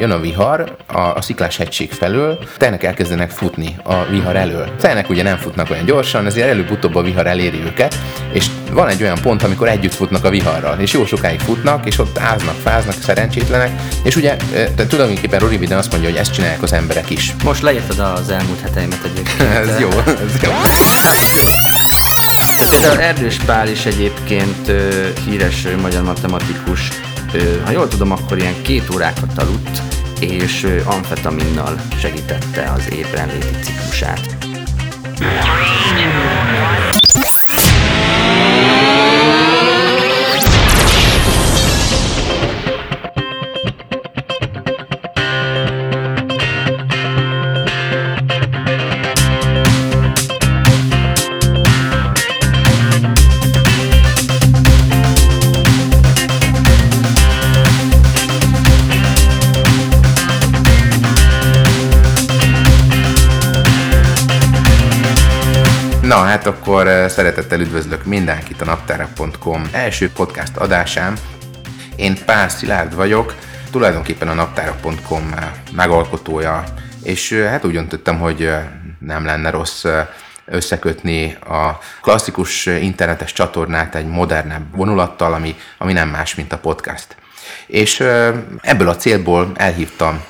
jön 0.00 0.10
a 0.10 0.20
vihar 0.20 0.76
a, 0.86 1.00
a 1.00 1.20
sziklás 1.20 1.56
hegység 1.56 1.92
felől, 1.92 2.38
tenek 2.56 2.82
elkezdenek 2.82 3.30
futni 3.30 3.76
a 3.82 4.04
vihar 4.04 4.36
elől. 4.36 4.74
Tenek 4.80 5.10
ugye 5.10 5.22
nem 5.22 5.36
futnak 5.36 5.70
olyan 5.70 5.84
gyorsan, 5.84 6.26
ezért 6.26 6.48
előbb-utóbb 6.48 6.94
a 6.94 7.02
vihar 7.02 7.26
eléri 7.26 7.62
őket, 7.64 7.94
és 8.32 8.46
van 8.72 8.88
egy 8.88 9.02
olyan 9.02 9.18
pont, 9.22 9.42
amikor 9.42 9.68
együtt 9.68 9.94
futnak 9.94 10.24
a 10.24 10.30
viharral, 10.30 10.78
és 10.78 10.92
jó 10.92 11.06
sokáig 11.06 11.40
futnak, 11.40 11.86
és 11.86 11.98
ott 11.98 12.18
áznak, 12.18 12.54
fáznak, 12.54 12.94
szerencsétlenek, 13.02 13.70
és 14.04 14.16
ugye 14.16 14.36
tehát 14.52 14.88
tulajdonképpen 14.88 15.40
röviden 15.40 15.78
azt 15.78 15.90
mondja, 15.90 16.10
hogy 16.10 16.18
ezt 16.18 16.32
csinálják 16.32 16.62
az 16.62 16.72
emberek 16.72 17.10
is. 17.10 17.34
Most 17.44 17.62
leírtad 17.62 17.98
az 17.98 18.30
elmúlt 18.30 18.60
heteimet 18.60 19.04
egyébként. 19.04 19.40
ez 19.68 19.80
jó, 19.80 19.88
ez 20.06 20.42
jó. 20.42 20.50
Például 22.70 23.00
Erdős 23.10 23.36
Pál 23.36 23.68
is 23.68 23.86
egyébként 23.86 24.72
híres 25.24 25.66
magyar 25.80 26.02
matematikus, 26.02 26.88
ha 27.64 27.70
jól 27.70 27.88
tudom, 27.88 28.12
akkor 28.12 28.38
ilyen 28.38 28.62
két 28.62 28.90
órákat 28.94 29.38
aludt, 29.38 29.82
és 30.20 30.66
amfetaminnal 30.84 31.80
segítette 31.98 32.72
az 32.76 32.92
ébrenléti 32.92 33.54
ciklusát. 33.62 34.36
Na, 35.18 35.26
akkor 66.70 66.88
eh, 66.88 67.08
szeretettel 67.08 67.60
üdvözlök 67.60 68.04
mindenkit 68.04 68.60
a 68.60 68.64
naptárak.com 68.64 69.68
első 69.72 70.10
podcast 70.10 70.56
adásán. 70.56 71.16
Én 71.96 72.24
Pál 72.24 72.48
Szilárd 72.48 72.94
vagyok, 72.94 73.34
tulajdonképpen 73.70 74.28
a 74.28 74.34
naptárak.com 74.34 75.32
eh, 75.36 75.50
megalkotója, 75.72 76.64
és 77.02 77.32
eh, 77.32 77.50
hát 77.50 77.64
úgy 77.64 77.72
döntöttem, 77.72 78.18
hogy 78.18 78.50
nem 78.98 79.24
lenne 79.24 79.50
rossz 79.50 79.84
összekötni 80.44 81.32
a 81.34 81.78
klasszikus 82.02 82.66
internetes 82.66 83.32
csatornát 83.32 83.94
egy 83.94 84.06
modernebb 84.06 84.76
vonulattal, 84.76 85.34
ami, 85.34 85.56
ami 85.78 85.92
nem 85.92 86.08
más, 86.08 86.34
mint 86.34 86.52
a 86.52 86.58
podcast. 86.58 87.16
És 87.66 88.00
ebből 88.60 88.88
a 88.88 88.96
célból 88.96 89.52
elhívtam 89.54 90.24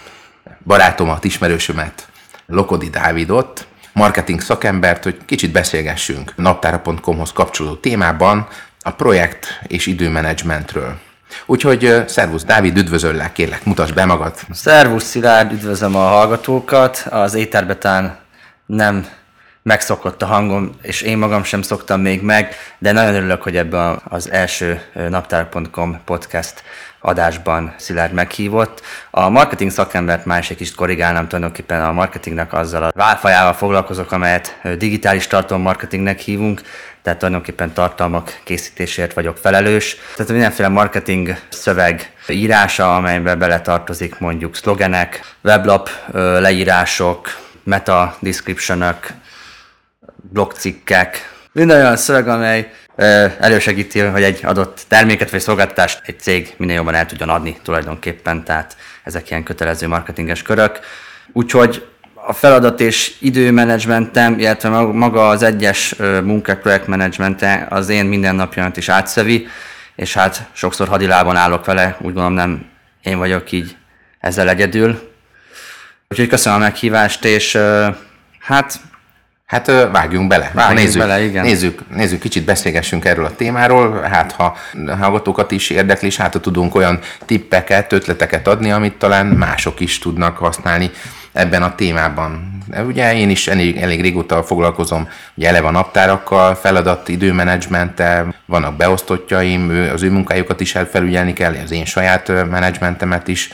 barátomat, 0.65 1.25
ismerősömet, 1.25 2.09
Lokodi 2.47 2.91
Dávidot, 2.91 3.67
marketing 3.93 4.41
szakembert, 4.41 5.05
hogy 5.05 5.17
kicsit 5.25 5.53
beszélgessünk 5.53 6.33
naptára.com-hoz 6.37 7.33
kapcsolódó 7.33 7.75
témában 7.75 8.49
a 8.83 8.91
projekt 8.91 9.61
és 9.67 9.87
időmenedzsmentről. 9.87 10.99
Úgyhogy 11.47 12.05
szervusz 12.07 12.45
Dávid, 12.45 12.77
üdvözöllek, 12.77 13.33
kérlek, 13.33 13.65
mutasd 13.65 13.95
be 13.95 14.05
magad. 14.05 14.35
Szervusz 14.51 15.05
Szilárd, 15.05 15.53
üdvözlöm 15.53 15.97
a 15.97 16.07
hallgatókat. 16.07 17.07
Az 17.11 17.35
éterbetán 17.35 18.19
nem 18.67 19.07
megszokott 19.63 20.23
a 20.23 20.27
hangom, 20.27 20.71
és 20.83 21.03
én 21.03 21.19
magam 21.19 21.45
sem 21.45 21.63
szoktam 21.63 22.01
még 22.01 22.23
meg, 22.23 22.55
de 22.79 22.93
nagyon 22.93 23.15
örülök, 23.15 23.43
hogy 23.43 23.57
ebben 23.57 24.01
az 24.09 24.31
első 24.31 24.83
naptár.com 25.09 26.01
podcast 26.05 26.63
adásban 27.01 27.75
Szilárd 27.77 28.13
meghívott. 28.13 28.83
A 29.11 29.29
marketing 29.29 29.71
szakembert 29.71 30.25
más 30.25 30.51
egy 30.51 30.57
kicsit 30.57 30.75
korrigálnám, 30.75 31.29
tulajdonképpen 31.29 31.85
a 31.85 31.93
marketingnek 31.93 32.53
azzal 32.53 32.83
a 32.83 32.93
válfajával 32.95 33.53
foglalkozok, 33.53 34.13
amelyet 34.13 34.61
digitális 34.79 35.27
tartalommarketingnek 35.27 36.19
hívunk, 36.19 36.61
tehát 37.03 37.19
tulajdonképpen 37.19 37.73
tartalmak 37.73 38.41
készítésért 38.45 39.13
vagyok 39.13 39.37
felelős. 39.37 39.97
Tehát 40.17 40.33
mindenféle 40.33 40.69
marketing 40.69 41.37
szöveg 41.49 42.13
írása, 42.29 42.97
amelyben 42.97 43.39
beletartozik 43.39 44.19
mondjuk 44.19 44.57
szlogenek, 44.57 45.35
weblap 45.43 45.91
leírások, 46.13 47.29
meta 47.65 48.17
descriptionok, 48.21 49.07
blogcikkek, 50.33 51.31
minden 51.53 51.81
olyan 51.81 51.97
szöveg, 51.97 52.29
amely 52.29 52.73
elősegíti, 53.41 54.01
hogy 54.01 54.23
egy 54.23 54.41
adott 54.43 54.81
terméket 54.89 55.31
vagy 55.31 55.41
szolgáltatást 55.41 56.03
egy 56.07 56.21
cég 56.21 56.55
minél 56.57 56.75
jobban 56.75 56.95
el 56.95 57.07
tudjon 57.07 57.29
adni 57.29 57.59
tulajdonképpen, 57.63 58.45
tehát 58.45 58.77
ezek 59.05 59.31
ilyen 59.31 59.43
kötelező 59.43 59.89
marketinges 59.89 60.43
körök. 60.43 60.81
Úgyhogy 61.33 61.89
a 62.15 62.33
feladat 62.33 62.81
és 62.81 63.15
időmenedzsmentem, 63.19 64.39
illetve 64.39 64.69
maga 64.81 65.29
az 65.29 65.43
egyes 65.43 65.95
munkák 66.25 66.61
projektmenedzsmente 66.61 67.67
az 67.71 67.89
én 67.89 68.05
mindennapjaimat 68.05 68.77
is 68.77 68.89
átszövi, 68.89 69.47
és 69.97 70.15
hát 70.15 70.49
sokszor 70.53 70.89
hadilában 70.89 71.37
állok 71.37 71.65
vele, 71.65 71.97
úgy 71.99 72.13
gondolom 72.13 72.33
nem 72.33 72.67
én 73.03 73.19
vagyok 73.19 73.53
így 73.53 73.77
ezzel 74.21 74.49
egyedül. 74.49 75.13
Úgyhogy 76.09 76.29
köszönöm 76.29 76.59
a 76.59 76.63
meghívást, 76.63 77.25
és 77.25 77.59
hát 78.41 78.75
Hát 79.51 79.67
vágjunk 79.93 80.29
bele. 80.29 80.51
Vágjunk 80.55 80.79
nézzük, 80.79 81.01
bele, 81.01 81.23
igen. 81.23 81.45
Nézzük, 81.45 81.83
nézzük, 81.95 82.21
kicsit 82.21 82.45
beszélgessünk 82.45 83.05
erről 83.05 83.25
a 83.25 83.35
témáról, 83.35 84.01
hát 84.01 84.33
ha 84.33 84.57
hallgatókat 85.01 85.51
is 85.51 85.71
érdekli, 85.71 86.07
és 86.07 86.17
hát 86.17 86.33
ha 86.33 86.41
tudunk 86.41 86.75
olyan 86.75 86.99
tippeket, 87.27 87.93
ötleteket 87.93 88.49
adni, 88.49 88.71
amit 88.71 88.95
talán 88.95 89.27
mások 89.27 89.81
is 89.81 89.99
tudnak 89.99 90.37
használni 90.37 90.91
ebben 91.33 91.63
a 91.63 91.75
témában. 91.75 92.59
Ugye 92.87 93.15
én 93.15 93.31
is 93.31 93.49
elég, 93.49 93.77
elég 93.77 94.01
régóta 94.01 94.43
foglalkozom 94.43 95.09
ugye 95.35 95.49
eleve 95.49 95.67
a 95.67 95.71
naptárakkal, 95.71 96.55
feladat, 96.55 97.09
időmenedzsmenttel, 97.09 98.35
vannak 98.47 98.77
beosztottjaim, 98.77 99.89
az 99.93 100.03
ő 100.03 100.11
munkájukat 100.11 100.61
is 100.61 100.75
elfelügyelni 100.75 101.33
kell, 101.33 101.55
az 101.65 101.71
én 101.71 101.85
saját 101.85 102.29
menedzsmentemet 102.51 103.29
is 103.29 103.51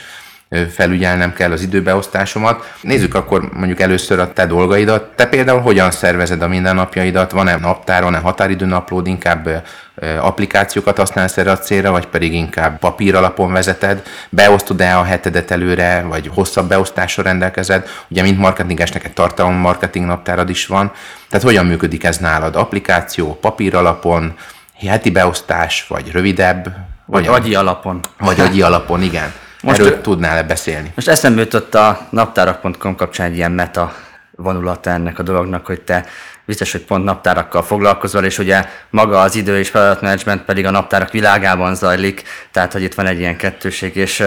felügyelnem 0.73 1.33
kell 1.33 1.51
az 1.51 1.61
időbeosztásomat. 1.61 2.73
Nézzük 2.81 3.15
akkor 3.15 3.49
mondjuk 3.53 3.79
először 3.79 4.19
a 4.19 4.33
te 4.33 4.45
dolgaidat. 4.45 5.03
Te 5.15 5.27
például 5.27 5.61
hogyan 5.61 5.91
szervezed 5.91 6.41
a 6.41 6.47
mindennapjaidat? 6.47 7.31
Van-e 7.31 7.55
naptáron, 7.55 8.15
e 8.15 8.17
határidőnaplód, 8.17 9.07
inkább 9.07 9.63
applikációkat 10.19 10.97
használsz 10.97 11.37
erre 11.37 11.51
a 11.51 11.57
célra, 11.57 11.91
vagy 11.91 12.07
pedig 12.07 12.33
inkább 12.33 12.79
papír 12.79 13.15
alapon 13.15 13.51
vezeted? 13.51 14.03
Beosztod-e 14.29 14.97
a 14.97 15.03
hetedet 15.03 15.51
előre, 15.51 16.05
vagy 16.09 16.29
hosszabb 16.33 16.67
beosztással 16.67 17.23
rendelkezed? 17.23 17.87
Ugye, 18.07 18.21
mint 18.21 18.37
marketinges, 18.37 18.91
neked 18.91 19.11
tartalom 19.11 19.55
marketing 19.55 20.05
naptárad 20.05 20.49
is 20.49 20.65
van. 20.65 20.91
Tehát 21.29 21.45
hogyan 21.45 21.65
működik 21.65 22.03
ez 22.03 22.17
nálad? 22.17 22.55
Applikáció, 22.55 23.37
papír 23.41 23.75
alapon, 23.75 24.37
heti 24.87 25.11
beosztás, 25.11 25.85
vagy 25.87 26.11
rövidebb? 26.11 26.63
Vagy, 27.05 27.25
vagy 27.25 27.35
agyi 27.41 27.55
alapon. 27.55 27.99
Vagy 28.17 28.39
agyi 28.39 28.61
alapon, 28.61 29.01
igen. 29.01 29.33
Most 29.67 29.79
Erről 29.79 30.01
tudnál-e 30.01 30.43
beszélni? 30.43 30.91
Most 30.95 31.07
eszembe 31.07 31.41
jutott 31.41 31.75
a 31.75 32.07
naptárak.com 32.09 32.95
kapcsán 32.95 33.27
egy 33.27 33.35
ilyen 33.35 33.51
meta 33.51 33.95
vonulata 34.31 34.89
ennek 34.89 35.19
a 35.19 35.23
dolognak, 35.23 35.65
hogy 35.65 35.81
te 35.81 36.05
biztos, 36.45 36.71
hogy 36.71 36.81
pont 36.81 37.03
naptárakkal 37.03 37.63
foglalkozol, 37.63 38.23
és 38.23 38.37
ugye 38.37 38.65
maga 38.89 39.19
az 39.19 39.35
idő 39.35 39.57
és 39.57 39.69
feladatmenedzsment 39.69 40.43
pedig 40.43 40.65
a 40.65 40.71
naptárak 40.71 41.11
világában 41.11 41.75
zajlik, 41.75 42.23
tehát 42.51 42.73
hogy 42.73 42.81
itt 42.81 42.93
van 42.93 43.05
egy 43.05 43.19
ilyen 43.19 43.37
kettőség, 43.37 43.95
és 43.95 44.23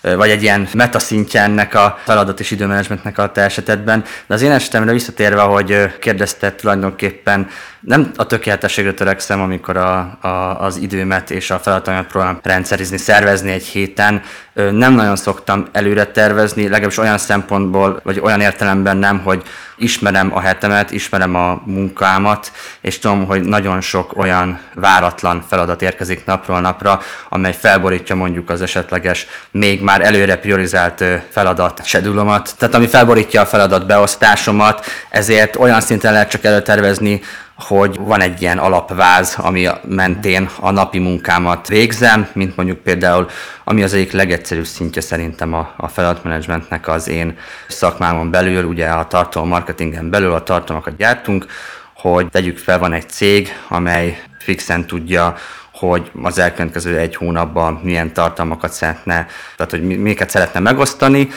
vagy 0.00 0.30
egy 0.30 0.42
ilyen 0.42 0.68
metaszintje 0.74 1.42
ennek 1.42 1.74
a 1.74 1.98
feladat 2.04 2.40
és 2.40 2.50
időmenedzsmentnek 2.50 3.18
a 3.18 3.32
te 3.32 3.40
esetedben. 3.40 4.04
De 4.26 4.34
az 4.34 4.42
én 4.42 4.50
esetemre 4.50 4.92
visszatérve, 4.92 5.40
hogy 5.42 5.98
kérdezted 5.98 6.54
tulajdonképpen, 6.54 7.48
nem 7.80 8.10
a 8.16 8.26
tökéletességre 8.26 8.92
törekszem, 8.92 9.40
amikor 9.40 9.76
a, 9.76 10.18
a, 10.20 10.56
az 10.60 10.76
időmet 10.76 11.30
és 11.30 11.50
a 11.50 11.58
feladatomat 11.58 12.06
próbálom 12.06 12.40
rendszerizni, 12.42 12.96
szervezni 12.96 13.50
egy 13.50 13.64
héten. 13.64 14.22
Nem 14.70 14.92
nagyon 14.92 15.16
szoktam 15.16 15.66
előre 15.72 16.04
tervezni, 16.04 16.62
legalábbis 16.62 16.98
olyan 16.98 17.18
szempontból, 17.18 18.00
vagy 18.02 18.20
olyan 18.20 18.40
értelemben 18.40 18.96
nem, 18.96 19.18
hogy 19.18 19.42
ismerem 19.76 20.34
a 20.34 20.40
hetemet, 20.40 20.90
ismerem 20.90 21.34
a 21.34 21.62
munkámat, 21.64 22.52
és 22.80 22.98
tudom, 22.98 23.26
hogy 23.26 23.42
nagyon 23.42 23.80
sok 23.80 24.16
olyan 24.16 24.60
váratlan 24.74 25.44
feladat 25.48 25.82
érkezik 25.82 26.24
napról 26.24 26.60
napra, 26.60 27.00
amely 27.28 27.54
felborítja 27.54 28.14
mondjuk 28.14 28.50
az 28.50 28.62
esetleges, 28.62 29.26
még 29.50 29.82
már 29.82 30.00
előre 30.00 30.36
priorizált 30.36 31.04
feladat 31.30 31.80
sedulomat, 31.84 32.54
tehát 32.58 32.74
ami 32.74 32.86
felborítja 32.86 33.40
a 33.40 33.46
feladat 33.46 33.86
beosztásomat, 33.86 34.86
ezért 35.10 35.56
olyan 35.56 35.80
szinten 35.80 36.12
lehet 36.12 36.30
csak 36.30 36.44
előtervezni, 36.44 37.20
hogy 37.58 37.96
van 38.00 38.20
egy 38.20 38.42
ilyen 38.42 38.58
alapváz, 38.58 39.34
ami 39.38 39.68
mentén 39.88 40.48
a 40.60 40.70
napi 40.70 40.98
munkámat 40.98 41.68
végzem, 41.68 42.28
mint 42.32 42.56
mondjuk 42.56 42.78
például, 42.78 43.28
ami 43.64 43.82
az 43.82 43.94
egyik 43.94 44.12
legegyszerűbb 44.12 44.64
szintje 44.64 45.00
szerintem 45.00 45.52
a, 45.54 45.74
a 45.76 45.88
feladatmenedzsmentnek 45.88 46.88
az 46.88 47.08
én 47.08 47.38
szakmámon 47.68 48.30
belül, 48.30 48.64
ugye 48.64 48.86
a 48.86 49.06
tartalom 49.06 49.48
marketingen 49.48 50.10
belül 50.10 50.32
a 50.32 50.42
tartalmakat 50.42 50.96
gyártunk, 50.96 51.46
hogy 51.94 52.28
tegyük 52.28 52.58
fel, 52.58 52.78
van 52.78 52.92
egy 52.92 53.08
cég, 53.08 53.48
amely 53.68 54.22
fixen 54.38 54.86
tudja, 54.86 55.34
hogy 55.72 56.10
az 56.22 56.38
elkövetkező 56.38 56.98
egy 56.98 57.16
hónapban 57.16 57.80
milyen 57.82 58.12
tartalmakat 58.12 58.72
szeretne, 58.72 59.26
tehát 59.56 59.70
hogy 59.70 59.82
miket 59.82 60.30
szeretne 60.30 60.60
megosztani. 60.60 61.28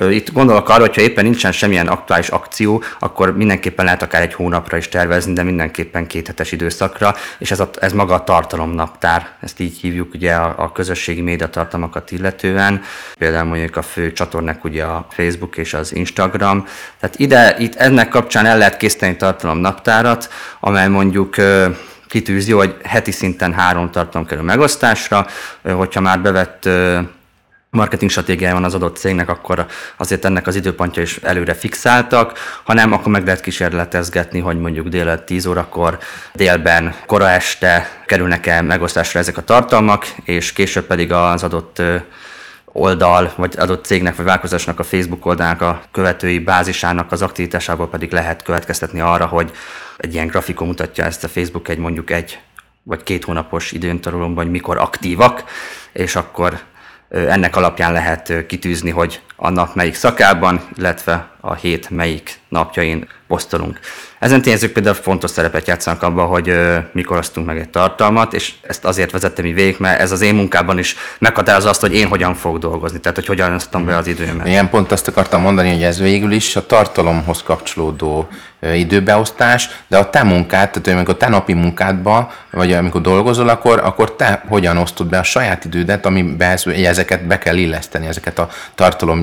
Itt 0.00 0.32
gondolok 0.32 0.68
arra, 0.68 0.80
hogyha 0.80 1.00
éppen 1.00 1.24
nincsen 1.24 1.52
semmilyen 1.52 1.88
aktuális 1.88 2.28
akció, 2.28 2.82
akkor 2.98 3.36
mindenképpen 3.36 3.84
lehet 3.84 4.02
akár 4.02 4.22
egy 4.22 4.34
hónapra 4.34 4.76
is 4.76 4.88
tervezni, 4.88 5.32
de 5.32 5.42
mindenképpen 5.42 6.06
két 6.06 6.26
hetes 6.26 6.52
időszakra, 6.52 7.14
és 7.38 7.50
ez, 7.50 7.60
a, 7.60 7.70
ez 7.80 7.92
maga 7.92 8.14
a 8.14 8.24
tartalomnaptár, 8.24 9.28
ezt 9.40 9.60
így 9.60 9.80
hívjuk 9.80 10.14
ugye 10.14 10.34
a, 10.34 10.54
a 10.56 10.72
közösségi 10.72 11.20
média 11.20 11.48
tartalmakat 11.48 12.10
illetően, 12.10 12.82
például 13.18 13.48
mondjuk 13.48 13.76
a 13.76 13.82
fő 13.82 14.12
csatornák 14.12 14.64
ugye 14.64 14.84
a 14.84 15.06
Facebook 15.10 15.56
és 15.56 15.74
az 15.74 15.94
Instagram, 15.94 16.66
tehát 17.00 17.18
ide, 17.18 17.56
itt 17.58 17.74
ennek 17.74 18.08
kapcsán 18.08 18.46
el 18.46 18.58
lehet 18.58 18.76
készíteni 18.76 19.16
tartalomnaptárat, 19.16 20.28
amely 20.60 20.88
mondjuk 20.88 21.36
kitűzi, 22.08 22.52
hogy 22.52 22.76
heti 22.82 23.10
szinten 23.10 23.52
három 23.52 23.90
tartalom 23.90 24.26
kerül 24.26 24.44
megosztásra, 24.44 25.26
hogyha 25.62 26.00
már 26.00 26.20
bevett 26.20 26.68
marketing 27.74 28.10
stratégiája 28.10 28.54
van 28.54 28.64
az 28.64 28.74
adott 28.74 28.96
cégnek, 28.96 29.28
akkor 29.28 29.66
azért 29.96 30.24
ennek 30.24 30.46
az 30.46 30.56
időpontja 30.56 31.02
is 31.02 31.16
előre 31.16 31.54
fixáltak, 31.54 32.38
hanem 32.64 32.92
akkor 32.92 33.12
meg 33.12 33.24
lehet 33.24 33.40
kísérletezgetni, 33.40 34.40
hogy 34.40 34.58
mondjuk 34.58 34.88
délelőtt 34.88 35.26
10 35.26 35.46
órakor, 35.46 35.98
délben, 36.34 36.94
kora 37.06 37.30
este 37.30 38.02
kerülnek 38.06 38.46
el 38.46 38.62
megosztásra 38.62 39.20
ezek 39.20 39.36
a 39.36 39.44
tartalmak, 39.44 40.06
és 40.24 40.52
később 40.52 40.84
pedig 40.84 41.12
az 41.12 41.42
adott 41.42 41.82
oldal, 42.64 43.32
vagy 43.36 43.54
adott 43.58 43.84
cégnek, 43.84 44.16
vagy 44.16 44.24
vállalkozásnak 44.24 44.78
a 44.78 44.84
Facebook 44.84 45.26
oldalának 45.26 45.60
a 45.60 45.82
követői 45.92 46.38
bázisának 46.38 47.12
az 47.12 47.22
aktivitásából 47.22 47.88
pedig 47.88 48.12
lehet 48.12 48.42
következtetni 48.42 49.00
arra, 49.00 49.26
hogy 49.26 49.50
egy 49.96 50.14
ilyen 50.14 50.26
grafikon 50.26 50.66
mutatja 50.66 51.04
ezt 51.04 51.24
a 51.24 51.28
Facebook 51.28 51.68
egy 51.68 51.78
mondjuk 51.78 52.10
egy 52.10 52.38
vagy 52.82 53.02
két 53.02 53.24
hónapos 53.24 53.72
időntarulomban, 53.72 54.42
hogy 54.44 54.52
mikor 54.52 54.78
aktívak, 54.78 55.44
és 55.92 56.16
akkor 56.16 56.60
ennek 57.14 57.56
alapján 57.56 57.92
lehet 57.92 58.46
kitűzni, 58.46 58.90
hogy 58.90 59.20
a 59.36 59.50
nap 59.50 59.74
melyik 59.74 59.94
szakában, 59.94 60.60
illetve 60.76 61.28
a 61.40 61.54
hét 61.54 61.90
melyik 61.90 62.40
napjain 62.48 63.08
posztolunk. 63.28 63.78
Ezen 64.18 64.42
tényezők 64.42 64.72
például 64.72 64.94
fontos 64.94 65.30
szerepet 65.30 65.66
játszanak 65.66 66.02
abban, 66.02 66.26
hogy 66.26 66.48
uh, 66.48 66.76
mikor 66.92 67.18
osztunk 67.18 67.46
meg 67.46 67.58
egy 67.58 67.68
tartalmat, 67.68 68.32
és 68.32 68.52
ezt 68.62 68.84
azért 68.84 69.10
vezettem 69.10 69.44
így 69.44 69.54
végig, 69.54 69.76
mert 69.78 70.00
ez 70.00 70.12
az 70.12 70.20
én 70.20 70.34
munkában 70.34 70.78
is 70.78 70.96
meghatározza 71.18 71.68
azt, 71.68 71.80
hogy 71.80 71.94
én 71.94 72.08
hogyan 72.08 72.34
fogok 72.34 72.58
dolgozni, 72.58 73.00
tehát 73.00 73.16
hogy 73.16 73.26
hogyan 73.26 73.54
osztom 73.54 73.84
be 73.84 73.96
az 73.96 74.06
időmet. 74.06 74.46
Ilyen 74.46 74.70
pont 74.70 74.92
azt 74.92 75.08
akartam 75.08 75.40
mondani, 75.40 75.72
hogy 75.72 75.82
ez 75.82 76.00
végül 76.00 76.32
is 76.32 76.56
a 76.56 76.66
tartalomhoz 76.66 77.42
kapcsolódó 77.42 78.28
időbeosztás, 78.72 79.68
de 79.88 79.98
a 79.98 80.10
te 80.10 80.22
munkád, 80.22 80.70
tehát 80.70 80.98
amikor 80.98 81.16
te 81.16 81.28
napi 81.28 81.52
munkádba, 81.52 82.32
vagy 82.50 82.72
amikor 82.72 83.00
dolgozol, 83.00 83.48
akkor, 83.48 83.80
akkor 83.84 84.16
te 84.16 84.42
hogyan 84.48 84.76
osztod 84.76 85.06
be 85.06 85.18
a 85.18 85.22
saját 85.22 85.64
idődet, 85.64 86.06
amiben 86.06 86.58
ezeket 86.66 87.26
be 87.26 87.38
kell 87.38 87.56
illeszteni, 87.56 88.06
ezeket 88.06 88.38
a 88.38 88.48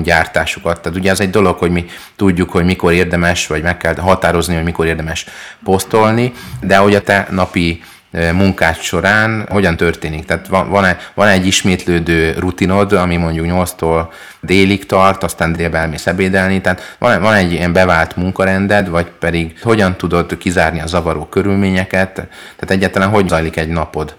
tartalomgyártásokat. 0.02 0.80
Tehát 0.80 0.98
ugye 0.98 1.10
ez 1.10 1.20
egy 1.20 1.30
dolog, 1.30 1.58
hogy 1.58 1.70
mi 1.70 1.84
tudjuk, 2.16 2.50
hogy 2.50 2.64
mikor 2.64 2.92
érdemes, 2.92 3.46
vagy 3.46 3.62
meg 3.62 3.76
kell 3.76 3.94
határozni, 3.94 4.54
hogy 4.54 4.64
mikor 4.64 4.86
érdemes 4.86 5.26
posztolni, 5.64 6.32
de 6.60 6.76
hogy 6.76 6.94
a 6.94 7.02
te 7.02 7.26
napi 7.30 7.82
munkád 8.32 8.76
során 8.76 9.46
hogyan 9.50 9.76
történik? 9.76 10.24
Tehát 10.24 10.48
van, 10.48 10.68
van, 10.70 10.96
van 11.14 11.28
egy 11.28 11.46
ismétlődő 11.46 12.34
rutinod, 12.38 12.92
ami 12.92 13.16
mondjuk 13.16 13.46
8-tól 13.48 14.06
délig 14.40 14.86
tart, 14.86 15.22
aztán 15.22 15.52
délbe 15.52 15.78
elmész 15.78 16.06
ebédelni, 16.06 16.60
tehát 16.60 16.96
van, 16.98 17.20
van 17.20 17.34
egy 17.34 17.52
ilyen 17.52 17.72
bevált 17.72 18.16
munkarended, 18.16 18.88
vagy 18.88 19.06
pedig 19.18 19.58
hogyan 19.62 19.96
tudod 19.96 20.36
kizárni 20.38 20.80
a 20.80 20.86
zavaró 20.86 21.24
körülményeket, 21.24 22.14
tehát 22.14 22.70
egyáltalán 22.70 23.08
hogy 23.08 23.28
zajlik 23.28 23.56
egy 23.56 23.68
napod? 23.68 24.16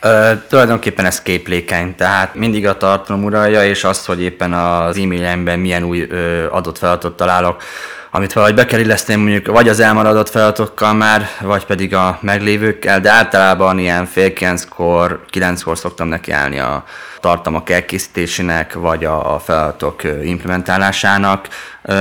Ö, 0.00 0.32
tulajdonképpen 0.48 1.04
ez 1.04 1.22
képlékeny, 1.22 1.94
tehát 1.94 2.34
mindig 2.34 2.66
a 2.66 2.76
tartalom 2.76 3.24
uralja, 3.24 3.64
és 3.64 3.84
az, 3.84 4.06
hogy 4.06 4.22
éppen 4.22 4.52
az 4.52 4.96
e-mailemben 4.96 5.58
milyen 5.58 5.82
új 5.82 6.06
ö, 6.10 6.46
adott 6.50 6.78
feladatot 6.78 7.16
találok, 7.16 7.62
amit 8.10 8.32
valahogy 8.32 8.54
be 8.54 8.64
kell 8.64 8.80
illeszteni 8.80 9.22
mondjuk 9.22 9.46
vagy 9.46 9.68
az 9.68 9.80
elmaradott 9.80 10.28
feladatokkal 10.28 10.94
már, 10.94 11.28
vagy 11.40 11.66
pedig 11.66 11.94
a 11.94 12.18
meglévőkkel, 12.20 13.00
de 13.00 13.10
általában 13.10 13.78
ilyen 13.78 14.06
fél 14.06 14.32
kilenckor, 14.32 15.24
kilenckor 15.30 15.78
szoktam 15.78 16.08
neki 16.08 16.30
állni 16.30 16.58
a 16.58 16.84
tartalmak 17.20 17.70
elkészítésének, 17.70 18.74
vagy 18.74 19.04
a 19.04 19.40
feladatok 19.44 20.02
implementálásának. 20.24 21.48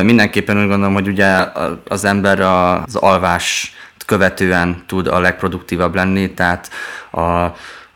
Mindenképpen 0.04 0.62
úgy 0.62 0.68
gondolom, 0.68 0.94
hogy 0.94 1.08
ugye 1.08 1.38
az 1.88 2.06
ember 2.06 2.40
az 2.40 2.96
alvás 2.96 3.74
követően 4.06 4.84
tud 4.88 5.08
a 5.08 5.20
legproduktívabb 5.20 5.96
lenni, 5.96 6.34
tehát 6.34 6.70
a 7.12 7.46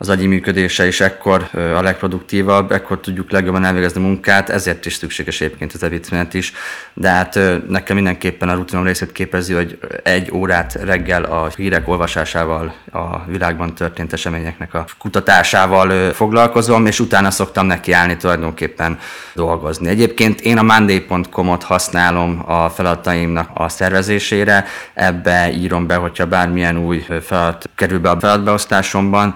az 0.04 0.10
agyi 0.10 0.28
működése 0.28 0.88
is 0.88 1.02
ekkor 1.02 1.50
a 1.54 1.82
legproduktívabb, 1.82 2.72
ekkor 2.72 3.00
tudjuk 3.00 3.32
legjobban 3.32 3.66
elvégezni 3.66 4.02
a 4.02 4.04
munkát, 4.04 4.50
ezért 4.50 4.86
is 4.86 4.94
szükséges 4.94 5.42
egyébként 5.42 5.74
az 5.74 5.84
ebédszünet 5.84 6.34
is, 6.34 6.54
de 6.94 7.10
hát 7.10 7.40
nekem 7.68 7.96
mindenképpen 7.96 8.50
a 8.50 8.54
rutinom 8.54 8.86
részét 8.86 9.12
képezi, 9.12 9.54
hogy 9.54 9.80
egy 10.04 10.32
órát 10.32 10.74
reggel 10.74 11.24
a 11.24 11.50
hírek 11.56 11.88
olvasásával, 11.88 12.74
a 12.92 13.26
világban 13.26 13.76
történt 13.76 14.14
eseményeknek 14.14 14.74
a 14.74 14.86
kutatásával 14.98 16.14
foglalkozom, 16.14 16.86
és 16.86 17.00
utána 17.00 17.32
szoktam 17.32 17.66
nekiállni 17.66 18.18
tulajdonképpen 18.18 19.00
dolgozni. 19.34 19.90
Egyébként 19.90 20.42
én 20.42 20.58
a 20.58 20.62
monday.com-ot 20.64 21.64
használom 21.64 22.44
a 22.46 22.70
feladataimnak 22.70 23.50
a 23.54 23.70
szervezésére, 23.70 24.66
ebbe 24.94 25.52
írom 25.52 25.88
be, 25.88 25.96
hogyha 25.96 26.26
bármilyen 26.26 26.78
új 26.78 27.06
feladat 27.22 27.70
kerül 27.76 28.00
be 28.00 28.10
a 28.10 28.20
feladatbeosztásomban, 28.20 29.36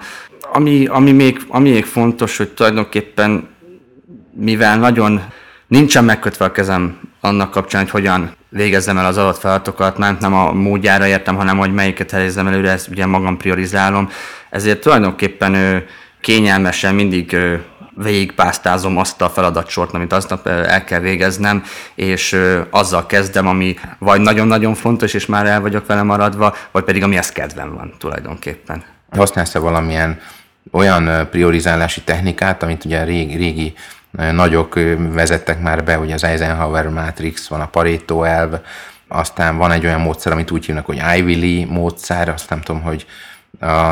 ami, 0.52 0.86
ami, 0.86 1.12
még, 1.12 1.40
ami 1.48 1.70
még 1.70 1.84
fontos, 1.84 2.36
hogy 2.36 2.48
tulajdonképpen 2.48 3.48
mivel 4.34 4.78
nagyon 4.78 5.22
nincsen 5.66 6.04
megkötve 6.04 6.44
a 6.44 6.52
kezem 6.52 7.00
annak 7.20 7.50
kapcsán, 7.50 7.80
hogy 7.80 7.90
hogyan 7.90 8.36
végezzem 8.48 8.98
el 8.98 9.06
az 9.06 9.16
adott 9.16 9.38
feladatokat, 9.38 9.98
nem, 9.98 10.16
nem 10.20 10.34
a 10.34 10.52
módjára 10.52 11.06
értem, 11.06 11.36
hanem 11.36 11.58
hogy 11.58 11.72
melyiket 11.72 12.10
helyezzem 12.10 12.46
előre, 12.46 12.70
ezt 12.70 12.88
ugye 12.88 13.06
magam 13.06 13.36
priorizálom. 13.36 14.10
Ezért 14.50 14.80
tulajdonképpen 14.80 15.54
ő, 15.54 15.86
kényelmesen 16.20 16.94
mindig 16.94 17.32
ő, 17.32 17.64
végigpásztázom 18.02 18.96
azt 18.96 19.22
a 19.22 19.28
feladatsort, 19.28 19.94
amit 19.94 20.12
aznap 20.12 20.46
el 20.46 20.84
kell 20.84 21.00
végeznem, 21.00 21.62
és 21.94 22.36
azzal 22.70 23.06
kezdem, 23.06 23.46
ami 23.46 23.76
vagy 23.98 24.20
nagyon-nagyon 24.20 24.74
fontos, 24.74 25.14
és 25.14 25.26
már 25.26 25.46
el 25.46 25.60
vagyok 25.60 25.86
vele 25.86 26.02
maradva, 26.02 26.56
vagy 26.70 26.84
pedig 26.84 27.02
amihez 27.02 27.28
kedvem 27.32 27.74
van 27.74 27.94
tulajdonképpen. 27.98 28.84
Használsz-e 29.10 29.58
valamilyen 29.58 30.20
olyan 30.72 31.28
priorizálási 31.30 32.00
technikát, 32.00 32.62
amit 32.62 32.84
ugye 32.84 33.04
régi, 33.04 33.36
régi 33.36 33.74
nagyok 34.10 34.78
vezettek 35.12 35.60
már 35.60 35.84
be, 35.84 35.94
hogy 35.94 36.12
az 36.12 36.24
Eisenhower 36.24 36.88
Matrix, 36.88 37.48
van 37.48 37.60
a 37.60 37.66
Pareto 37.66 38.22
elv, 38.22 38.54
aztán 39.08 39.56
van 39.56 39.70
egy 39.70 39.84
olyan 39.84 40.00
módszer, 40.00 40.32
amit 40.32 40.50
úgy 40.50 40.66
hívnak, 40.66 40.86
hogy 40.86 41.02
Ivy 41.16 41.34
Lee 41.40 41.66
módszer, 41.66 42.28
azt 42.28 42.50
nem 42.50 42.60
tudom, 42.60 42.82
hogy 42.82 43.06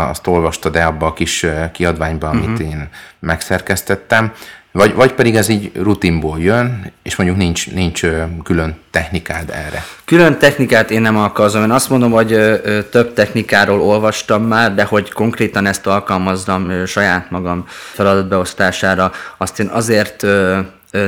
azt 0.09 0.27
olvastad-e 0.27 0.87
abba 0.87 1.07
a 1.07 1.13
kis 1.13 1.47
kiadványba, 1.73 2.29
amit 2.29 2.49
uh-huh. 2.49 2.71
én 2.71 2.89
megszerkesztettem. 3.19 4.33
Vagy, 4.77 4.95
vagy 4.95 5.13
pedig 5.13 5.37
ez 5.37 5.49
így 5.49 5.71
rutinból 5.75 6.41
jön, 6.41 6.93
és 7.03 7.17
mondjuk 7.17 7.39
nincs, 7.39 7.71
nincs 7.71 8.03
külön 8.45 8.77
technikád 8.91 9.51
erre. 9.51 9.85
Külön 10.05 10.39
technikát 10.39 10.91
én 10.91 11.01
nem 11.01 11.17
alkalmazom. 11.17 11.63
Én 11.63 11.71
azt 11.71 11.91
mondom, 11.91 12.11
hogy 12.11 12.61
több 12.91 13.13
technikáról 13.13 13.81
olvastam 13.81 14.43
már, 14.43 14.75
de 14.75 14.85
hogy 14.85 15.13
konkrétan 15.13 15.67
ezt 15.67 15.87
alkalmazzam 15.87 16.87
saját 16.87 17.31
magam 17.31 17.65
feladatbeosztására, 17.69 19.13
azt 19.37 19.61
én 19.61 19.67
azért 19.67 20.27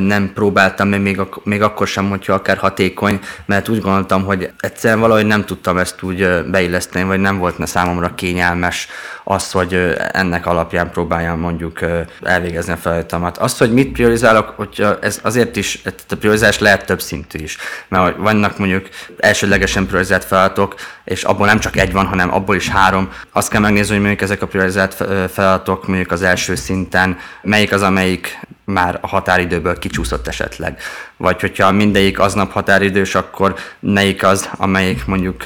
nem 0.00 0.32
próbáltam 0.34 0.88
meg 0.88 1.00
még, 1.00 1.18
ak- 1.18 1.44
még 1.44 1.62
akkor 1.62 1.86
sem, 1.86 2.08
hogyha 2.08 2.32
akár 2.32 2.56
hatékony, 2.56 3.20
mert 3.46 3.68
úgy 3.68 3.80
gondoltam, 3.80 4.24
hogy 4.24 4.50
egyszerűen 4.60 5.00
valahogy 5.00 5.26
nem 5.26 5.44
tudtam 5.44 5.78
ezt 5.78 6.02
úgy 6.02 6.44
beilleszteni, 6.50 7.04
vagy 7.04 7.20
nem 7.20 7.38
volt 7.38 7.66
számomra 7.66 8.14
kényelmes 8.14 8.88
az, 9.24 9.50
hogy 9.50 9.94
ennek 10.12 10.46
alapján 10.46 10.90
próbáljam 10.90 11.38
mondjuk 11.40 11.80
elvégezni 12.22 12.72
a 12.72 12.76
feladatomat. 12.76 13.38
Azt, 13.38 13.58
hogy 13.58 13.72
mit 13.72 13.92
priorizálok, 13.92 14.52
hogy 14.56 14.86
ez 15.00 15.20
azért 15.22 15.56
is, 15.56 15.80
a 16.08 16.14
priorizálás 16.14 16.58
lehet 16.58 16.86
több 16.86 17.00
szintű 17.00 17.38
is, 17.38 17.56
mert 17.88 18.16
vannak 18.16 18.58
mondjuk 18.58 18.88
elsődlegesen 19.18 19.86
priorizált 19.86 20.24
feladatok, 20.24 20.74
és 21.04 21.22
abból 21.22 21.46
nem 21.46 21.58
csak 21.58 21.76
egy 21.76 21.92
van, 21.92 22.06
hanem 22.06 22.34
abból 22.34 22.56
is 22.56 22.68
három. 22.68 23.12
Azt 23.32 23.50
kell 23.50 23.60
megnézni, 23.60 23.92
hogy 23.92 24.00
mondjuk 24.00 24.22
ezek 24.22 24.42
a 24.42 24.46
priorizált 24.46 24.94
feladatok 25.32 25.86
mondjuk 25.86 26.10
az 26.10 26.22
első 26.22 26.54
szinten, 26.54 27.18
melyik 27.42 27.72
az, 27.72 27.82
amelyik 27.82 28.38
már 28.68 28.98
a 29.00 29.06
határidőből 29.06 29.78
kicsúszott 29.78 30.26
esetleg. 30.26 30.80
Vagy 31.16 31.40
hogyha 31.40 31.72
mindegyik 31.72 32.18
aznap 32.18 32.52
határidős, 32.52 33.14
akkor 33.14 33.54
melyik 33.80 34.22
az, 34.22 34.48
amelyik 34.56 35.06
mondjuk 35.06 35.42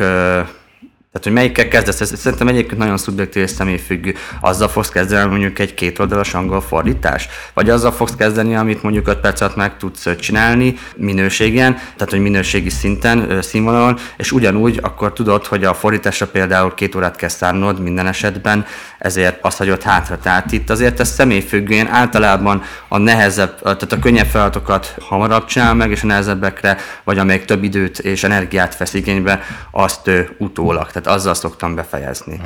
Tehát, 1.13 1.27
hogy 1.27 1.37
melyikkel 1.37 1.69
kezdesz, 1.69 2.01
ez 2.01 2.19
szerintem 2.19 2.49
egyébként 2.49 2.79
nagyon 2.79 2.97
szubjektív 2.97 3.43
és 3.43 3.51
személyfüggő. 3.51 4.15
Azzal 4.41 4.69
fogsz 4.69 4.89
kezdeni 4.89 5.31
mondjuk 5.31 5.59
egy 5.59 5.75
két 5.75 5.99
angol 6.33 6.61
fordítás? 6.61 7.29
Vagy 7.55 7.71
azzal 7.71 7.93
fogsz 7.93 8.15
kezdeni, 8.15 8.55
amit 8.55 8.83
mondjuk 8.83 9.09
5 9.09 9.19
perc 9.19 9.41
alatt 9.41 9.57
meg 9.57 9.77
tudsz 9.77 10.17
csinálni 10.17 10.75
minőségen, 10.97 11.75
tehát 11.75 12.11
hogy 12.11 12.21
minőségi 12.21 12.71
szinten, 12.71 13.43
színvonalon, 13.43 13.99
és 14.17 14.33
ugyanúgy 14.33 14.79
akkor 14.83 15.13
tudod, 15.13 15.47
hogy 15.47 15.65
a 15.65 15.75
fordításra 15.75 16.27
például 16.27 16.75
két 16.75 16.95
órát 16.95 17.17
kell 17.17 17.29
szárnod 17.29 17.81
minden 17.81 18.07
esetben, 18.07 18.67
ezért 18.99 19.39
azt 19.45 19.59
hagyod 19.59 19.83
hátra. 19.83 20.19
Tehát 20.19 20.53
itt 20.53 20.71
azért 20.71 21.01
ez 21.01 21.09
személyfüggően 21.09 21.89
általában 21.89 22.63
a 22.89 22.99
nehezebb, 22.99 23.61
tehát 23.63 23.93
a 23.93 23.99
könnyebb 23.99 24.27
feladatokat 24.27 24.95
hamarabb 25.01 25.45
csinál 25.45 25.75
meg, 25.75 25.91
és 25.91 26.03
a 26.03 26.07
nehezebbekre, 26.07 26.77
vagy 27.05 27.19
amelyik 27.19 27.45
több 27.45 27.63
időt 27.63 27.99
és 27.99 28.25
energiát 28.25 28.77
vesz 28.77 28.95
igénybe, 28.95 29.43
azt 29.71 30.11
utólag. 30.39 30.91
Azzal 31.07 31.35
szoktam 31.35 31.75
befejezni. 31.75 32.41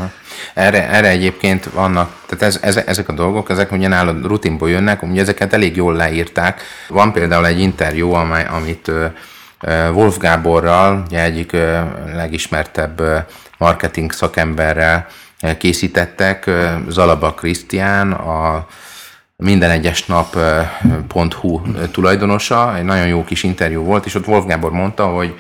Erre, 0.55 0.89
erre 0.89 1.09
egyébként 1.09 1.65
vannak, 1.65 2.11
tehát 2.27 2.45
ez, 2.45 2.59
ez, 2.63 2.77
ezek 2.87 3.09
a 3.09 3.13
dolgok, 3.13 3.51
ezek 3.51 3.73
ugye 3.73 3.89
nálad 3.89 4.27
rutinból 4.27 4.71
jönnek, 4.71 5.03
ugye 5.03 5.21
ezeket 5.21 5.53
elég 5.53 5.77
jól 5.77 5.95
leírták. 5.95 6.61
Van 6.89 7.13
például 7.13 7.47
egy 7.47 7.61
interjú, 7.61 8.13
amely, 8.13 8.47
amit 8.47 8.91
Wolf 9.93 10.19
Gáborral, 10.19 11.03
ugye 11.07 11.23
egyik 11.23 11.57
legismertebb 12.15 13.03
marketing 13.59 14.13
szakemberrel 14.13 15.07
készítettek, 15.59 16.51
Zalaba 16.89 17.35
Krisztián, 17.35 18.13
a 18.13 18.67
minden 19.37 19.71
egyes 19.71 20.07
nap.hu 20.07 21.61
tulajdonosa, 21.91 22.77
egy 22.77 22.85
nagyon 22.85 23.07
jó 23.07 23.25
kis 23.25 23.43
interjú 23.43 23.83
volt, 23.83 24.07
és 24.07 24.15
ott 24.15 24.27
Wolf 24.27 24.47
Gábor 24.47 24.71
mondta, 24.71 25.07
hogy, 25.07 25.35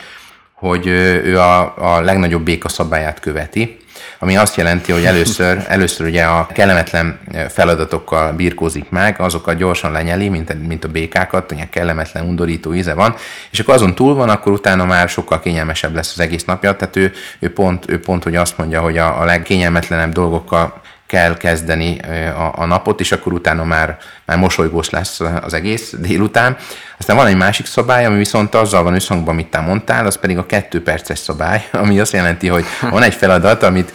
hogy 0.56 0.86
ő 0.86 1.38
a, 1.38 1.74
a 1.78 2.00
legnagyobb 2.00 2.42
béka 2.42 2.68
szabályát 2.68 3.20
követi, 3.20 3.76
ami 4.18 4.36
azt 4.36 4.56
jelenti, 4.56 4.92
hogy 4.92 5.04
először, 5.04 5.64
először 5.68 6.06
ugye 6.06 6.24
a 6.24 6.46
kellemetlen 6.46 7.18
feladatokkal 7.48 8.32
birkózik 8.32 8.90
meg, 8.90 9.20
azokat 9.20 9.56
gyorsan 9.56 9.92
lenyeli, 9.92 10.28
mint, 10.28 10.66
mint 10.66 10.84
a 10.84 10.88
békákat, 10.88 11.52
ugye 11.52 11.68
kellemetlen, 11.70 12.24
undorító 12.24 12.74
íze 12.74 12.94
van, 12.94 13.14
és 13.50 13.58
akkor 13.58 13.74
azon 13.74 13.94
túl 13.94 14.14
van, 14.14 14.28
akkor 14.28 14.52
utána 14.52 14.84
már 14.84 15.08
sokkal 15.08 15.40
kényelmesebb 15.40 15.94
lesz 15.94 16.12
az 16.12 16.20
egész 16.20 16.44
napja, 16.44 16.76
tehát 16.76 16.96
ő, 16.96 17.12
ő, 17.38 17.52
pont, 17.52 17.90
ő 17.90 18.00
pont, 18.00 18.22
hogy 18.22 18.36
azt 18.36 18.58
mondja, 18.58 18.80
hogy 18.80 18.98
a, 18.98 19.20
a 19.20 19.24
legkényelmetlenebb 19.24 20.12
dolgokkal 20.12 20.80
kell 21.06 21.36
kezdeni 21.36 21.98
a, 22.36 22.52
a 22.56 22.64
napot, 22.64 23.00
és 23.00 23.12
akkor 23.12 23.32
utána 23.32 23.64
már, 23.64 23.98
már 24.24 24.38
mosolygós 24.38 24.90
lesz 24.90 25.20
az 25.20 25.54
egész 25.54 25.94
délután. 25.98 26.56
Aztán 26.98 27.16
van 27.16 27.26
egy 27.26 27.36
másik 27.36 27.66
szabály, 27.66 28.04
ami 28.04 28.16
viszont 28.16 28.54
azzal 28.54 28.82
van 28.82 28.94
összhangban, 28.94 29.34
amit 29.34 29.50
te 29.50 29.60
mondtál, 29.60 30.06
az 30.06 30.18
pedig 30.18 30.38
a 30.38 30.46
kettő 30.46 30.82
perces 30.82 31.18
szabály, 31.18 31.68
ami 31.72 32.00
azt 32.00 32.12
jelenti, 32.12 32.48
hogy 32.48 32.64
van 32.80 33.02
egy 33.02 33.14
feladat, 33.14 33.62
amit 33.62 33.92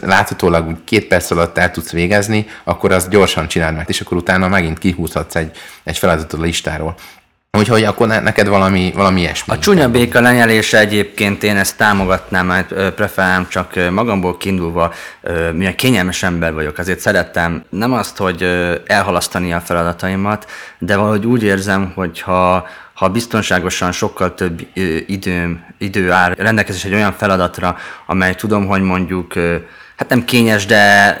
láthatólag 0.00 0.84
két 0.84 1.06
perc 1.06 1.30
alatt 1.30 1.58
el 1.58 1.70
tudsz 1.70 1.90
végezni, 1.90 2.46
akkor 2.64 2.92
azt 2.92 3.10
gyorsan 3.10 3.48
csináld 3.48 3.76
meg, 3.76 3.88
és 3.88 4.00
akkor 4.00 4.16
utána 4.16 4.48
megint 4.48 4.78
kihúzhatsz 4.78 5.34
egy, 5.34 5.56
egy 5.84 5.98
feladatot 5.98 6.40
a 6.40 6.42
listáról. 6.42 6.94
Úgyhogy 7.58 7.84
akkor 7.84 8.06
neked 8.06 8.48
valami, 8.48 8.92
valami 8.94 9.20
ilyesmi. 9.20 9.54
A 9.54 9.58
csúnya 9.58 9.90
béka 9.90 10.20
lenyelése 10.20 10.78
egyébként 10.78 11.42
én 11.42 11.56
ezt 11.56 11.76
támogatnám, 11.76 12.46
mert 12.46 12.94
preferálom 12.94 13.48
csak 13.48 13.90
magamból 13.90 14.36
kiindulva, 14.36 14.92
milyen 15.52 15.74
kényelmes 15.74 16.22
ember 16.22 16.52
vagyok, 16.52 16.78
azért 16.78 16.98
szerettem 17.00 17.64
nem 17.68 17.92
azt, 17.92 18.16
hogy 18.16 18.42
elhalasztani 18.86 19.52
a 19.52 19.60
feladataimat, 19.60 20.50
de 20.78 20.96
valahogy 20.96 21.26
úgy 21.26 21.42
érzem, 21.42 21.92
hogy 21.94 22.20
ha, 22.20 22.66
ha 22.94 23.08
biztonságosan 23.08 23.92
sokkal 23.92 24.34
több 24.34 24.66
időm, 25.06 25.64
idő 25.78 26.10
áll 26.10 26.34
rendelkezés 26.34 26.84
egy 26.84 26.94
olyan 26.94 27.12
feladatra, 27.12 27.76
amely 28.06 28.34
tudom, 28.34 28.66
hogy 28.66 28.82
mondjuk, 28.82 29.32
hát 29.96 30.08
nem 30.08 30.24
kényes, 30.24 30.66
de 30.66 31.20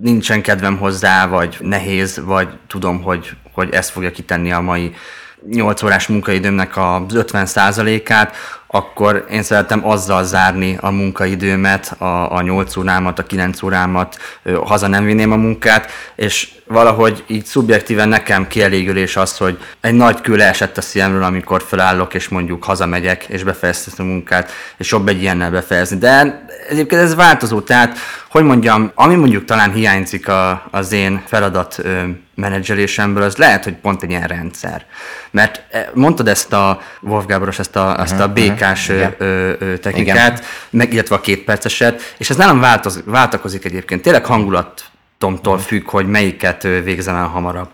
nincsen 0.00 0.42
kedvem 0.42 0.78
hozzá, 0.78 1.26
vagy 1.26 1.56
nehéz, 1.60 2.20
vagy 2.24 2.48
tudom, 2.66 3.02
hogy, 3.02 3.30
hogy 3.52 3.68
ezt 3.72 3.90
fogja 3.90 4.10
kitenni 4.10 4.52
a 4.52 4.60
mai 4.60 4.94
8 5.50 5.82
órás 5.82 6.06
munkaidőmnek 6.06 6.76
az 6.76 7.02
50%-át, 7.08 8.36
akkor 8.66 9.26
én 9.30 9.42
szeretem 9.42 9.86
azzal 9.86 10.24
zárni 10.24 10.76
a 10.80 10.90
munkaidőmet, 10.90 11.94
a, 11.98 12.32
a 12.32 12.42
8 12.42 12.76
órámat, 12.76 13.18
a 13.18 13.22
9 13.22 13.62
órámat, 13.62 14.18
haza 14.64 14.86
nem 14.86 15.04
vinném 15.04 15.32
a 15.32 15.36
munkát, 15.36 15.90
és 16.14 16.52
valahogy 16.66 17.24
így 17.26 17.44
szubjektíven 17.44 18.08
nekem 18.08 18.46
kielégülés 18.46 19.16
az, 19.16 19.36
hogy 19.36 19.58
egy 19.80 19.94
nagy 19.94 20.20
kő 20.20 20.36
leesett 20.36 20.76
a 20.76 20.80
szívemről, 20.80 21.22
amikor 21.22 21.62
felállok, 21.62 22.14
és 22.14 22.28
mondjuk 22.28 22.64
hazamegyek, 22.64 23.24
és 23.24 23.42
befejeztem 23.42 24.06
a 24.06 24.10
munkát, 24.10 24.50
és 24.76 24.90
jobb 24.90 25.08
egy 25.08 25.20
ilyennel 25.20 25.50
befejezni. 25.50 25.98
De 25.98 26.44
egyébként 26.68 27.00
ez 27.00 27.14
változó, 27.14 27.60
tehát, 27.60 27.98
hogy 28.30 28.44
mondjam, 28.44 28.90
ami 28.94 29.14
mondjuk 29.14 29.44
talán 29.44 29.72
hiányzik 29.72 30.28
a, 30.28 30.68
az 30.70 30.92
én 30.92 31.22
feladat 31.26 31.78
ö, 31.78 32.02
menedzselésemből, 32.34 33.22
az 33.22 33.36
lehet, 33.36 33.64
hogy 33.64 33.74
pont 33.74 34.02
egy 34.02 34.10
ilyen 34.10 34.26
rendszer. 34.26 34.86
Mert 35.30 35.62
mondtad 35.94 36.28
ezt 36.28 36.52
a 36.52 36.80
Wolf 37.00 37.26
Gáboros, 37.26 37.58
ezt 37.58 37.76
a, 37.76 38.00
ezt 38.00 38.20
a 38.20 38.28
BK 38.28 38.34
technikás 38.34 38.88
ö, 38.88 39.06
ö, 39.58 39.76
technikát, 39.78 40.44
meg, 40.70 40.92
illetve 40.92 41.14
a 41.14 41.20
két 41.20 41.44
perceset, 41.44 42.14
és 42.18 42.30
ez 42.30 42.36
nálam 42.36 42.60
változ, 42.60 43.02
váltakozik 43.04 43.64
egyébként. 43.64 44.02
Tényleg 44.02 44.24
hangulatomtól 45.24 45.58
függ, 45.58 45.88
hogy 45.90 46.06
melyiket 46.06 46.62
végzem 46.62 47.14
el 47.14 47.26
hamarabb 47.26 47.68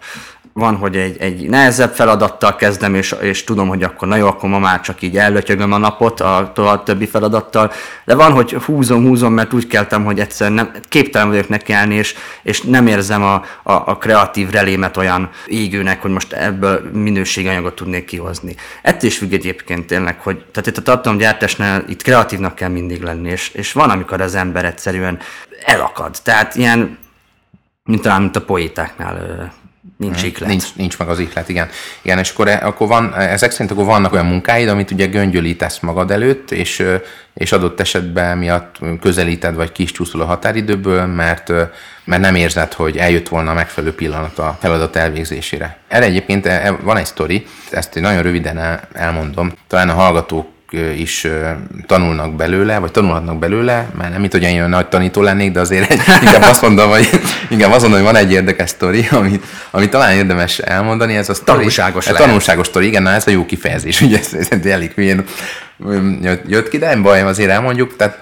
van, 0.52 0.76
hogy 0.76 0.96
egy, 0.96 1.16
egy 1.20 1.48
nehezebb 1.48 1.94
feladattal 1.94 2.56
kezdem, 2.56 2.94
és, 2.94 3.14
és 3.20 3.44
tudom, 3.44 3.68
hogy 3.68 3.82
akkor 3.82 4.08
na 4.08 4.16
jó, 4.16 4.26
akkor 4.26 4.48
ma 4.48 4.58
már 4.58 4.80
csak 4.80 5.02
így 5.02 5.16
ellötyögöm 5.16 5.72
a 5.72 5.78
napot 5.78 6.20
a, 6.20 6.52
a 6.54 6.82
többi 6.82 7.06
feladattal, 7.06 7.72
de 8.04 8.14
van, 8.14 8.32
hogy 8.32 8.52
húzom, 8.52 9.06
húzom, 9.06 9.32
mert 9.32 9.52
úgy 9.52 9.66
keltem, 9.66 10.04
hogy 10.04 10.20
egyszerűen 10.20 10.56
nem, 10.56 10.70
képtelen 10.88 11.28
vagyok 11.28 11.48
nekiállni, 11.48 11.94
és, 11.94 12.14
és 12.42 12.62
nem 12.62 12.86
érzem 12.86 13.22
a, 13.22 13.34
a, 13.62 13.72
a 13.72 13.98
kreatív 13.98 14.50
relémet 14.50 14.96
olyan 14.96 15.30
égőnek, 15.46 16.02
hogy 16.02 16.10
most 16.10 16.32
ebből 16.32 16.90
minőséganyagot 16.92 17.74
tudnék 17.74 18.04
kihozni. 18.04 18.54
Ettől 18.82 19.10
is 19.10 19.18
függ 19.18 19.32
egyébként 19.32 19.86
tényleg, 19.86 20.20
hogy 20.20 20.44
tehát 20.52 20.68
itt 20.68 20.76
a 20.76 20.82
tartalomgyártásnál 20.82 21.84
itt 21.88 22.02
kreatívnak 22.02 22.54
kell 22.54 22.68
mindig 22.68 23.02
lenni, 23.02 23.30
és, 23.30 23.48
és 23.48 23.72
van, 23.72 23.90
amikor 23.90 24.20
az 24.20 24.34
ember 24.34 24.64
egyszerűen 24.64 25.18
elakad. 25.64 26.16
Tehát 26.22 26.54
ilyen, 26.54 26.98
mint 27.90 28.02
talán, 28.02 28.20
mint 28.20 28.36
a 28.36 28.40
poétáknál 28.44 29.52
Nincs 29.96 30.22
iklet. 30.22 30.48
Nincs, 30.48 30.74
nincs 30.74 30.98
meg 30.98 31.08
az 31.08 31.18
iklet, 31.18 31.48
igen. 31.48 31.68
Igen, 32.02 32.18
és 32.18 32.30
akkor, 32.30 32.48
akkor 32.48 32.88
van, 32.88 33.14
ezek 33.14 33.50
szerint 33.50 33.70
akkor 33.70 33.84
vannak 33.84 34.12
olyan 34.12 34.26
munkáid, 34.26 34.68
amit 34.68 34.90
ugye 34.90 35.06
göngyölítesz 35.06 35.78
magad 35.78 36.10
előtt, 36.10 36.50
és, 36.50 36.86
és 37.34 37.52
adott 37.52 37.80
esetben 37.80 38.38
miatt 38.38 38.76
közelíted, 39.00 39.54
vagy 39.54 39.72
kis 39.72 39.92
csúszol 39.92 40.20
a 40.20 40.24
határidőből, 40.24 41.06
mert, 41.06 41.52
mert 42.04 42.22
nem 42.22 42.34
érzed, 42.34 42.72
hogy 42.72 42.96
eljött 42.96 43.28
volna 43.28 43.50
a 43.50 43.54
megfelelő 43.54 43.94
pillanat 43.94 44.38
a 44.38 44.58
feladat 44.60 44.96
elvégzésére. 44.96 45.76
Erre 45.88 46.04
egyébként 46.04 46.46
e, 46.46 46.76
van 46.82 46.96
egy 46.96 47.06
sztori, 47.06 47.46
ezt 47.70 48.00
nagyon 48.00 48.22
röviden 48.22 48.80
elmondom. 48.92 49.52
Talán 49.66 49.88
a 49.88 49.94
hallgatók 49.94 50.48
is 50.72 51.26
tanulnak 51.86 52.34
belőle, 52.34 52.78
vagy 52.78 52.90
tanulhatnak 52.90 53.38
belőle, 53.38 53.88
mert 53.98 54.10
nem 54.10 54.20
mint 54.20 54.32
hogy 54.32 54.42
én 54.42 54.54
olyan 54.54 54.68
nagy 54.68 54.86
tanító 54.86 55.22
lennék, 55.22 55.52
de 55.52 55.60
azért 55.60 55.90
egy, 55.90 56.00
inkább 56.24 56.42
azt 56.42 56.62
mondom, 56.62 56.90
hogy, 56.90 57.08
inkább 57.48 57.70
azt 57.70 57.80
mondom, 57.80 58.00
hogy 58.00 58.12
van 58.12 58.22
egy 58.22 58.32
érdekes 58.32 58.70
sztori, 58.70 59.06
amit, 59.10 59.44
amit 59.70 59.90
talán 59.90 60.12
érdemes 60.12 60.58
elmondani, 60.58 61.16
ez 61.16 61.28
a 61.28 61.34
sztori. 61.34 61.56
Tanulságos 61.58 62.06
ez 62.06 62.14
Tanulságos 62.16 62.66
sztori, 62.66 62.86
igen, 62.86 63.02
na 63.02 63.10
ez 63.10 63.26
a 63.26 63.30
jó 63.30 63.46
kifejezés, 63.46 64.00
ugye 64.00 64.18
ez, 64.18 64.48
ez 64.50 64.66
elég 64.66 64.92
hülyén 64.92 65.24
jött 66.46 66.68
ki, 66.68 66.78
de 66.78 66.86
nem 66.86 67.02
baj, 67.02 67.22
azért 67.22 67.50
elmondjuk, 67.50 67.96
tehát 67.96 68.18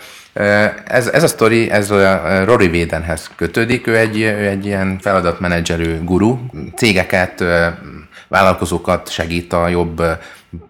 ez, 0.85 1.07
ez 1.07 1.23
a 1.23 1.29
sztori, 1.29 1.71
ez 1.71 1.91
a 1.91 2.45
Rory 2.45 2.69
Védenhez 2.69 3.31
kötődik, 3.37 3.87
ő 3.87 3.97
egy, 3.97 4.21
ő 4.21 4.47
egy 4.47 4.67
ilyen 4.67 4.99
feladatmenedzserő 5.01 6.01
guru, 6.05 6.39
cégeket, 6.77 7.45
vállalkozókat 8.29 9.11
segít 9.11 9.53
a 9.53 9.69
jobb 9.69 10.03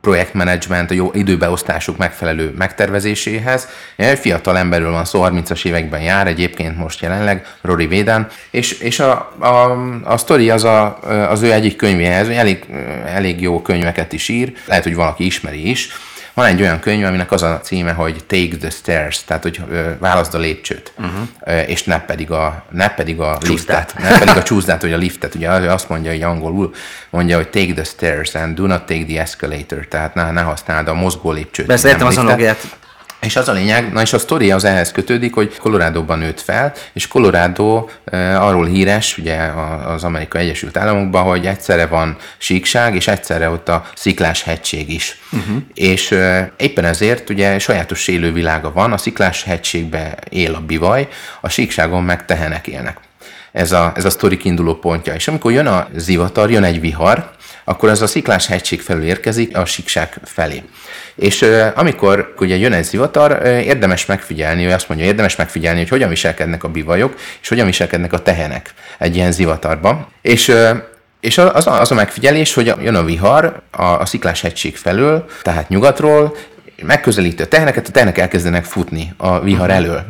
projektmenedzsment, 0.01 0.91
a 0.91 0.95
jó 0.95 1.11
időbeosztásuk 1.15 1.97
megfelelő 1.97 2.55
megtervezéséhez. 2.59 3.69
Egy 3.97 4.19
fiatal 4.19 4.59
emberről 4.59 4.91
van 4.91 5.05
szó, 5.05 5.23
30-as 5.25 5.65
években 5.65 6.01
jár, 6.01 6.27
egyébként 6.27 6.77
most 6.77 7.01
jelenleg, 7.01 7.47
Rory 7.61 7.87
Véden, 7.87 8.29
és, 8.51 8.73
és 8.73 9.01
a, 9.01 9.33
a, 9.39 9.79
a 10.05 10.17
sztori 10.17 10.51
az 10.51 10.65
a, 10.65 10.99
az 11.31 11.43
ő 11.43 11.53
egyik 11.53 11.77
könyvéhez, 11.77 12.29
elég, 12.29 12.65
elég 13.07 13.41
jó 13.41 13.63
könyveket 13.63 14.13
is 14.13 14.29
ír, 14.29 14.53
lehet, 14.67 14.85
hogy 14.85 14.95
valaki 14.95 15.25
ismeri 15.25 15.71
is, 15.71 15.89
van 16.39 16.47
egy 16.47 16.61
olyan 16.61 16.81
könyv, 16.81 17.05
aminek 17.05 17.33
az 17.33 17.43
a 17.43 17.61
címe, 17.63 17.93
hogy 17.93 18.25
Take 18.27 18.57
the 18.61 18.71
Stairs, 18.71 19.25
tehát 19.25 19.43
hogy 19.43 19.61
válaszd 19.99 20.35
a 20.35 20.39
lépcsőt, 20.39 20.93
uh-huh. 20.99 21.69
és 21.71 21.83
ne 21.85 22.01
pedig 22.01 22.31
a, 22.31 22.65
ne 22.71 22.89
pedig 22.89 23.21
a 23.21 23.39
liftet, 23.41 23.95
ne 23.99 24.19
pedig 24.19 24.37
a 24.37 24.43
csúszdát, 24.49 24.83
vagy 24.83 24.93
a 24.93 24.97
liftet. 24.97 25.35
Ugye 25.35 25.51
azt 25.51 25.89
mondja, 25.89 26.11
hogy 26.11 26.23
angolul 26.23 26.75
mondja, 27.11 27.37
hogy 27.37 27.49
take 27.49 27.73
the 27.73 27.85
stairs 27.85 28.35
and 28.35 28.55
do 28.55 28.67
not 28.67 28.83
take 28.83 29.05
the 29.05 29.21
escalator, 29.21 29.87
tehát 29.89 30.15
ne, 30.15 30.31
ne 30.31 30.41
használd 30.41 30.89
a 30.89 30.95
mozgó 30.95 31.31
lépcsőt. 31.33 31.67
Beszéltem 31.67 32.07
az 32.07 32.17
analogiát. 32.17 32.77
És 33.21 33.37
az 33.37 33.49
a 33.49 33.53
lényeg, 33.53 33.93
na 33.93 34.01
és 34.01 34.13
a 34.13 34.19
sztori 34.19 34.51
az 34.51 34.65
ehhez 34.65 34.93
kötődik, 34.93 35.35
hogy 35.35 35.57
Colorado-ban 35.57 36.19
nőtt 36.19 36.41
fel, 36.41 36.73
és 36.93 37.09
Colorado 37.09 37.89
e, 38.05 38.43
arról 38.43 38.67
híres, 38.67 39.19
ugye 39.19 39.37
az 39.87 40.05
Amerikai 40.05 40.43
Egyesült 40.43 40.77
Államokban, 40.77 41.23
hogy 41.23 41.47
egyszerre 41.47 41.87
van 41.87 42.17
síkság, 42.39 42.95
és 42.95 43.09
egyszerre 43.09 43.51
ott 43.51 43.69
a 43.69 43.85
sziklás 43.95 44.43
hegység 44.43 44.93
is. 44.93 45.19
Uh-huh. 45.33 45.57
És 45.75 46.11
e, 46.11 46.53
éppen 46.57 46.85
ezért 46.85 47.31
ugye 47.31 47.59
sajátos 47.59 48.09
élővilága 48.09 48.73
van, 48.73 48.93
a 48.93 48.99
sziklás 48.99 49.43
hegységbe 49.43 50.15
él 50.29 50.55
a 50.55 50.61
bivaj, 50.61 51.09
a 51.41 51.49
síkságon 51.49 52.03
meg 52.03 52.25
tehenek 52.25 52.67
élnek. 52.67 52.99
Ez 53.53 53.73
a, 53.73 53.93
ez 53.95 54.05
a 54.05 54.11
sztori 54.11 54.37
kiinduló 54.37 54.75
pontja. 54.75 55.15
És 55.15 55.29
amikor 55.29 55.53
jön 55.53 55.67
a 55.67 55.89
zivatar, 55.97 56.51
jön 56.51 56.65
egy 56.65 56.81
vihar, 56.81 57.31
akkor 57.69 57.89
az 57.89 58.03
a 58.03 58.07
sziklás 58.07 58.47
hegység 58.47 58.81
felül 58.81 59.03
érkezik 59.03 59.57
a 59.57 59.65
síkság 59.65 60.21
felé. 60.25 60.63
És 61.15 61.45
amikor 61.75 62.35
ugye 62.39 62.57
jön 62.57 62.73
egy 62.73 62.85
zivatar, 62.85 63.47
érdemes 63.47 64.07
megfigyelni, 64.07 64.67
ő 64.67 64.71
azt 64.71 64.89
mondja, 64.89 65.07
érdemes 65.07 65.37
megfigyelni, 65.37 65.79
hogy 65.79 65.89
hogyan 65.89 66.09
viselkednek 66.09 66.65
a 66.65 66.69
bivajok, 66.69 67.15
és 67.41 67.49
hogyan 67.49 67.67
viselkednek 67.67 68.13
a 68.13 68.23
tehenek 68.23 68.75
egy 68.99 69.17
ilyen 69.17 69.33
zivatarban. 69.33 70.07
És 70.23 70.55
és 71.21 71.39
az 71.39 71.67
a, 71.67 71.81
az 71.81 71.91
a 71.91 71.95
megfigyelés, 71.95 72.55
hogy 72.55 72.75
jön 72.83 72.95
a 72.95 73.05
vihar 73.05 73.63
a, 73.71 73.83
a 73.83 74.07
sziklás 74.07 74.41
hegység 74.41 74.77
felől, 74.77 75.25
tehát 75.43 75.69
nyugatról, 75.69 76.37
megközelíti 76.83 77.43
a 77.43 77.47
teheneket, 77.47 77.89
a 77.89 77.91
tehenek 77.91 78.19
elkezdenek 78.19 78.65
futni 78.65 79.15
a 79.17 79.41
vihar 79.41 79.71
elől 79.71 80.05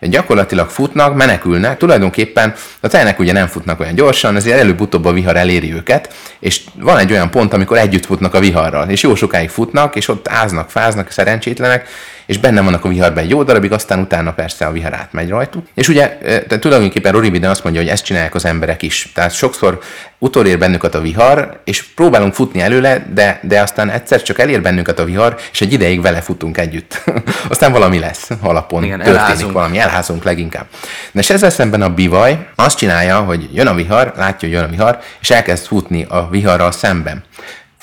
gyakorlatilag 0.00 0.68
futnak, 0.68 1.14
menekülnek, 1.14 1.76
tulajdonképpen 1.76 2.54
a 2.80 2.88
tehenek 2.88 3.18
ugye 3.18 3.32
nem 3.32 3.46
futnak 3.46 3.80
olyan 3.80 3.94
gyorsan, 3.94 4.36
ezért 4.36 4.58
előbb-utóbb 4.58 5.04
a 5.04 5.12
vihar 5.12 5.36
eléri 5.36 5.74
őket, 5.74 6.14
és 6.38 6.60
van 6.74 6.98
egy 6.98 7.12
olyan 7.12 7.30
pont, 7.30 7.52
amikor 7.52 7.78
együtt 7.78 8.06
futnak 8.06 8.34
a 8.34 8.40
viharral, 8.40 8.88
és 8.88 9.02
jó 9.02 9.14
sokáig 9.14 9.48
futnak, 9.48 9.96
és 9.96 10.08
ott 10.08 10.28
áznak, 10.28 10.70
fáznak, 10.70 11.10
szerencsétlenek, 11.10 11.88
és 12.26 12.38
benne 12.38 12.60
vannak 12.60 12.84
a 12.84 12.88
viharban 12.88 13.22
egy 13.22 13.30
jó 13.30 13.42
darabig, 13.42 13.72
aztán 13.72 13.98
utána 13.98 14.32
persze 14.32 14.66
a 14.66 14.72
vihar 14.72 14.94
átmegy 14.94 15.28
rajtuk. 15.28 15.66
És 15.74 15.88
ugye 15.88 16.18
tehát 16.18 16.60
tulajdonképpen 16.60 17.12
Rory 17.12 17.30
Biden 17.30 17.50
azt 17.50 17.64
mondja, 17.64 17.82
hogy 17.82 17.90
ezt 17.90 18.04
csinálják 18.04 18.34
az 18.34 18.44
emberek 18.44 18.82
is. 18.82 19.10
Tehát 19.14 19.34
sokszor 19.34 19.78
utolér 20.18 20.58
bennünket 20.58 20.94
a 20.94 21.00
vihar, 21.00 21.60
és 21.64 21.82
próbálunk 21.82 22.34
futni 22.34 22.60
előle, 22.60 23.06
de, 23.14 23.40
de 23.42 23.60
aztán 23.60 23.90
egyszer 23.90 24.22
csak 24.22 24.38
elér 24.38 24.62
bennünket 24.62 24.98
a 24.98 25.04
vihar, 25.04 25.36
és 25.52 25.60
egy 25.60 25.72
ideig 25.72 26.02
vele 26.02 26.20
futunk 26.20 26.58
együtt. 26.58 27.04
aztán 27.48 27.72
valami 27.72 27.98
lesz 27.98 28.30
alapon, 28.40 28.84
Igen, 28.84 28.98
történik 28.98 29.20
elházunk. 29.20 29.52
valami, 29.52 29.78
elházunk 29.78 30.24
leginkább. 30.24 30.66
De 31.12 31.20
és 31.20 31.30
ezzel 31.30 31.50
szemben 31.50 31.82
a 31.82 31.94
bivaj 31.94 32.46
azt 32.54 32.78
csinálja, 32.78 33.20
hogy 33.20 33.48
jön 33.52 33.66
a 33.66 33.74
vihar, 33.74 34.12
látja, 34.16 34.48
hogy 34.48 34.56
jön 34.58 34.64
a 34.64 34.70
vihar, 34.70 34.98
és 35.20 35.30
elkezd 35.30 35.66
futni 35.66 36.06
a 36.08 36.28
viharral 36.30 36.72
szemben 36.72 37.24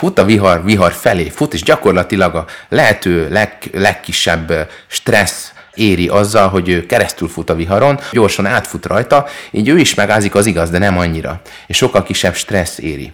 fut 0.04 0.20
a 0.20 0.26
vihar, 0.26 0.64
vihar 0.64 0.92
felé, 0.92 1.30
fut, 1.30 1.54
és 1.54 1.64
gyakorlatilag 1.64 2.36
a 2.36 2.46
lehető 2.70 3.28
leg, 3.30 3.58
legkisebb 3.74 4.70
stressz 4.88 5.52
éri 5.74 6.08
azzal, 6.08 6.50
hogy 6.50 6.70
ő 6.70 6.86
keresztül 6.86 7.28
fut 7.28 7.50
a 7.50 7.56
viharon, 7.56 8.00
gyorsan 8.12 8.46
átfut 8.46 8.86
rajta, 8.86 9.28
így 9.52 9.68
ő 9.68 9.78
is 9.78 9.94
megázik, 9.94 10.36
az 10.36 10.46
igaz, 10.46 10.70
de 10.70 10.78
nem 10.78 10.98
annyira. 10.98 11.42
És 11.68 11.78
sokkal 11.78 12.04
kisebb 12.04 12.36
stressz 12.36 12.78
éri. 12.78 13.12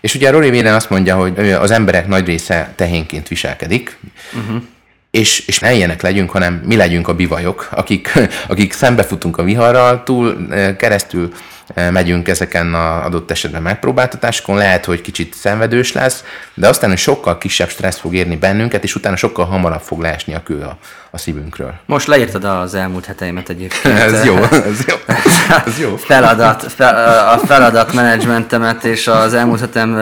És 0.00 0.14
ugye 0.14 0.30
Rory 0.30 0.50
Véden 0.50 0.74
azt 0.74 0.90
mondja, 0.90 1.16
hogy 1.16 1.52
az 1.52 1.70
emberek 1.70 2.06
nagy 2.06 2.26
része 2.26 2.72
tehénként 2.76 3.28
viselkedik, 3.28 3.98
uh-huh. 4.32 4.62
és, 5.10 5.46
és 5.46 5.58
ne 5.58 5.74
ilyenek 5.74 6.02
legyünk, 6.02 6.30
hanem 6.30 6.62
mi 6.66 6.76
legyünk 6.76 7.08
a 7.08 7.14
bivajok, 7.14 7.68
akik, 7.70 8.12
akik 8.48 8.72
szembefutunk 8.72 9.38
a 9.38 9.42
viharral, 9.42 10.02
túl 10.02 10.48
keresztül 10.76 11.32
megyünk 11.74 12.28
ezeken 12.28 12.74
a 12.74 13.04
adott 13.04 13.30
esetben 13.30 13.62
megpróbáltatásokon, 13.62 14.56
lehet, 14.56 14.84
hogy 14.84 15.00
kicsit 15.00 15.34
szenvedős 15.34 15.92
lesz, 15.92 16.24
de 16.54 16.68
aztán, 16.68 16.90
hogy 16.90 16.98
sokkal 16.98 17.38
kisebb 17.38 17.68
stressz 17.68 17.98
fog 17.98 18.14
érni 18.14 18.36
bennünket, 18.36 18.84
és 18.84 18.94
utána 18.94 19.16
sokkal 19.16 19.44
hamarabb 19.44 19.80
fog 19.80 20.00
leesni 20.00 20.34
a 20.34 20.42
kő 20.42 20.60
a, 20.60 20.78
a 21.10 21.18
szívünkről. 21.18 21.74
Most 21.86 22.06
leírtad 22.06 22.44
az 22.44 22.74
elmúlt 22.74 23.04
heteimet 23.04 23.48
egyébként. 23.48 23.98
ez 24.08 24.24
jó, 24.24 24.36
ez 24.70 24.84
jó. 24.86 24.94
Ez 25.66 25.78
jó. 25.80 25.96
Feladat, 25.96 26.72
fel, 26.72 27.28
a 27.28 27.38
feladat 27.38 27.92
menedzsmentemet 27.92 28.84
és 28.84 29.06
az 29.06 29.34
elmúlt 29.34 29.60
hetem 29.60 29.98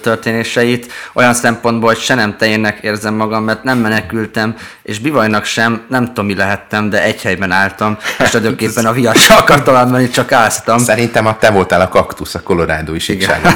történéseit 0.00 0.92
olyan 1.12 1.34
szempontból, 1.34 1.88
hogy 1.88 1.98
se 1.98 2.14
nem 2.14 2.36
tejénnek 2.36 2.78
érzem 2.82 3.14
magam, 3.14 3.44
mert 3.44 3.62
nem 3.62 3.78
menekültem, 3.78 4.56
és 4.82 4.98
bivajnak 4.98 5.44
sem, 5.44 5.82
nem 5.88 6.06
tudom 6.06 6.26
mi 6.26 6.34
lehettem, 6.34 6.90
de 6.90 7.02
egy 7.02 7.22
helyben 7.22 7.50
álltam, 7.50 7.98
és 8.18 8.28
tulajdonképpen 8.28 8.86
a 8.86 8.92
viassal 8.92 9.38
akartam 9.38 9.90
menni, 9.90 10.08
csak 10.08 10.32
álltam. 10.32 10.78
Szerintem 10.78 11.26
a 11.26 11.38
te 11.38 11.50
voltál 11.50 11.80
a 11.80 11.88
kaktusz 11.88 12.34
a 12.34 12.42
kolorádói 12.42 12.98
síkságon. 12.98 13.52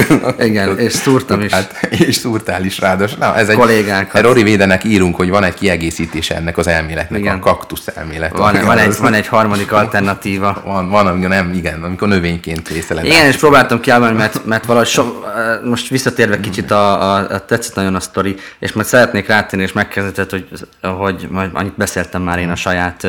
Igen, 0.38 0.78
és 0.78 0.92
szúrtam 0.92 1.40
is. 1.40 1.52
Hát, 1.52 1.86
és 1.90 2.14
szúrtál 2.14 2.64
is 2.64 2.78
ráados. 2.78 3.14
Na, 3.14 3.36
ez 3.36 3.48
egy, 3.48 3.56
Kollégánkat. 3.56 4.22
Rory 4.22 4.42
Védenek 4.42 4.84
írunk, 4.84 5.16
hogy 5.16 5.28
van 5.28 5.44
egy 5.44 5.54
kiegészítés 5.54 6.30
ennek 6.36 6.58
az 6.58 6.66
elméletnek, 6.66 7.20
igen. 7.20 7.36
a 7.36 7.38
kaktusz 7.38 7.86
elmélet. 7.94 8.36
Van, 8.36 8.64
van, 8.64 8.78
egy, 8.78 8.96
van 8.98 9.14
egy 9.14 9.26
harmadik 9.26 9.72
alternatíva. 9.72 10.62
Van, 10.64 10.88
van, 10.88 11.06
amikor 11.06 11.28
nem, 11.28 11.52
igen, 11.52 11.82
amikor 11.82 12.08
növényként 12.08 12.68
részeled. 12.68 13.04
Igen, 13.04 13.26
és 13.26 13.36
próbáltam 13.36 13.80
kiállni, 13.80 14.16
mert, 14.16 14.44
mert 14.44 14.66
valahogy 14.66 14.88
so, 14.88 15.04
most 15.64 15.88
visszatérve 15.88 16.40
kicsit 16.40 16.70
a, 16.70 17.14
a, 17.14 17.30
a 17.30 17.44
tetszett 17.44 17.74
nagyon 17.74 17.94
a 17.94 18.00
sztori, 18.00 18.36
és 18.58 18.72
majd 18.72 18.86
szeretnék 18.86 19.26
rátenni, 19.26 19.62
és 19.62 19.72
megkezdetett, 19.72 20.30
hogy, 20.30 20.48
hogy 20.82 21.28
majd 21.30 21.50
annyit 21.52 21.76
beszéltem 21.76 22.22
már 22.22 22.38
én 22.38 22.50
a 22.50 22.56
saját 22.56 23.06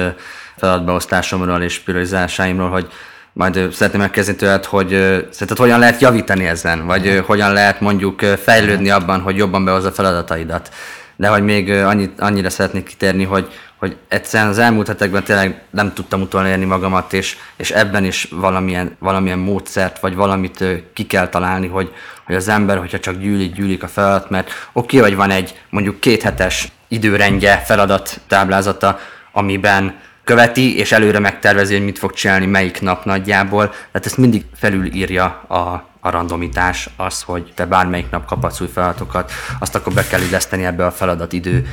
feladatbeosztásomról 0.57 1.61
és 1.61 1.79
priorizásáimról, 1.79 2.69
hogy 2.69 2.87
majd 3.33 3.67
szeretném 3.71 4.01
megkezdeni 4.01 4.37
tőled, 4.37 4.65
hogy 4.65 4.89
szerinted 5.29 5.57
hogyan 5.57 5.79
lehet 5.79 6.01
javítani 6.01 6.45
ezen, 6.45 6.85
vagy 6.85 7.23
hogyan 7.25 7.53
lehet 7.53 7.81
mondjuk 7.81 8.19
fejlődni 8.19 8.89
abban, 8.89 9.19
hogy 9.19 9.37
jobban 9.37 9.65
behozza 9.65 9.91
feladataidat. 9.91 10.69
De 11.17 11.27
hogy 11.27 11.43
még 11.43 11.71
annyit, 11.71 12.19
annyira 12.19 12.49
szeretnék 12.49 12.85
kitérni, 12.85 13.23
hogy, 13.23 13.47
hogy 13.77 13.97
egyszerűen 14.07 14.49
az 14.49 14.57
elmúlt 14.57 14.87
hetekben 14.87 15.23
tényleg 15.23 15.61
nem 15.69 15.93
tudtam 15.93 16.21
utolérni 16.21 16.65
magamat, 16.65 17.13
és, 17.13 17.37
és 17.55 17.71
ebben 17.71 18.03
is 18.03 18.27
valamilyen, 18.31 18.95
valamilyen 18.99 19.39
módszert, 19.39 19.99
vagy 19.99 20.15
valamit 20.15 20.63
ki 20.93 21.05
kell 21.05 21.29
találni, 21.29 21.67
hogy, 21.67 21.93
hogy 22.25 22.35
az 22.35 22.47
ember, 22.47 22.77
hogyha 22.77 22.99
csak 22.99 23.19
gyűlik, 23.19 23.53
gyűlik 23.53 23.83
a 23.83 23.87
feladat, 23.87 24.29
mert 24.29 24.49
oké, 24.73 24.97
okay, 24.97 25.09
hogy 25.09 25.17
van 25.17 25.29
egy 25.29 25.59
mondjuk 25.69 25.99
kéthetes 25.99 26.71
időrendje, 26.87 27.57
feladat 27.57 28.19
táblázata, 28.27 28.99
amiben 29.31 29.95
követi, 30.23 30.77
és 30.77 30.91
előre 30.91 31.19
megtervezi, 31.19 31.73
hogy 31.73 31.83
mit 31.83 31.97
fog 31.97 32.13
csinálni, 32.13 32.45
melyik 32.45 32.81
nap 32.81 33.05
nagyjából. 33.05 33.69
Tehát 33.69 34.05
ezt 34.05 34.17
mindig 34.17 34.45
felülírja 34.55 35.25
a, 35.47 35.89
a 36.07 36.09
randomitás, 36.09 36.89
az, 36.95 37.21
hogy 37.21 37.51
te 37.55 37.65
bármelyik 37.65 38.09
nap 38.09 38.25
kaphatsz 38.25 38.59
új 38.59 38.67
feladatokat, 38.73 39.31
azt 39.59 39.75
akkor 39.75 39.93
be 39.93 40.07
kell 40.07 40.21
illeszteni 40.21 40.65
ebbe 40.65 40.85
a 40.85 40.91
feladatidő 40.91 41.67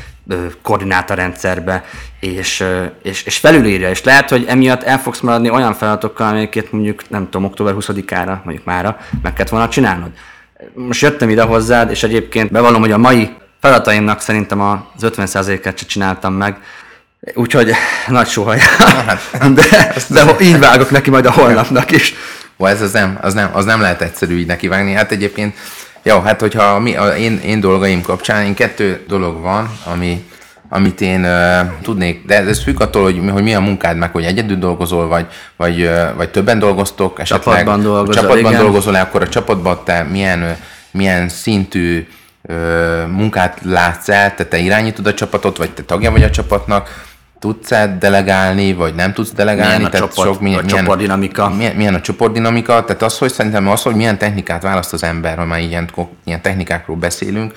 koordinátorrendszerbe, 0.62 1.85
és, 2.20 2.64
és, 3.03 3.23
és 3.23 3.38
felülírja, 3.38 3.90
és 3.90 4.03
lehet, 4.03 4.31
hogy 4.31 4.44
emiatt 4.49 4.83
el 4.83 4.99
fogsz 4.99 5.20
maradni 5.20 5.51
olyan 5.51 5.75
feladatokkal, 5.75 6.29
amiket 6.29 6.73
mondjuk, 6.73 7.11
nem 7.11 7.25
tudom, 7.25 7.44
október 7.44 7.75
20-ára, 7.79 8.40
mondjuk 8.44 8.64
mára 8.64 8.97
meg 9.23 9.33
kellett 9.33 9.51
volna 9.51 9.68
csinálnod. 9.68 10.11
Most 10.75 11.03
jöttem 11.03 11.29
ide 11.29 11.42
hozzád, 11.42 11.90
és 11.90 12.03
egyébként 12.03 12.51
bevallom, 12.51 12.81
hogy 12.81 12.92
a 12.92 12.99
mai 12.99 13.37
feladataimnak 13.61 14.20
szerintem 14.20 14.61
az 14.61 14.79
50%-et 15.01 15.79
sem 15.79 15.88
csináltam 15.88 16.35
meg, 16.35 16.57
Úgyhogy 17.35 17.73
nagy 18.07 18.29
sohaj. 18.29 18.59
Hát, 19.07 19.53
de, 19.53 19.94
de 20.09 20.37
így 20.40 20.59
vágok 20.59 20.90
neki 20.90 21.11
majd 21.11 21.27
a 21.27 21.33
holnapnak 21.33 21.90
is. 21.90 22.14
Ó, 22.59 22.67
ez 22.67 22.81
az 22.81 22.93
nem, 22.93 23.19
az 23.21 23.35
nem, 23.35 23.51
az 23.53 23.64
nem 23.64 23.81
lehet 23.81 24.03
egyszerű 24.03 24.38
így 24.38 24.47
neki 24.47 24.69
vágni. 24.69 24.93
Hát 24.93 25.12
egyébként, 25.12 25.57
jó, 26.03 26.21
hát 26.21 26.40
hogyha 26.40 26.79
mi, 26.79 26.97
a 26.97 27.17
én, 27.17 27.40
én 27.45 27.61
dolgaim 27.61 28.03
kapcsán, 28.03 28.45
én 28.45 28.55
kettő 28.55 29.05
dolog 29.09 29.40
van, 29.40 29.79
ami, 29.85 30.25
amit 30.69 31.01
én 31.01 31.25
uh, 31.25 31.81
tudnék, 31.83 32.25
de 32.27 32.35
ez 32.35 32.62
függ 32.62 32.81
attól, 32.81 33.03
hogy, 33.03 33.21
hogy 33.33 33.43
mi 33.43 33.55
a 33.55 33.61
munkád 33.61 33.97
meg, 33.97 34.12
hogy 34.12 34.25
egyedül 34.25 34.57
dolgozol, 34.57 35.09
vagy, 35.09 35.27
vagy, 35.57 35.83
uh, 35.83 36.17
vagy 36.17 36.31
többen 36.31 36.59
dolgoztok, 36.59 37.21
esetleg 37.21 37.57
csapatban 37.57 37.83
dolgozol, 37.83 38.14
csapatban 38.14 38.53
igen. 38.53 38.62
dolgozol 38.62 38.95
akkor 38.95 39.23
a 39.23 39.29
csapatban 39.29 39.81
te 39.85 40.03
milyen, 40.03 40.57
milyen 40.90 41.29
szintű 41.29 42.07
uh, 42.43 42.57
munkát 43.09 43.59
látsz 43.62 44.09
el, 44.09 44.35
te, 44.35 44.45
te 44.45 44.59
irányítod 44.59 45.07
a 45.07 45.14
csapatot, 45.14 45.57
vagy 45.57 45.71
te 45.71 45.83
tagja 45.83 46.11
vagy 46.11 46.23
a 46.23 46.31
csapatnak, 46.31 47.05
tudsz-e 47.44 47.96
delegálni, 47.98 48.74
vagy 48.74 48.94
nem 48.94 49.12
tudsz 49.12 49.33
delegálni. 49.33 49.74
Milyen 49.74 49.87
a, 49.87 49.90
tehát 49.90 50.09
csoport, 50.09 50.28
sok, 50.28 50.40
milyen, 50.40 50.64
a 50.64 50.66
csoportdinamika. 50.66 51.48
Milyen, 51.48 51.76
milyen 51.76 51.94
a 51.94 52.00
csoportdinamika, 52.00 52.85
tehát 52.85 53.02
az, 53.02 53.18
hogy 53.18 53.33
szerintem 53.33 53.68
az, 53.68 53.83
hogy 53.83 53.94
milyen 53.94 54.18
technikát 54.18 54.62
választ 54.62 54.92
az 54.92 55.02
ember, 55.02 55.37
ha 55.37 55.44
már 55.44 55.61
ilyen, 55.61 55.90
ilyen 56.24 56.42
technikákról 56.42 56.96
beszélünk, 56.96 57.52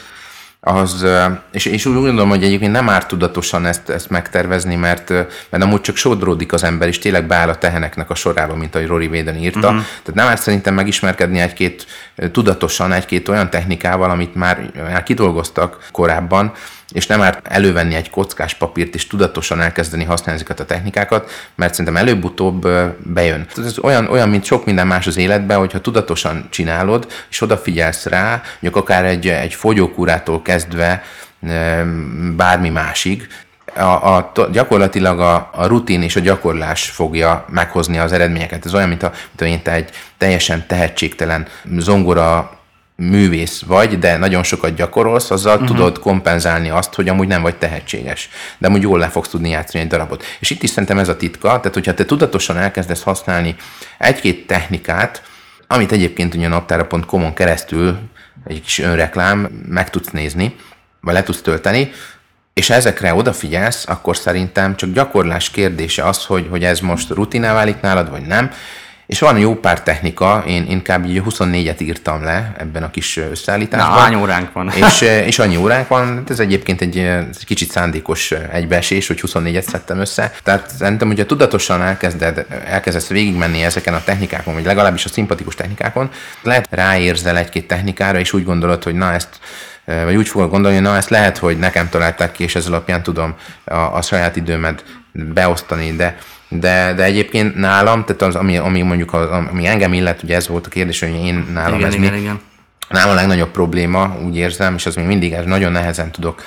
az, 0.60 1.06
és, 1.52 1.66
és 1.66 1.86
úgy 1.86 1.94
gondolom, 1.94 2.30
hogy 2.30 2.44
egyébként 2.44 2.72
nem 2.72 2.90
árt 2.90 3.08
tudatosan 3.08 3.66
ezt, 3.66 3.90
ezt 3.90 4.10
megtervezni, 4.10 4.76
mert, 4.76 5.10
mert 5.50 5.64
amúgy 5.64 5.82
csak 5.82 5.96
sodródik 5.96 6.54
az 6.54 6.64
ember, 6.64 6.88
és 6.88 7.00
tényleg 7.00 7.28
beáll 7.28 7.50
a 7.50 7.58
teheneknek 7.58 8.10
a 8.10 8.16
sorába, 8.16 8.56
mint 8.56 8.76
ahogy 8.76 8.88
Rory 8.88 9.08
Véden 9.08 9.36
írta. 9.36 9.68
Uh-huh. 9.68 9.82
Tehát 9.82 10.14
nem 10.14 10.28
árt 10.28 10.42
szerintem 10.42 10.74
megismerkedni 10.74 11.40
egy-két, 11.40 11.86
tudatosan 12.32 12.92
egy-két 12.92 13.28
olyan 13.28 13.50
technikával, 13.50 14.10
amit 14.10 14.36
már, 14.36 14.72
már 14.76 15.04
kidolgoztak 15.04 15.88
korábban, 15.92 16.52
és 16.92 17.08
nem 17.08 17.20
már 17.20 17.40
elővenni 17.44 17.96
egy 17.96 18.10
kockás 18.10 18.54
papírt 18.54 18.96
és 18.96 19.08
tudatosan 19.08 19.62
elkezdeni 19.62 20.04
használni 20.04 20.42
ezeket 20.42 20.60
a 20.60 20.66
technikákat, 20.66 21.32
mert 21.56 21.72
szerintem 21.74 22.02
előbb-utóbb 22.02 22.68
bejön. 22.98 23.46
Ez 23.58 23.80
olyan, 23.80 24.08
olyan, 24.08 24.30
mint 24.30 24.44
sok 24.44 24.66
minden 24.66 24.88
más 24.88 25.08
az 25.08 25.18
életben, 25.18 25.58
hogyha 25.58 25.82
tudatosan 25.82 26.48
csinálod, 26.50 27.08
és 27.30 27.42
odafigyelsz 27.42 28.06
rá, 28.06 28.42
mondjuk 28.52 28.76
akár 28.76 29.06
egy, 29.06 29.28
egy 29.28 29.54
fogyókúrától 29.54 30.42
kezdve 30.42 31.04
bármi 32.36 32.70
másig, 32.70 33.28
a, 33.76 34.16
a, 34.16 34.32
gyakorlatilag 34.52 35.20
a, 35.20 35.50
a 35.54 35.66
rutin 35.66 36.02
és 36.02 36.16
a 36.16 36.20
gyakorlás 36.20 36.90
fogja 36.90 37.46
meghozni 37.50 37.98
az 37.98 38.12
eredményeket. 38.12 38.66
Ez 38.66 38.74
olyan, 38.74 38.88
mint 38.88 39.04
a, 39.04 39.12
mint 39.40 39.58
a 39.58 39.70
te 39.70 39.74
egy 39.74 39.90
teljesen 40.18 40.68
tehetségtelen 40.68 41.48
zongora 41.78 42.57
művész 42.98 43.62
vagy, 43.62 44.00
de 44.00 44.18
nagyon 44.18 44.44
sokat 44.44 44.76
gyakorolsz, 44.76 45.32
azzal 45.32 45.54
uh-huh. 45.54 45.68
tudod 45.68 46.00
kompenzálni 46.00 46.70
azt, 46.70 46.94
hogy 46.94 47.10
amúgy 47.10 47.28
nem 47.28 47.42
vagy 47.42 47.56
tehetséges. 47.56 48.30
De 48.58 48.68
amúgy 48.68 48.82
jól 48.82 49.00
le 49.00 49.08
fogsz 49.08 49.30
tudni 49.30 49.50
játszani 49.50 49.84
egy 49.84 49.90
darabot. 49.90 50.24
És 50.40 50.50
itt 50.50 50.64
is 50.64 50.70
szerintem 50.70 51.00
ez 51.00 51.10
a 51.10 51.18
titka, 51.18 51.48
tehát 51.48 51.74
hogyha 51.74 51.94
te 51.94 52.06
tudatosan 52.06 52.58
elkezdesz 52.58 53.04
használni 53.04 53.56
egy-két 53.98 54.48
technikát, 54.48 55.24
amit 55.68 55.92
egyébként 55.92 56.36
ugye 56.36 56.48
naptára.com-on 56.48 57.34
keresztül 57.34 57.98
egy 58.46 58.62
kis 58.62 58.80
önreklám 58.80 59.64
meg 59.68 59.90
tudsz 59.90 60.10
nézni, 60.10 60.56
vagy 61.02 61.14
le 61.14 61.24
tudsz 61.24 61.42
tölteni, 61.42 61.92
és 62.54 62.70
ezekre 62.70 63.14
odafigyelsz, 63.14 63.88
akkor 63.88 64.18
szerintem 64.18 64.76
csak 64.76 64.92
gyakorlás 64.92 65.50
kérdése 65.50 66.04
az, 66.04 66.26
hogy, 66.26 66.48
hogy 66.50 66.64
ez 66.64 66.80
most 66.80 67.10
rutiná 67.10 67.54
válik 67.54 67.82
nálad, 67.82 68.10
vagy 68.10 68.22
nem, 68.22 68.52
és 69.08 69.20
van 69.20 69.38
jó 69.38 69.56
pár 69.56 69.84
technika, 69.84 70.44
én 70.48 70.66
inkább 70.70 71.06
így 71.06 71.22
24-et 71.30 71.82
írtam 71.82 72.24
le 72.24 72.54
ebben 72.58 72.84
a 72.84 72.90
kis 72.90 73.18
összeállításban. 73.18 73.96
Na, 73.96 74.04
annyi 74.04 74.16
óránk 74.16 74.52
van. 74.54 74.70
És, 74.70 75.02
és 75.30 75.40
annyi 75.40 75.58
óránk 75.58 75.88
van, 75.88 76.24
ez 76.30 76.40
egyébként 76.40 76.82
egy, 76.82 76.98
egy 76.98 77.46
kicsit 77.46 77.72
szándékos 77.72 78.32
egybeesés, 78.32 79.08
hogy 79.08 79.22
24-et 79.28 79.62
szedtem 79.62 80.00
össze. 80.00 80.34
Tehát 80.44 80.70
szerintem, 80.78 81.08
hogyha 81.08 81.26
tudatosan 81.26 81.82
elkezded, 81.82 82.46
elkezdesz 82.66 83.08
végigmenni 83.08 83.64
ezeken 83.64 83.94
a 83.94 84.04
technikákon, 84.04 84.54
vagy 84.54 84.66
legalábbis 84.66 85.06
a 85.06 85.10
szimpatikus 85.10 85.56
technikákon, 85.56 86.10
lehet 86.42 86.68
ráérzel 86.70 87.38
egy-két 87.38 87.68
technikára, 87.68 88.20
és 88.20 88.34
úgy 88.34 88.44
gondolod, 88.44 88.84
hogy 88.84 88.96
na 88.96 89.14
ezt 89.14 89.40
vagy 89.86 90.16
úgy 90.16 90.28
fogok 90.28 90.52
gondolni, 90.52 90.80
na 90.80 90.96
ezt 90.96 91.10
lehet, 91.10 91.38
hogy 91.38 91.58
nekem 91.58 91.90
találták 91.90 92.32
ki, 92.32 92.44
és 92.44 92.56
ez 92.56 92.68
alapján 92.68 93.04
tudom 93.04 93.36
a, 93.64 93.76
a 93.76 94.02
saját 94.02 94.36
időmet 94.36 94.84
beosztani, 95.12 95.96
de 95.96 96.18
de, 96.50 96.94
de 96.94 97.04
egyébként 97.04 97.56
nálam, 97.56 98.06
tehát 98.06 98.22
az, 98.22 98.36
ami, 98.36 98.58
ami 98.58 98.82
mondjuk, 98.82 99.14
az, 99.14 99.30
ami 99.30 99.68
engem 99.68 99.94
illet, 99.94 100.24
ugye 100.24 100.36
ez 100.36 100.48
volt 100.48 100.66
a 100.66 100.70
kérdés, 100.70 101.00
hogy 101.00 101.10
én 101.10 101.48
nálam 101.54 101.78
igen, 101.78 101.88
ez 101.88 101.94
igen, 101.94 102.14
mi. 102.14 102.20
Igen. 102.20 102.40
Nálam 102.90 103.10
a 103.10 103.14
legnagyobb 103.14 103.52
probléma, 103.52 104.18
úgy 104.26 104.38
érzem, 104.38 104.76
és 104.76 104.86
az 104.86 104.96
még 104.96 105.06
mindig 105.06 105.34
ez 105.34 105.46
nagyon 105.46 105.72
nehezen 105.72 106.12
tudok 106.12 106.42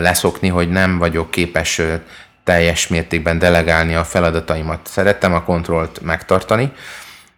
leszokni, 0.00 0.48
hogy 0.48 0.68
nem 0.68 0.98
vagyok 0.98 1.30
képes 1.30 1.80
teljes 2.44 2.88
mértékben 2.88 3.38
delegálni 3.38 3.94
a 3.94 4.04
feladataimat. 4.04 4.80
Szerettem 4.82 5.34
a 5.34 5.42
kontrollt 5.42 6.00
megtartani. 6.02 6.72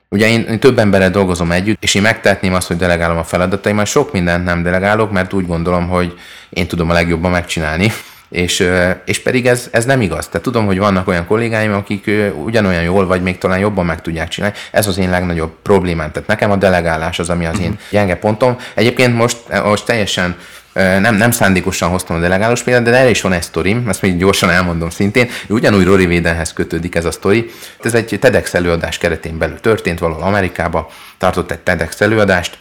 Ugye 0.09 0.29
én, 0.29 0.41
én 0.41 0.61
több 0.61 0.79
emberrel 0.79 1.11
dolgozom 1.11 1.53
együtt, 1.53 1.83
és 1.83 1.95
én 1.95 2.03
megtehetném 2.03 2.55
azt, 2.55 2.67
hogy 2.67 2.77
delegálom 2.77 3.17
a 3.17 3.25
feladataimat. 3.25 3.87
Sok 3.87 4.13
mindent 4.13 4.45
nem 4.45 4.63
delegálok, 4.63 5.11
mert 5.11 5.33
úgy 5.33 5.47
gondolom, 5.47 5.89
hogy 5.89 6.19
én 6.51 6.67
tudom 6.67 6.91
a 6.91 6.93
legjobban 6.93 7.31
megcsinálni. 7.31 7.93
És, 8.31 8.69
és 9.05 9.23
pedig 9.23 9.47
ez, 9.47 9.69
ez 9.71 9.85
nem 9.85 10.01
igaz. 10.01 10.27
Tehát 10.27 10.43
tudom, 10.43 10.67
hogy 10.67 10.79
vannak 10.79 11.09
olyan 11.09 11.27
kollégáim, 11.27 11.73
akik 11.73 12.11
ugyanolyan 12.45 12.83
jól, 12.83 13.07
vagy 13.07 13.23
még 13.23 13.39
talán 13.39 13.59
jobban 13.59 13.87
meg 13.87 14.03
tudják 14.03 14.29
csinálni. 14.29 14.57
Ez 14.71 14.87
az 14.87 14.99
én 14.99 15.11
legnagyobb 15.11 15.53
problémám. 15.63 16.11
Tehát 16.11 16.29
nekem 16.29 16.51
a 16.51 16.57
delegálás 16.57 17.19
az, 17.19 17.31
ami 17.31 17.47
az 17.47 17.61
én 17.61 17.79
gyenge 17.91 18.17
pontom. 18.17 18.57
Egyébként 18.75 19.15
most, 19.15 19.37
most 19.65 19.85
teljesen 19.85 20.37
nem, 20.73 21.15
nem 21.15 21.31
szándékosan 21.31 21.89
hoztam 21.89 22.17
a 22.17 22.21
delegálós 22.21 22.63
példát, 22.63 22.83
de 22.83 22.99
erre 22.99 23.11
is 23.11 23.21
van 23.21 23.33
egy 23.33 23.43
sztorim, 23.43 23.89
ezt 23.89 24.03
még 24.03 24.19
gyorsan 24.19 24.51
elmondom 24.51 24.91
szintén. 24.91 25.29
Ugyanúgy 25.49 25.85
Rory 25.85 26.07
Védenhez 26.07 26.53
kötődik 26.53 26.95
ez 26.95 27.05
a 27.05 27.11
sztori. 27.11 27.51
Ez 27.83 27.95
egy 27.95 28.17
TEDx 28.21 28.55
előadás 28.55 28.99
keretén 28.99 29.39
belül 29.39 29.61
történt, 29.61 29.99
valahol 29.99 30.23
Amerikába 30.23 30.91
tartott 31.19 31.51
egy 31.51 31.59
TEDx 31.59 32.01
előadást, 32.01 32.59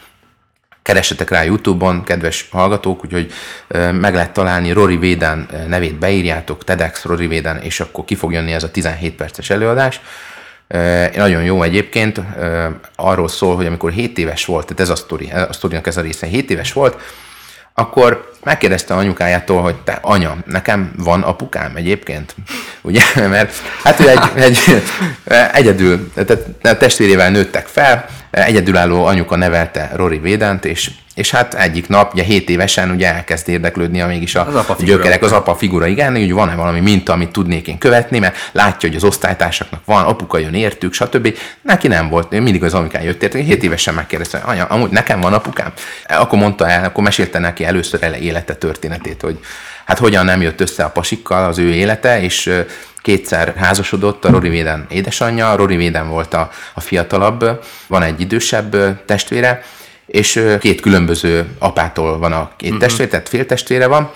keressetek 0.82 1.30
rá 1.30 1.44
YouTube-on, 1.44 2.04
kedves 2.04 2.48
hallgatók, 2.50 3.04
úgyhogy 3.04 3.32
meg 3.92 4.14
lehet 4.14 4.32
találni 4.32 4.72
Rory 4.72 4.96
Véden 4.96 5.48
nevét 5.68 5.98
beírjátok, 5.98 6.64
TEDx 6.64 7.04
Rory 7.04 7.26
Véden, 7.26 7.56
és 7.56 7.80
akkor 7.80 8.04
ki 8.04 8.14
fog 8.14 8.32
jönni 8.32 8.52
ez 8.52 8.62
a 8.62 8.70
17 8.70 9.14
perces 9.14 9.50
előadás. 9.50 10.00
Nagyon 11.14 11.42
jó 11.42 11.62
egyébként, 11.62 12.20
arról 12.96 13.28
szól, 13.28 13.56
hogy 13.56 13.66
amikor 13.66 13.90
7 13.90 14.18
éves 14.18 14.44
volt, 14.44 14.66
tehát 14.66 14.80
ez 14.80 14.88
a 14.88 14.96
sztori, 14.96 15.30
a 15.30 15.52
sztorinak 15.52 15.86
ez 15.86 15.96
a 15.96 16.00
része, 16.00 16.26
7 16.26 16.50
éves 16.50 16.72
volt, 16.72 17.00
akkor 17.74 18.32
megkérdezte 18.44 18.94
anyukájától, 18.94 19.62
hogy 19.62 19.74
te 19.74 19.98
anya, 20.02 20.36
nekem 20.44 20.92
van 20.96 21.22
apukám 21.22 21.76
egyébként? 21.76 22.34
Ugye, 22.80 23.02
mert 23.28 23.52
hát 23.82 24.00
ő 24.00 24.08
egy, 24.08 24.20
egy 24.34 24.82
egyedül, 25.52 26.12
tehát 26.12 26.78
testvérével 26.78 27.30
nőttek 27.30 27.66
fel, 27.66 28.08
egyedülálló 28.30 29.04
anyuka 29.04 29.36
nevelte 29.36 29.90
Rory 29.94 30.18
Védent, 30.18 30.64
és, 30.64 30.90
és 31.14 31.30
hát 31.30 31.54
egyik 31.54 31.88
nap, 31.88 32.12
ugye 32.12 32.22
7 32.22 32.48
évesen 32.50 32.90
ugye 32.90 33.14
elkezd 33.14 33.48
érdeklődni 33.48 34.00
a 34.00 34.06
mégis 34.06 34.34
a 34.34 34.46
az 34.46 34.54
apa 34.54 34.76
gyökerek, 34.84 35.22
az 35.22 35.32
apa 35.32 35.54
figura, 35.54 35.86
igen, 35.86 36.12
hogy 36.12 36.32
van-e 36.32 36.54
valami 36.54 36.80
minta, 36.80 37.12
amit 37.12 37.32
tudnék 37.32 37.68
én 37.68 37.78
követni, 37.78 38.18
mert 38.18 38.36
látja, 38.52 38.88
hogy 38.88 38.96
az 38.96 39.04
osztálytársaknak 39.04 39.80
van, 39.84 40.04
apuka 40.04 40.38
jön 40.38 40.54
értük, 40.54 40.92
stb. 40.92 41.36
Neki 41.62 41.88
nem 41.88 42.08
volt, 42.08 42.30
mindig 42.30 42.64
az 42.64 42.74
anyukán 42.74 43.02
jött 43.02 43.22
értük, 43.22 43.40
7 43.40 43.62
évesen 43.62 43.94
megkérdezte, 43.94 44.38
anya, 44.38 44.64
amúgy 44.64 44.90
nekem 44.90 45.20
van 45.20 45.32
apukám? 45.32 45.72
Akkor 46.06 46.38
mondta 46.38 46.68
el, 46.68 46.84
akkor 46.84 47.04
mesélte 47.04 47.38
neki 47.38 47.64
először 47.64 48.02
ele 48.02 48.18
élete 48.30 48.54
történetét, 48.54 49.20
hogy 49.20 49.38
hát 49.84 49.98
hogyan 49.98 50.24
nem 50.24 50.42
jött 50.42 50.60
össze 50.60 50.84
a 50.84 50.90
pasikkal 50.90 51.44
az 51.44 51.58
ő 51.58 51.74
élete, 51.74 52.22
és 52.22 52.50
kétszer 53.02 53.54
házasodott 53.56 54.24
a 54.24 54.30
Rory 54.30 54.48
Véden 54.48 54.86
édesanyja, 54.88 55.56
Rory 55.56 55.76
Véden 55.76 56.08
volt 56.08 56.34
a, 56.34 56.50
a 56.74 56.80
fiatalabb, 56.80 57.64
van 57.86 58.02
egy 58.02 58.20
idősebb 58.20 59.04
testvére, 59.04 59.62
és 60.06 60.44
két 60.60 60.80
különböző 60.80 61.46
apától 61.58 62.18
van 62.18 62.32
a 62.32 62.50
két 62.56 62.68
uh-huh. 62.68 62.84
testvér, 62.84 63.08
tehát 63.08 63.28
féltestvére 63.28 63.86
van, 63.86 64.10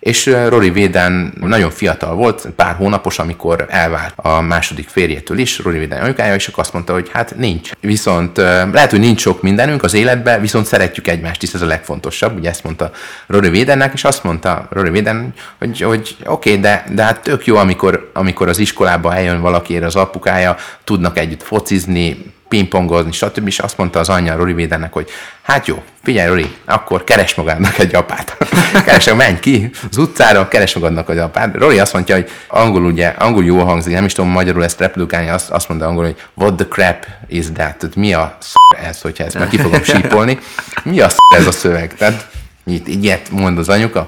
és 0.00 0.26
Rory 0.48 0.70
Véden 0.70 1.32
nagyon 1.40 1.70
fiatal 1.70 2.14
volt, 2.14 2.48
pár 2.56 2.74
hónapos, 2.74 3.18
amikor 3.18 3.66
elvált 3.68 4.12
a 4.16 4.40
második 4.40 4.88
férjétől 4.88 5.38
is, 5.38 5.58
Rory 5.58 5.78
Véden 5.78 6.02
anyukája, 6.02 6.34
és 6.34 6.48
akkor 6.48 6.62
azt 6.62 6.72
mondta, 6.72 6.92
hogy 6.92 7.10
hát 7.12 7.36
nincs. 7.36 7.70
Viszont 7.80 8.36
lehet, 8.36 8.90
hogy 8.90 9.00
nincs 9.00 9.20
sok 9.20 9.42
mindenünk 9.42 9.82
az 9.82 9.94
életben, 9.94 10.40
viszont 10.40 10.66
szeretjük 10.66 11.08
egymást 11.08 11.42
is, 11.42 11.52
ez 11.52 11.62
a 11.62 11.66
legfontosabb, 11.66 12.38
ugye 12.38 12.48
ezt 12.48 12.64
mondta 12.64 12.90
Rory 13.26 13.48
Védennek, 13.48 13.92
és 13.92 14.04
azt 14.04 14.24
mondta 14.24 14.68
Rory 14.70 14.90
Véden, 14.90 15.34
hogy, 15.58 15.80
hogy 15.80 16.16
oké, 16.24 16.50
okay, 16.50 16.60
de, 16.60 16.84
de 16.92 17.02
hát 17.02 17.22
tök 17.22 17.46
jó, 17.46 17.56
amikor, 17.56 18.10
amikor 18.14 18.48
az 18.48 18.58
iskolába 18.58 19.14
eljön 19.14 19.40
valakiért 19.40 19.84
az 19.84 19.96
apukája, 19.96 20.56
tudnak 20.84 21.18
együtt 21.18 21.42
focizni, 21.42 22.32
pingpongozni, 22.50 23.12
stb. 23.12 23.46
És 23.46 23.58
azt 23.58 23.76
mondta 23.76 23.98
az 23.98 24.08
anyja 24.08 24.36
Rory 24.36 24.52
Védennek, 24.52 24.92
hogy 24.92 25.10
hát 25.42 25.66
jó, 25.66 25.82
figyelj 26.02 26.28
Rory, 26.28 26.56
akkor 26.64 27.04
keres 27.04 27.34
magadnak 27.34 27.78
egy 27.78 27.94
apát. 27.94 28.36
keres, 28.86 29.12
menj 29.12 29.38
ki 29.38 29.70
az 29.90 29.96
utcára, 29.96 30.48
keres 30.48 30.74
magadnak 30.74 31.10
egy 31.10 31.18
apát. 31.18 31.54
Rory 31.54 31.78
azt 31.78 31.92
mondja, 31.92 32.14
hogy 32.14 32.30
angol 32.48 32.84
ugye, 32.84 33.06
angol 33.06 33.44
jó 33.44 33.58
hangzik, 33.58 33.92
nem 33.92 34.04
is 34.04 34.12
tudom 34.12 34.30
magyarul 34.30 34.64
ezt 34.64 34.78
reprodukálni, 34.78 35.28
azt, 35.28 35.50
azt 35.50 35.68
mondta 35.68 35.86
angol, 35.86 36.04
hogy 36.04 36.16
what 36.34 36.54
the 36.54 36.66
crap 36.66 37.06
is 37.28 37.44
that? 37.44 37.76
Tehát 37.76 37.96
mi 37.96 38.12
a 38.12 38.36
sz 38.40 38.52
ez, 38.82 39.00
hogyha 39.00 39.24
ezt 39.24 39.38
meg 39.38 39.48
ki 39.48 39.58
fogom 39.58 39.82
sípolni. 39.82 40.38
Mi 40.82 41.00
a 41.00 41.08
sz 41.08 41.16
ez 41.34 41.46
a 41.46 41.52
szöveg? 41.52 41.94
Tehát 41.94 42.28
így, 42.66 43.04
ilyet 43.04 43.30
mond 43.30 43.58
az 43.58 43.68
anyuka. 43.68 44.06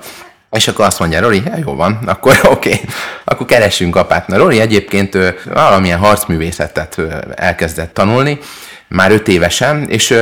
És 0.57 0.69
akkor 0.69 0.85
azt 0.85 0.99
mondja 0.99 1.21
Rory, 1.21 1.43
ja, 1.45 1.57
jó 1.65 1.75
van, 1.75 1.99
akkor 2.07 2.39
oké, 2.45 2.73
okay. 2.73 2.81
akkor 3.25 3.47
keressünk 3.47 3.97
apát. 3.97 4.27
Na 4.27 4.37
Rory 4.37 4.61
egyébként 4.61 5.15
ő, 5.15 5.35
valamilyen 5.45 5.99
harcművészetet 5.99 7.01
elkezdett 7.35 7.95
tanulni, 7.95 8.39
már 8.89 9.11
öt 9.11 9.29
évesen, 9.29 9.89
és 9.89 10.15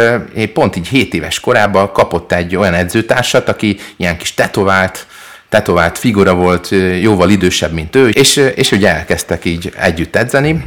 pont 0.52 0.76
így 0.76 0.88
7 0.88 1.14
éves 1.14 1.40
korában 1.40 1.92
kapott 1.92 2.32
egy 2.32 2.56
olyan 2.56 2.74
edzőtársat, 2.74 3.48
aki 3.48 3.78
ilyen 3.96 4.16
kis 4.16 4.34
tetovált, 4.34 5.06
tetovált 5.48 5.98
figura 5.98 6.34
volt, 6.34 6.68
jóval 7.00 7.30
idősebb, 7.30 7.72
mint 7.72 7.96
ő, 7.96 8.08
és, 8.08 8.36
és 8.36 8.72
ugye 8.72 8.94
elkezdtek 8.94 9.44
így 9.44 9.72
együtt 9.78 10.16
edzeni, 10.16 10.66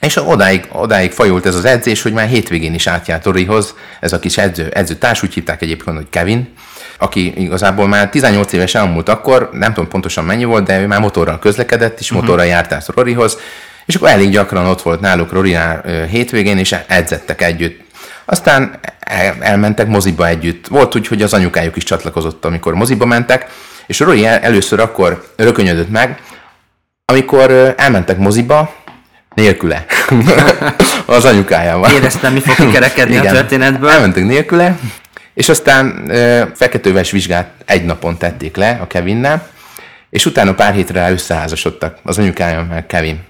és 0.00 0.16
odáig, 0.16 0.68
odáig 0.72 1.10
fajult 1.10 1.46
ez 1.46 1.54
az 1.54 1.64
edzés, 1.64 2.02
hogy 2.02 2.12
már 2.12 2.28
hétvégén 2.28 2.74
is 2.74 2.86
átjárt 2.86 3.24
Roryhoz, 3.24 3.74
ez 4.00 4.12
a 4.12 4.18
kis 4.18 4.38
edző, 4.38 4.68
edzőtárs, 4.72 5.22
úgy 5.22 5.34
hívták 5.34 5.62
egyébként, 5.62 5.96
hogy 5.96 6.08
Kevin, 6.10 6.48
aki 6.98 7.42
igazából 7.42 7.88
már 7.88 8.10
18 8.10 8.52
éves 8.52 8.74
elmúlt 8.74 9.08
akkor, 9.08 9.48
nem 9.52 9.72
tudom 9.72 9.90
pontosan 9.90 10.24
mennyi 10.24 10.44
volt, 10.44 10.66
de 10.66 10.80
ő 10.80 10.86
már 10.86 11.00
motorral 11.00 11.38
közlekedett, 11.38 12.00
és 12.00 12.10
uh-huh. 12.10 12.24
motorral 12.24 12.46
járt 12.46 12.72
át 12.72 12.86
Roryhoz, 12.94 13.38
és 13.86 13.94
akkor 13.94 14.08
elég 14.08 14.30
gyakran 14.30 14.66
ott 14.66 14.82
volt 14.82 15.00
náluk 15.00 15.32
Rorinál 15.32 15.82
hétvégén, 16.10 16.58
és 16.58 16.74
edzettek 16.86 17.42
együtt. 17.42 17.84
Aztán 18.24 18.78
elmentek 19.40 19.86
moziba 19.86 20.26
együtt. 20.26 20.66
Volt 20.66 20.96
úgy, 20.96 21.06
hogy 21.06 21.22
az 21.22 21.32
anyukájuk 21.32 21.76
is 21.76 21.84
csatlakozott, 21.84 22.44
amikor 22.44 22.74
moziba 22.74 23.04
mentek, 23.04 23.46
és 23.86 23.98
Rory 23.98 24.26
először 24.26 24.80
akkor 24.80 25.32
rökönyödött 25.36 25.90
meg, 25.90 26.20
amikor 27.04 27.74
elmentek 27.76 28.18
moziba, 28.18 28.74
nélküle. 29.34 29.84
az 31.06 31.24
anyukájával. 31.24 31.90
Éreztem, 31.90 32.32
mi 32.32 32.40
fog 32.40 32.54
kikerekedni 32.66 33.16
a 33.16 33.22
történetből. 33.22 33.90
Elmentek 33.90 34.24
nélküle, 34.24 34.76
és 35.36 35.48
aztán 35.48 36.10
feketőves 36.54 37.10
vizsgát 37.10 37.50
egy 37.64 37.84
napon 37.84 38.18
tették 38.18 38.56
le 38.56 38.78
a 38.82 38.86
Kevinnel, 38.86 39.48
és 40.10 40.26
utána 40.26 40.54
pár 40.54 40.74
hétre 40.74 41.10
összeházasodtak 41.10 41.98
az 42.02 42.18
anyukája 42.18 42.66
meg 42.70 42.86
Kevin. 42.86 43.20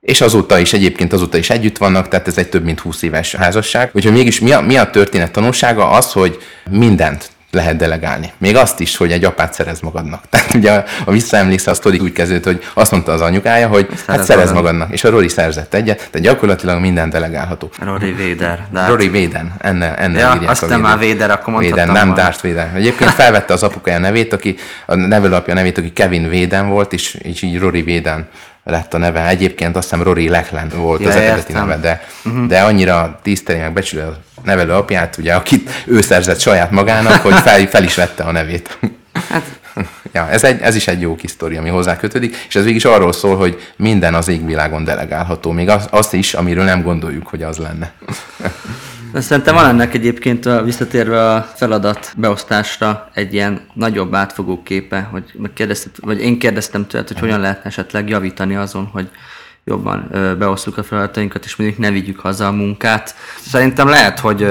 És 0.00 0.20
azóta 0.20 0.58
is 0.58 0.72
egyébként 0.72 1.12
azóta 1.12 1.36
is 1.36 1.50
együtt 1.50 1.78
vannak, 1.78 2.08
tehát 2.08 2.28
ez 2.28 2.38
egy 2.38 2.48
több 2.48 2.64
mint 2.64 2.80
20 2.80 3.02
éves 3.02 3.34
házasság. 3.34 3.90
Úgyhogy 3.92 4.12
mégis 4.12 4.40
mi 4.40 4.52
a, 4.52 4.60
mi 4.60 4.76
a 4.76 4.90
történet 4.90 5.32
tanulsága? 5.32 5.90
Az, 5.90 6.12
hogy 6.12 6.38
mindent 6.70 7.30
lehet 7.56 7.76
delegálni. 7.76 8.32
Még 8.38 8.56
azt 8.56 8.80
is, 8.80 8.96
hogy 8.96 9.12
egy 9.12 9.24
apát 9.24 9.52
szerez 9.52 9.80
magadnak. 9.80 10.22
Tehát 10.30 10.54
ugye, 10.54 10.84
a 11.04 11.10
visszaemlékszel, 11.10 11.72
a 11.72 11.76
sztori 11.76 11.98
úgy 11.98 12.12
kezdődött, 12.12 12.44
hogy 12.44 12.64
azt 12.74 12.90
mondta 12.90 13.12
az 13.12 13.20
anyukája, 13.20 13.68
hogy 13.68 13.86
szerez 13.88 14.04
hát 14.06 14.24
szerez 14.24 14.44
magadnak. 14.44 14.62
magadnak. 14.62 14.92
És 14.92 15.04
a 15.04 15.10
Rory 15.10 15.28
szerzett 15.28 15.74
egyet, 15.74 15.96
tehát 15.96 16.20
gyakorlatilag 16.26 16.80
minden 16.80 17.10
delegálható. 17.10 17.70
Rory 17.78 18.12
Véder. 18.12 18.66
Rory 18.86 19.08
Véden, 19.08 19.54
enne, 19.58 19.96
enne 19.96 20.18
ja, 20.18 20.32
írják 20.34 20.50
azt 20.50 20.68
nem 20.68 20.80
már 20.80 20.98
Véder, 20.98 21.30
akkor 21.30 21.58
Véden, 21.58 21.88
nem 21.88 22.14
Darth 22.14 22.42
Véder. 22.42 22.72
Egyébként 22.74 23.10
felvette 23.10 23.52
az 23.52 23.62
apukája 23.62 23.98
nevét, 23.98 24.32
aki, 24.32 24.56
a 24.86 24.94
nevelőapja 24.94 25.54
nevét, 25.54 25.78
aki 25.78 25.92
Kevin 25.92 26.28
Véden 26.28 26.68
volt, 26.68 26.92
és, 26.92 27.14
és 27.14 27.42
így 27.42 27.58
Rory 27.58 27.82
Véden 27.82 28.28
lett 28.70 28.94
a 28.94 28.98
neve. 28.98 29.28
Egyébként 29.28 29.76
azt 29.76 29.90
hiszem 29.90 30.04
Rory 30.04 30.28
Lechland 30.28 30.76
volt 30.76 31.00
ja, 31.00 31.08
az 31.08 31.16
eredeti 31.16 31.52
neve, 31.52 31.76
de, 31.76 32.06
uh-huh. 32.24 32.46
de 32.46 32.60
annyira 32.60 33.18
tiszteli 33.22 33.58
meg 33.58 33.72
becsülő 33.72 34.02
a 34.02 34.40
nevelő 34.44 34.72
apját, 34.72 35.16
ugye, 35.18 35.34
akit 35.34 35.70
ő 35.86 36.00
szerzett 36.00 36.40
saját 36.40 36.70
magának, 36.70 37.22
hogy 37.22 37.34
fel, 37.34 37.66
fel 37.66 37.84
is 37.84 37.94
vette 37.94 38.22
a 38.22 38.32
nevét. 38.32 38.78
Hát. 39.28 39.42
Ja, 40.12 40.28
ez, 40.30 40.44
egy, 40.44 40.60
ez 40.60 40.74
is 40.74 40.88
egy 40.88 41.00
jó 41.00 41.16
kis 41.16 41.30
sztori, 41.30 41.56
ami 41.56 41.68
hozzá 41.68 41.96
kötődik, 41.96 42.36
és 42.48 42.54
ez 42.54 42.62
végig 42.62 42.76
is 42.76 42.84
arról 42.84 43.12
szól, 43.12 43.36
hogy 43.36 43.72
minden 43.76 44.14
az 44.14 44.28
égvilágon 44.28 44.84
delegálható, 44.84 45.50
még 45.50 45.68
az, 45.68 45.86
azt 45.90 46.12
is, 46.12 46.34
amiről 46.34 46.64
nem 46.64 46.82
gondoljuk, 46.82 47.26
hogy 47.26 47.42
az 47.42 47.56
lenne. 47.56 47.92
Szerintem 49.14 49.54
van 49.54 49.66
ennek 49.66 49.94
egyébként 49.94 50.48
visszatérve 50.64 51.32
a 51.34 51.42
feladat 51.42 52.12
beosztásra 52.16 53.08
egy 53.14 53.34
ilyen 53.34 53.60
nagyobb 53.72 54.14
átfogó 54.14 54.62
képe, 54.62 55.08
hogy 55.10 55.32
vagy 56.00 56.20
én 56.20 56.38
kérdeztem 56.38 56.86
tőled, 56.86 57.08
hogy 57.08 57.18
hogyan 57.18 57.40
lehetne 57.40 57.64
esetleg 57.64 58.08
javítani 58.08 58.56
azon, 58.56 58.84
hogy 58.84 59.08
jobban 59.64 60.08
beosztjuk 60.38 60.78
a 60.78 60.82
feladatainkat, 60.82 61.44
és 61.44 61.56
mondjuk 61.56 61.80
ne 61.80 61.90
vigyük 61.90 62.20
haza 62.20 62.46
a 62.46 62.52
munkát. 62.52 63.14
Szerintem 63.40 63.88
lehet, 63.88 64.20
hogy 64.20 64.46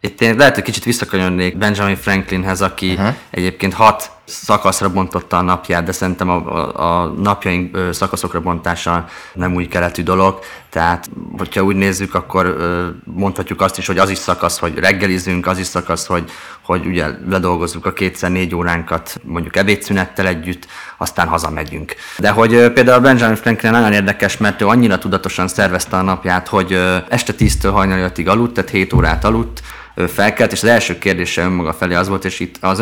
itt 0.00 0.20
én 0.20 0.36
lehet, 0.36 0.54
hogy 0.54 0.64
kicsit 0.64 0.84
visszakanyarnék 0.84 1.58
Benjamin 1.58 1.96
Franklinhez, 1.96 2.60
aki 2.60 2.92
uh-huh. 2.92 3.14
egyébként 3.30 3.74
hat 3.74 4.10
szakaszra 4.32 4.90
bontotta 4.92 5.36
a 5.36 5.42
napját, 5.42 5.84
de 5.84 5.92
szerintem 5.92 6.28
a, 6.28 6.34
a, 6.34 7.02
a 7.02 7.06
napjaink 7.06 7.78
szakaszokra 7.92 8.40
bontása 8.40 9.04
nem 9.34 9.54
új 9.54 9.66
keletű 9.68 10.02
dolog. 10.02 10.38
Tehát, 10.70 11.10
hogyha 11.38 11.62
úgy 11.62 11.76
nézzük, 11.76 12.14
akkor 12.14 12.56
mondhatjuk 13.04 13.60
azt 13.60 13.78
is, 13.78 13.86
hogy 13.86 13.98
az 13.98 14.10
is 14.10 14.18
szakasz, 14.18 14.58
hogy 14.58 14.78
reggelizünk, 14.78 15.46
az 15.46 15.58
is 15.58 15.66
szakasz, 15.66 16.06
hogy, 16.06 16.30
hogy 16.62 16.86
ugye 16.86 17.06
ledolgozzuk 17.28 17.86
a 17.86 17.92
kétszer 17.92 18.30
négy 18.30 18.54
óránkat 18.54 19.20
mondjuk 19.22 19.56
ebédszünettel 19.56 20.26
együtt, 20.26 20.66
aztán 20.96 21.28
hazamegyünk. 21.28 21.94
De 22.18 22.30
hogy 22.30 22.72
például 22.72 23.00
Benjamin 23.00 23.36
Franklin 23.36 23.70
nagyon 23.70 23.92
érdekes, 23.92 24.36
mert 24.36 24.60
ő 24.60 24.66
annyira 24.66 24.98
tudatosan 24.98 25.48
szervezte 25.48 25.96
a 25.96 26.02
napját, 26.02 26.48
hogy 26.48 26.72
este 27.08 27.32
10-től 27.38 27.70
hajnali 27.72 28.02
5-ig 28.14 28.28
aludt, 28.28 28.54
tehát 28.54 28.70
7 28.70 28.92
órát 28.92 29.24
aludt, 29.24 29.62
felkelt, 30.08 30.52
és 30.52 30.62
az 30.62 30.68
első 30.68 30.98
kérdése 30.98 31.42
önmaga 31.42 31.72
felé 31.72 31.94
az 31.94 32.08
volt, 32.08 32.24
és 32.24 32.40
itt 32.40 32.56
az 32.60 32.80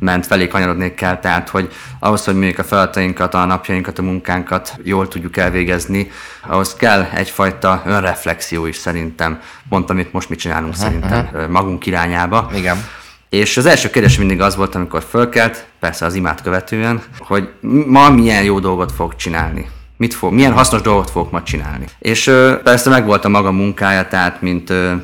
önmenedzsment 0.00 0.26
felé 0.26 0.48
kanyarodnék 0.48 0.94
kell, 0.94 1.18
tehát 1.18 1.48
hogy 1.48 1.72
ahhoz, 1.98 2.24
hogy 2.24 2.34
mondjuk 2.34 2.58
a 2.58 2.64
feladatainkat, 2.64 3.34
a 3.34 3.44
napjainkat, 3.44 3.98
a 3.98 4.02
munkánkat 4.02 4.78
jól 4.82 5.08
tudjuk 5.08 5.36
elvégezni, 5.36 6.10
ahhoz 6.46 6.74
kell 6.74 7.08
egyfajta 7.14 7.82
önreflexió 7.86 8.66
is 8.66 8.76
szerintem, 8.76 9.40
pont 9.68 9.90
amit 9.90 10.12
most 10.12 10.28
mi 10.28 10.36
csinálunk 10.36 10.74
uh-huh, 10.74 10.84
szerintem 10.84 11.50
magunk 11.50 11.86
irányába. 11.86 12.50
Igen. 12.54 12.84
És 13.28 13.56
az 13.56 13.66
első 13.66 13.90
kérdés 13.90 14.18
mindig 14.18 14.40
az 14.40 14.56
volt, 14.56 14.74
amikor 14.74 15.02
fölkelt, 15.08 15.66
persze 15.80 16.04
az 16.04 16.14
imát 16.14 16.42
követően, 16.42 17.02
hogy 17.18 17.48
ma 17.86 18.10
milyen 18.10 18.42
jó 18.42 18.58
dolgot 18.60 18.92
fog 18.92 19.16
csinálni. 19.16 19.68
Mit 19.96 20.14
fog, 20.14 20.32
milyen 20.32 20.52
hasznos 20.52 20.80
dolgot 20.80 21.10
fogok 21.10 21.30
ma 21.30 21.42
csinálni. 21.42 21.84
És 21.98 22.26
ö, 22.26 22.54
persze 22.62 22.90
megvolt 22.90 23.24
a 23.24 23.28
maga 23.28 23.50
munkája, 23.50 24.08
tehát 24.08 24.40
mint 24.40 24.70
ö, 24.70 24.94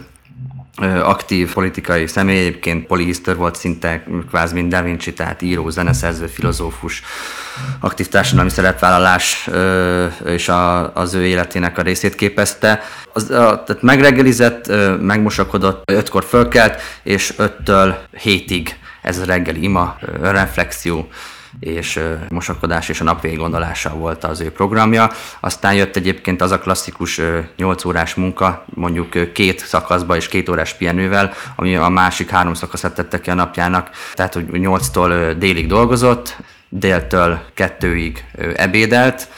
aktív 1.02 1.52
politikai 1.52 2.06
személy, 2.06 2.38
egyébként 2.38 2.86
polihisztör 2.86 3.36
volt 3.36 3.56
szinte 3.56 4.04
kvázi 4.30 4.54
mint 4.54 4.68
Da 4.68 4.82
Vinci, 4.82 5.12
tehát 5.12 5.42
író, 5.42 5.70
zeneszerző, 5.70 6.26
filozófus, 6.26 7.02
aktív 7.80 8.08
társadalmi 8.08 8.50
szerepvállalás 8.50 9.48
és 10.24 10.48
a, 10.48 10.94
az 10.94 11.14
ő 11.14 11.24
életének 11.26 11.78
a 11.78 11.82
részét 11.82 12.14
képezte. 12.14 12.82
Az, 13.12 13.30
a, 13.30 13.62
tehát 13.66 13.82
megreggelizett, 13.82 14.72
megmosakodott, 15.00 15.90
ötkor 15.90 16.24
fölkelt, 16.24 16.80
és 17.02 17.34
öttől 17.36 17.98
hétig 18.10 18.78
ez 19.02 19.18
a 19.18 19.24
reggeli 19.24 19.62
ima, 19.62 19.96
reflexió, 20.20 21.08
és 21.60 22.00
mosakodás 22.28 22.88
és 22.88 23.00
a 23.00 23.04
napvégi 23.04 23.36
gondolása 23.36 23.90
volt 23.90 24.24
az 24.24 24.40
ő 24.40 24.50
programja. 24.50 25.10
Aztán 25.40 25.74
jött 25.74 25.96
egyébként 25.96 26.40
az 26.42 26.50
a 26.50 26.58
klasszikus 26.58 27.20
8 27.56 27.84
órás 27.84 28.14
munka, 28.14 28.64
mondjuk 28.74 29.32
két 29.32 29.58
szakaszba 29.58 30.16
és 30.16 30.28
két 30.28 30.48
órás 30.48 30.74
pihenővel, 30.74 31.32
ami 31.56 31.76
a 31.76 31.88
másik 31.88 32.30
három 32.30 32.54
szakaszát 32.54 32.94
tette 32.94 33.20
ki 33.20 33.30
a 33.30 33.34
napjának, 33.34 33.90
tehát 34.14 34.34
hogy 34.34 34.46
8-tól 34.52 35.34
délig 35.38 35.66
dolgozott, 35.66 36.36
déltől 36.68 37.40
kettőig 37.54 38.24
ebédelt, 38.54 39.28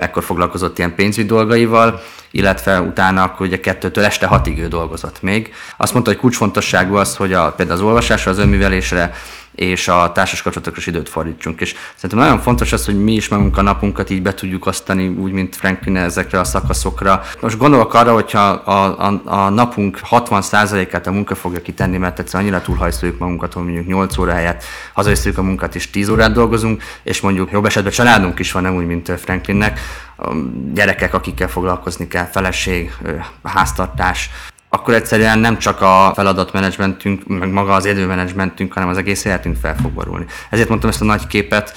ekkor 0.00 0.24
foglalkozott 0.24 0.78
ilyen 0.78 0.94
pénzügyi 0.94 1.26
dolgaival, 1.26 2.02
illetve 2.30 2.80
utána 2.80 3.22
akkor 3.22 3.46
ugye 3.46 3.60
kettőtől 3.60 4.04
este 4.04 4.26
hatig 4.26 4.58
ő 4.58 4.68
dolgozott 4.68 5.22
még. 5.22 5.54
Azt 5.76 5.92
mondta, 5.92 6.10
hogy 6.10 6.20
kulcsfontosságú 6.20 6.94
az, 6.94 7.16
hogy 7.16 7.32
a, 7.32 7.52
például 7.52 7.78
az 7.78 7.84
olvasásra, 7.84 8.30
az 8.30 8.38
önművelésre 8.38 9.14
és 9.54 9.88
a 9.88 10.12
társas 10.12 10.42
kapcsolatokra 10.42 10.80
is 10.80 10.86
időt 10.86 11.08
fordítsunk. 11.08 11.60
És 11.60 11.74
szerintem 11.94 12.18
nagyon 12.18 12.42
fontos 12.42 12.72
az, 12.72 12.84
hogy 12.84 13.04
mi 13.04 13.12
is 13.12 13.28
magunk 13.28 13.58
a 13.58 13.62
napunkat 13.62 14.10
így 14.10 14.22
be 14.22 14.34
tudjuk 14.34 14.66
osztani, 14.66 15.08
úgy, 15.08 15.32
mint 15.32 15.56
Franklin 15.56 15.96
ezekre 15.96 16.40
a 16.40 16.44
szakaszokra. 16.44 17.22
Most 17.40 17.58
gondolok 17.58 17.94
arra, 17.94 18.12
hogyha 18.12 18.40
a, 18.48 19.06
a, 19.06 19.20
a 19.24 19.48
napunk 19.48 19.98
60%-át 20.10 21.06
a 21.06 21.12
munka 21.12 21.34
fogja 21.34 21.62
kitenni, 21.62 21.96
mert 21.96 22.18
egyszerűen 22.18 22.48
annyira 22.48 22.64
túlhajszoljuk 22.64 23.18
magunkat, 23.18 23.52
hogy 23.52 23.64
mondjuk 23.64 23.86
8 23.86 24.18
óra 24.18 24.32
helyett 24.32 24.64
hazaviszünk 24.92 25.38
a 25.38 25.42
munkát 25.42 25.74
és 25.74 25.90
10 25.90 26.08
órát 26.08 26.32
dolgozunk, 26.32 26.82
és 27.02 27.20
mondjuk 27.20 27.50
jobb 27.50 27.64
esetben 27.64 27.92
családunk 27.92 28.38
is 28.38 28.52
van, 28.52 28.62
nem 28.62 28.74
úgy, 28.74 28.86
mint 28.86 29.12
Franklinnek, 29.20 29.80
gyerekek, 30.72 31.14
akikkel 31.14 31.48
foglalkozni 31.48 32.08
kell, 32.08 32.24
feleség, 32.24 32.92
háztartás, 33.42 34.30
akkor 34.82 34.94
egyszerűen 34.94 35.38
nem 35.38 35.58
csak 35.58 35.80
a 35.80 36.12
feladatmenedzsmentünk, 36.14 37.26
meg 37.26 37.50
maga 37.50 37.72
az 37.72 37.84
időmenedzsmentünk, 37.84 38.72
hanem 38.72 38.88
az 38.88 38.96
egész 38.96 39.24
életünk 39.24 39.56
fel 39.56 39.76
fog 39.82 39.90
borulni. 39.90 40.26
Ezért 40.50 40.68
mondtam 40.68 40.90
ezt 40.90 41.00
a 41.00 41.04
nagy 41.04 41.26
képet, 41.26 41.72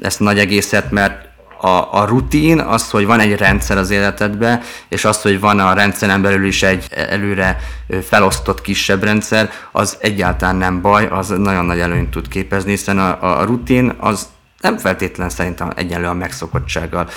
ezt 0.00 0.20
a 0.20 0.24
nagy 0.24 0.38
egészet, 0.38 0.90
mert 0.90 1.28
a, 1.60 2.00
a 2.00 2.04
rutin, 2.04 2.58
az, 2.58 2.90
hogy 2.90 3.06
van 3.06 3.20
egy 3.20 3.36
rendszer 3.36 3.78
az 3.78 3.90
életedben, 3.90 4.60
és 4.88 5.04
az, 5.04 5.22
hogy 5.22 5.40
van 5.40 5.58
a 5.58 5.72
rendszeren 5.72 6.22
belül 6.22 6.46
is 6.46 6.62
egy 6.62 6.86
előre 6.92 7.58
felosztott 8.02 8.60
kisebb 8.60 9.02
rendszer, 9.02 9.50
az 9.72 9.96
egyáltalán 10.00 10.56
nem 10.56 10.80
baj, 10.80 11.06
az 11.06 11.28
nagyon 11.28 11.64
nagy 11.64 11.80
előnyt 11.80 12.10
tud 12.10 12.28
képezni, 12.28 12.70
hiszen 12.70 12.98
a, 12.98 13.38
a 13.40 13.44
rutin 13.44 13.94
az 13.98 14.28
nem 14.60 14.78
feltétlen 14.78 15.30
szerintem 15.30 15.72
egyenlő 15.76 16.06
a 16.06 16.14
megszokottsággal, 16.14 17.08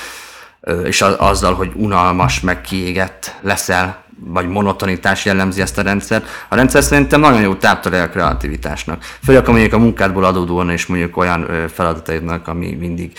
és 0.83 1.01
azzal, 1.01 1.53
hogy 1.53 1.71
unalmas, 1.75 2.39
meg 2.39 2.61
kiégett 2.61 3.35
leszel 3.41 4.02
vagy 4.25 4.47
monotonitás 4.47 5.25
jellemzi 5.25 5.61
ezt 5.61 5.77
a 5.77 5.81
rendszert. 5.81 6.25
A 6.49 6.55
rendszer 6.55 6.83
szerintem 6.83 7.19
nagyon 7.19 7.41
jó 7.41 7.55
táptalaj 7.55 8.01
a 8.01 8.09
kreativitásnak. 8.09 9.03
Főleg, 9.23 9.47
mondjuk 9.47 9.73
a 9.73 9.77
munkádból 9.77 10.23
adódóan 10.23 10.69
és 10.69 10.85
mondjuk 10.85 11.17
olyan 11.17 11.67
feladataidnak, 11.73 12.47
ami 12.47 12.75
mindig 12.79 13.11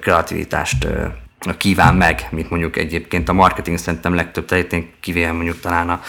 kreativitást 0.00 0.86
kíván 1.56 1.94
meg, 1.94 2.26
mint 2.30 2.50
mondjuk 2.50 2.76
egyébként 2.76 3.28
a 3.28 3.32
marketing 3.32 3.78
szerintem 3.78 4.14
legtöbb 4.14 4.44
területén, 4.44 4.90
kivéve 5.00 5.32
mondjuk 5.32 5.60
talán 5.60 5.88
a 5.90 6.00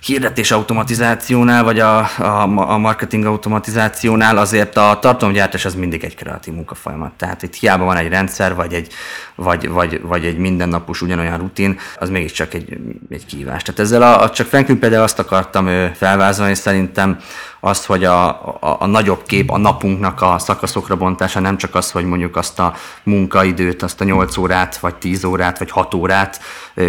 hirdetés 0.00 0.50
automatizációnál, 0.50 1.64
vagy 1.64 1.78
a, 1.78 1.98
a, 2.18 2.42
a 2.56 2.78
marketing 2.78 3.24
automatizációnál, 3.24 4.36
azért 4.36 4.76
a 4.76 4.98
tartalomgyártás 5.00 5.64
az 5.64 5.74
mindig 5.74 6.04
egy 6.04 6.14
kreatív 6.14 6.54
munkafolyamat. 6.54 7.12
Tehát 7.12 7.42
itt 7.42 7.54
hiába 7.54 7.84
van 7.84 7.96
egy 7.96 8.08
rendszer, 8.08 8.54
vagy 8.54 8.72
egy, 8.72 8.92
vagy, 9.34 9.68
vagy, 9.68 10.00
vagy 10.02 10.24
egy 10.24 10.36
mindennapos 10.36 11.02
ugyanolyan 11.02 11.38
rutin, 11.38 11.78
az 11.98 12.10
mégiscsak 12.10 12.54
egy, 12.54 12.78
egy 13.10 13.26
kívás. 13.26 13.62
Tehát 13.62 13.80
ezzel 13.80 14.02
a, 14.02 14.22
a 14.22 14.30
csak 14.30 14.46
Franklin 14.46 14.78
például 14.78 15.02
azt 15.02 15.18
akartam 15.18 15.92
felvázolni, 15.94 16.54
szerintem 16.54 17.18
az, 17.60 17.84
hogy 17.84 18.04
a, 18.04 18.28
a, 18.28 18.76
a 18.78 18.86
nagyobb 18.86 19.22
kép, 19.26 19.50
a 19.50 19.58
napunknak 19.58 20.22
a 20.22 20.38
szakaszokra 20.38 20.96
bontása 20.96 21.40
nem 21.40 21.56
csak 21.56 21.74
az, 21.74 21.90
hogy 21.90 22.04
mondjuk 22.04 22.36
azt 22.36 22.58
a 22.58 22.74
munkaidőt, 23.02 23.82
azt 23.82 24.00
a 24.00 24.04
8 24.04 24.36
órát, 24.36 24.78
vagy 24.78 24.94
10 24.94 25.24
órát, 25.24 25.58
vagy 25.58 25.70
6 25.70 25.94
órát 25.94 26.40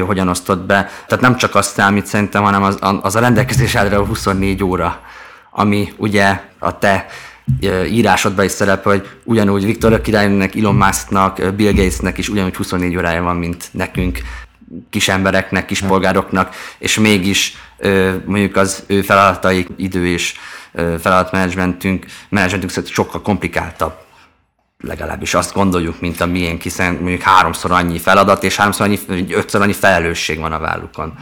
hogyan 0.06 0.28
osztott 0.28 0.66
be. 0.66 0.90
Tehát 1.08 1.24
nem 1.24 1.36
csak 1.36 1.56
azt 1.56 1.74
számít 1.74 2.06
szerintem, 2.06 2.44
hanem 2.44 2.64
az, 2.64 2.78
az 3.02 3.16
a 3.16 3.20
rendelkezés 3.20 3.76
a 3.76 4.06
24 4.06 4.64
óra, 4.64 5.00
ami 5.52 5.94
ugye 5.98 6.42
a 6.60 6.78
te 6.78 7.06
írásodban 7.90 8.46
is 8.46 8.52
szerepel, 8.52 8.92
hogy 8.92 9.10
ugyanúgy 9.24 9.66
Viktor 9.66 10.02
királynak, 10.02 10.56
Elon 10.56 10.76
Musknak, 10.76 11.54
Bill 11.56 11.74
Gatesnek 11.74 12.18
is 12.18 12.30
ugyanúgy 12.30 12.56
24 12.56 12.98
órája 12.98 13.24
van, 13.24 13.36
mint 13.36 13.70
nekünk, 13.72 14.20
kis 14.90 15.08
embereknek, 15.08 15.66
kis 15.66 15.82
polgároknak, 15.82 16.56
és 16.78 17.00
mégis 17.00 17.58
mondjuk 18.26 18.56
az 18.56 18.84
ő 18.88 19.02
feladataik, 19.02 19.68
idő 19.78 20.08
és 20.08 20.34
feladatmenedzsmentünk, 20.74 22.06
menedzsmentünk 22.30 22.88
sokkal 22.88 23.22
komplikáltabb 23.22 23.94
legalábbis 24.84 25.34
azt 25.34 25.54
gondoljuk, 25.54 26.00
mint 26.00 26.22
a 26.22 26.26
miénk, 26.26 26.62
hiszen 26.62 26.94
mondjuk 26.94 27.22
háromszor 27.22 27.72
annyi 27.72 28.00
feladat, 28.00 28.44
és 28.44 28.56
háromszor 28.56 28.86
annyi, 28.86 29.26
ötször 29.30 29.62
annyi 29.62 29.74
felelősség 29.74 30.40
van 30.40 30.52
a 30.52 30.60
vállukon. 30.60 31.14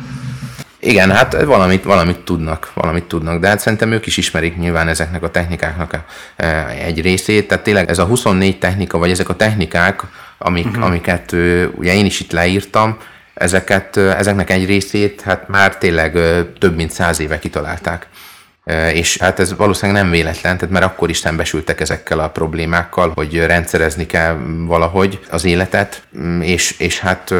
Igen, 0.79 1.11
hát 1.11 1.43
valamit, 1.43 1.83
valamit 1.83 2.19
tudnak, 2.19 2.71
valamit 2.73 3.03
tudnak, 3.03 3.39
de 3.39 3.47
hát 3.47 3.59
szerintem 3.59 3.91
ők 3.91 4.05
is 4.05 4.17
ismerik 4.17 4.57
nyilván 4.57 4.87
ezeknek 4.87 5.23
a 5.23 5.29
technikáknak 5.29 6.03
e, 6.35 6.67
egy 6.67 7.01
részét, 7.01 7.47
tehát 7.47 7.63
tényleg 7.63 7.89
ez 7.89 7.99
a 7.99 8.05
24 8.05 8.59
technika, 8.59 8.97
vagy 8.97 9.11
ezek 9.11 9.29
a 9.29 9.35
technikák, 9.35 10.03
amik, 10.37 10.65
uh-huh. 10.65 10.85
amiket 10.85 11.31
ugye 11.75 11.95
én 11.95 12.05
is 12.05 12.19
itt 12.19 12.31
leírtam, 12.31 12.97
ezeket, 13.39 13.97
ezeknek 13.97 14.49
egy 14.49 14.65
részét 14.65 15.21
hát 15.21 15.47
már 15.47 15.77
tényleg 15.77 16.17
több 16.59 16.75
mint 16.75 16.91
száz 16.91 17.19
éve 17.19 17.39
kitalálták 17.39 18.07
és 18.93 19.17
hát 19.17 19.39
ez 19.39 19.55
valószínűleg 19.55 20.01
nem 20.01 20.11
véletlen, 20.11 20.57
tehát 20.57 20.73
mert 20.73 20.85
akkor 20.85 21.09
is 21.09 21.17
szembesültek 21.17 21.79
ezekkel 21.79 22.19
a 22.19 22.27
problémákkal, 22.27 23.11
hogy 23.15 23.37
rendszerezni 23.37 24.05
kell 24.05 24.37
valahogy 24.67 25.19
az 25.29 25.45
életet, 25.45 26.01
mm, 26.19 26.41
és, 26.41 26.75
és 26.77 26.99
hát 26.99 27.33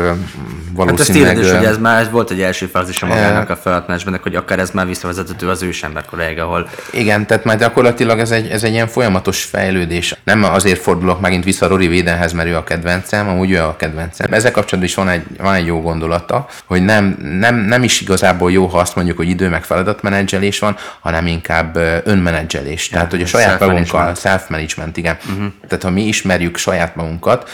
valószínűleg... 0.74 1.36
Hát 1.36 1.46
ezt 1.46 1.56
hogy 1.56 1.66
ez 1.66 1.78
már 1.78 2.02
ez 2.02 2.10
volt 2.10 2.32
egy 2.32 2.42
első 2.42 2.66
fázis 2.66 3.02
a 3.02 3.06
magának 3.06 3.50
a 3.50 3.56
feladatmenedzsmentnek, 3.56 4.24
hogy 4.24 4.36
akár 4.36 4.60
ez 4.60 4.72
már 4.72 4.88
visszavezethető 4.88 5.50
az 5.50 5.62
ősember 5.62 6.06
koráig, 6.06 6.40
ahol... 6.40 6.70
Igen, 6.92 7.28
tehát 7.28 7.44
már 7.44 7.58
gyakorlatilag 7.58 8.20
ez 8.20 8.32
egy, 8.32 8.48
ez 8.48 8.64
egy 8.64 8.72
ilyen 8.72 8.88
folyamatos 8.88 9.44
fejlődés. 9.44 10.16
Nem 10.24 10.44
azért 10.44 10.82
fordulok 10.82 11.20
megint 11.20 11.44
vissza 11.44 11.68
Rory 11.68 11.88
Védenhez, 11.88 12.34
mert 12.34 12.50
ő 12.50 12.56
a 12.56 12.64
kedvencem, 12.64 13.28
amúgy 13.28 13.52
ő 13.52 13.62
a 13.62 13.76
kedvencem. 13.76 14.34
Ezzel 14.34 14.52
kapcsolatban 14.52 14.84
is 14.84 14.96
van 14.96 15.10
egy, 15.10 15.24
van 15.38 15.54
egy 15.54 15.66
jó 15.66 15.82
gondolata, 15.82 16.48
hogy 16.66 16.82
nem, 16.82 17.18
nem, 17.40 17.56
nem 17.56 17.84
is 17.84 18.02
igazából 18.02 18.52
jó, 18.52 18.66
ha 18.66 18.80
azt 18.80 18.96
mondjuk, 18.96 19.18
hogy 19.18 19.30
idő 19.30 19.50
meg 19.50 19.64
feladatmenedzselés 19.64 20.60
van, 20.60 20.78
hanem 21.00 21.19
hanem 21.20 21.34
inkább 21.34 21.76
önmenedzselés. 22.04 22.90
Ja, 22.90 22.96
Tehát, 22.96 23.12
hogy 23.12 23.22
a 23.22 23.26
saját 23.26 23.60
magunkkal, 23.60 24.16
self-management, 24.16 24.98
igen. 24.98 25.18
Uh-huh. 25.30 25.52
Tehát, 25.68 25.84
ha 25.84 25.90
mi 25.90 26.08
ismerjük 26.08 26.58
saját 26.58 26.96
magunkat, 26.96 27.50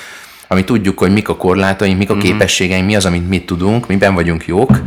ami 0.48 0.64
tudjuk, 0.64 1.00
hogy 1.00 1.14
mik 1.14 1.30
a 1.30 1.36
korlátaink, 1.36 1.98
mik 1.98 2.10
a 2.10 2.14
uh-huh. 2.14 2.30
képességeink, 2.30 2.86
mi 2.86 2.96
az, 2.96 3.06
amit 3.06 3.30
mi 3.30 3.44
tudunk, 3.44 3.88
miben 3.88 4.14
vagyunk 4.14 4.46
jók, 4.46 4.82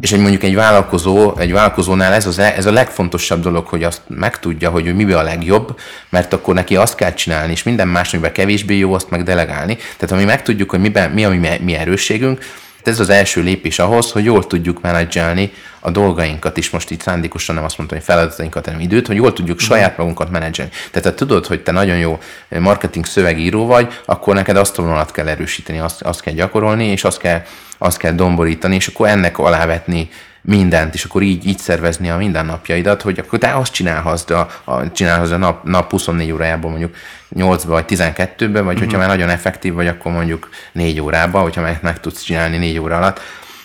és 0.00 0.12
egy 0.12 0.20
mondjuk 0.20 0.42
egy 0.42 0.54
vállalkozó, 0.54 1.38
egy 1.38 1.52
vállalkozónál 1.52 2.12
ez, 2.12 2.26
az, 2.26 2.38
ez 2.38 2.66
a 2.66 2.72
legfontosabb 2.72 3.42
dolog, 3.42 3.66
hogy 3.66 3.82
azt 3.82 4.02
megtudja, 4.06 4.70
hogy 4.70 4.86
ő 4.86 4.94
miben 4.94 5.18
a 5.18 5.22
legjobb, 5.22 5.78
mert 6.08 6.32
akkor 6.32 6.54
neki 6.54 6.76
azt 6.76 6.94
kell 6.94 7.14
csinálni, 7.14 7.52
és 7.52 7.62
minden 7.62 7.88
más, 7.88 8.12
amiben 8.12 8.32
kevésbé 8.32 8.76
jó, 8.76 8.92
azt 8.92 9.10
meg 9.10 9.22
delegálni. 9.22 9.76
Tehát 9.76 10.10
ha 10.10 10.16
mi 10.16 10.24
megtudjuk, 10.24 10.70
hogy 10.70 10.80
miben, 10.80 11.10
mi 11.10 11.24
a 11.24 11.28
mi, 11.28 11.48
mi 11.60 11.74
erősségünk, 11.74 12.40
ez 12.82 13.00
az 13.00 13.08
első 13.08 13.42
lépés 13.42 13.78
ahhoz, 13.78 14.10
hogy 14.10 14.24
jól 14.24 14.46
tudjuk 14.46 14.80
menedzselni 14.80 15.52
a 15.80 15.90
dolgainkat 15.90 16.56
is, 16.56 16.70
most 16.70 16.90
itt 16.90 17.00
szándékosan 17.00 17.54
nem 17.54 17.64
azt 17.64 17.78
mondtam, 17.78 17.98
hogy 17.98 18.06
feladatainkat, 18.06 18.64
hanem 18.64 18.80
időt, 18.80 19.06
hogy 19.06 19.16
jól 19.16 19.32
tudjuk 19.32 19.58
saját 19.58 19.96
magunkat 19.96 20.30
menedzselni. 20.30 20.70
Tehát 20.90 21.08
ha 21.08 21.14
tudod, 21.14 21.46
hogy 21.46 21.62
te 21.62 21.72
nagyon 21.72 21.96
jó 21.96 22.18
marketing 22.48 23.06
szövegíró 23.06 23.66
vagy, 23.66 24.00
akkor 24.04 24.34
neked 24.34 24.56
azt 24.56 24.78
a 24.78 24.82
vonalat 24.82 25.10
kell 25.10 25.28
erősíteni, 25.28 25.78
azt, 25.78 26.02
azt 26.02 26.20
kell 26.20 26.34
gyakorolni, 26.34 26.84
és 26.84 27.04
azt 27.04 27.18
kell, 27.18 27.42
azt 27.78 27.98
kell 27.98 28.12
domborítani, 28.12 28.74
és 28.74 28.86
akkor 28.86 29.08
ennek 29.08 29.38
alávetni 29.38 30.08
mindent, 30.40 30.94
és 30.94 31.04
akkor 31.04 31.22
így, 31.22 31.46
így 31.46 31.58
szervezni 31.58 32.10
a 32.10 32.16
mindennapjaidat, 32.16 33.02
hogy 33.02 33.18
akkor 33.18 33.38
te 33.38 33.54
azt 33.54 33.72
csinálhatsz, 33.72 34.30
a, 34.30 34.48
a, 34.64 34.92
csinálhatsz 34.92 35.30
a 35.30 35.36
nap, 35.36 35.64
nap 35.64 35.90
24 35.90 36.32
órájában 36.32 36.70
mondjuk 36.70 36.94
8 37.28 37.62
vagy 37.62 37.84
12-ben, 37.88 38.52
vagy 38.52 38.62
uh-huh. 38.62 38.78
hogyha 38.78 38.98
már 38.98 39.08
nagyon 39.08 39.28
effektív 39.28 39.74
vagy, 39.74 39.86
akkor 39.86 40.12
mondjuk 40.12 40.48
4 40.72 41.00
órában, 41.00 41.42
hogyha 41.42 41.60
meg, 41.60 41.78
meg 41.82 42.00
tudsz 42.00 42.22
csinálni 42.22 42.56
4 42.56 42.78
óra 42.78 42.96
alatt. 42.96 43.20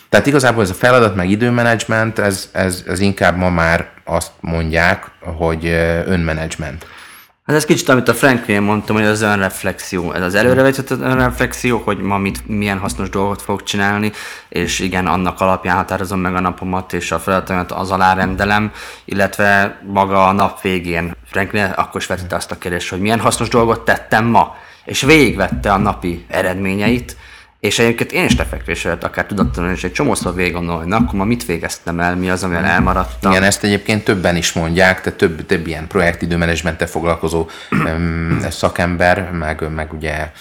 Tehát 0.09 0.27
igazából 0.27 0.63
ez 0.63 0.69
a 0.69 0.73
feladat, 0.73 1.15
meg 1.15 1.29
időmenedzsment, 1.29 2.19
ez, 2.19 2.49
ez, 2.51 2.83
ez 2.88 2.99
inkább 2.99 3.38
ma 3.38 3.49
már 3.49 3.89
azt 4.03 4.31
mondják, 4.39 5.12
hogy 5.19 5.65
önmenedzsment. 6.05 6.86
Hát 7.45 7.56
ez 7.56 7.65
kicsit, 7.65 7.89
amit 7.89 8.08
a 8.08 8.13
Franklin 8.13 8.62
mondtam, 8.62 8.95
hogy 8.95 9.06
az 9.06 9.21
önreflexió, 9.21 10.12
ez 10.12 10.21
az 10.21 10.36
előrevetett 10.36 10.89
önreflexió, 10.89 11.77
hogy 11.77 11.97
ma 11.97 12.17
mit, 12.17 12.47
milyen 12.47 12.79
hasznos 12.79 13.10
dolgot 13.10 13.41
fogok 13.41 13.63
csinálni, 13.63 14.12
és 14.49 14.79
igen, 14.79 15.08
annak 15.08 15.41
alapján 15.41 15.75
határozom 15.75 16.19
meg 16.19 16.36
a 16.36 16.39
napomat, 16.39 16.93
és 16.93 17.12
a 17.12 17.19
feladatomat 17.19 17.71
az 17.71 17.91
alá 17.91 18.13
rendelem, 18.13 18.71
illetve 19.06 19.79
maga 19.88 20.27
a 20.27 20.32
nap 20.32 20.62
végén. 20.62 21.15
Franklin 21.25 21.63
akkor 21.63 22.01
is 22.01 22.08
vetette 22.08 22.36
azt 22.36 22.51
a 22.51 22.58
kérdést, 22.58 22.89
hogy 22.89 22.99
milyen 22.99 23.19
hasznos 23.19 23.47
dolgot 23.49 23.86
tettem 23.86 24.25
ma, 24.25 24.56
és 24.86 25.01
végigvette 25.01 25.71
a 25.71 25.77
napi 25.77 26.25
eredményeit, 26.27 27.17
és 27.63 27.80
egyébként 27.80 28.12
én 28.12 28.26
is 28.26 28.38
lefekvés 28.38 28.86
előtt 28.86 29.04
akár 29.04 29.26
tudatlanul 29.26 29.71
is 29.71 29.84
egy 29.84 29.91
csomószor 29.91 30.36
végig 30.36 30.54
gondolom, 30.54 30.88
na, 30.88 30.95
akkor 30.95 31.13
ma 31.13 31.23
mit 31.23 31.45
végeztem 31.45 31.99
el, 31.99 32.15
mi 32.15 32.30
az, 32.30 32.43
amivel 32.43 32.65
elmaradtam. 32.65 33.32
Igen, 33.32 33.43
ezt 33.43 33.63
egyébként 33.63 34.04
többen 34.04 34.36
is 34.36 34.54
mondják, 34.54 35.02
tehát 35.02 35.19
több, 35.19 35.45
több 35.45 35.67
ilyen 35.67 35.88
projektidőmenedzsmenttel 35.88 36.88
foglalkozó 36.88 37.49
szakember, 38.49 39.32
meg, 39.32 39.73
meg 39.76 39.93
ugye 39.93 40.32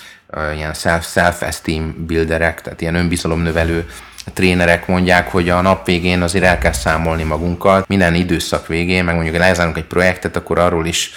ilyen 0.54 0.74
self, 0.74 1.12
self-esteem 1.12 1.94
builderek, 2.06 2.60
tehát 2.60 2.80
ilyen 2.80 2.94
önbizalomnövelő 2.94 3.90
trénerek 4.32 4.86
mondják, 4.86 5.30
hogy 5.30 5.48
a 5.48 5.60
nap 5.60 5.86
végén 5.86 6.22
azért 6.22 6.44
el 6.44 6.58
kell 6.58 6.72
számolni 6.72 7.22
magunkkal. 7.22 7.84
Minden 7.88 8.14
időszak 8.14 8.66
végén, 8.66 9.04
meg 9.04 9.14
mondjuk 9.14 9.36
lezárunk 9.36 9.76
egy 9.76 9.84
projektet, 9.84 10.36
akkor 10.36 10.58
arról 10.58 10.86
is 10.86 11.12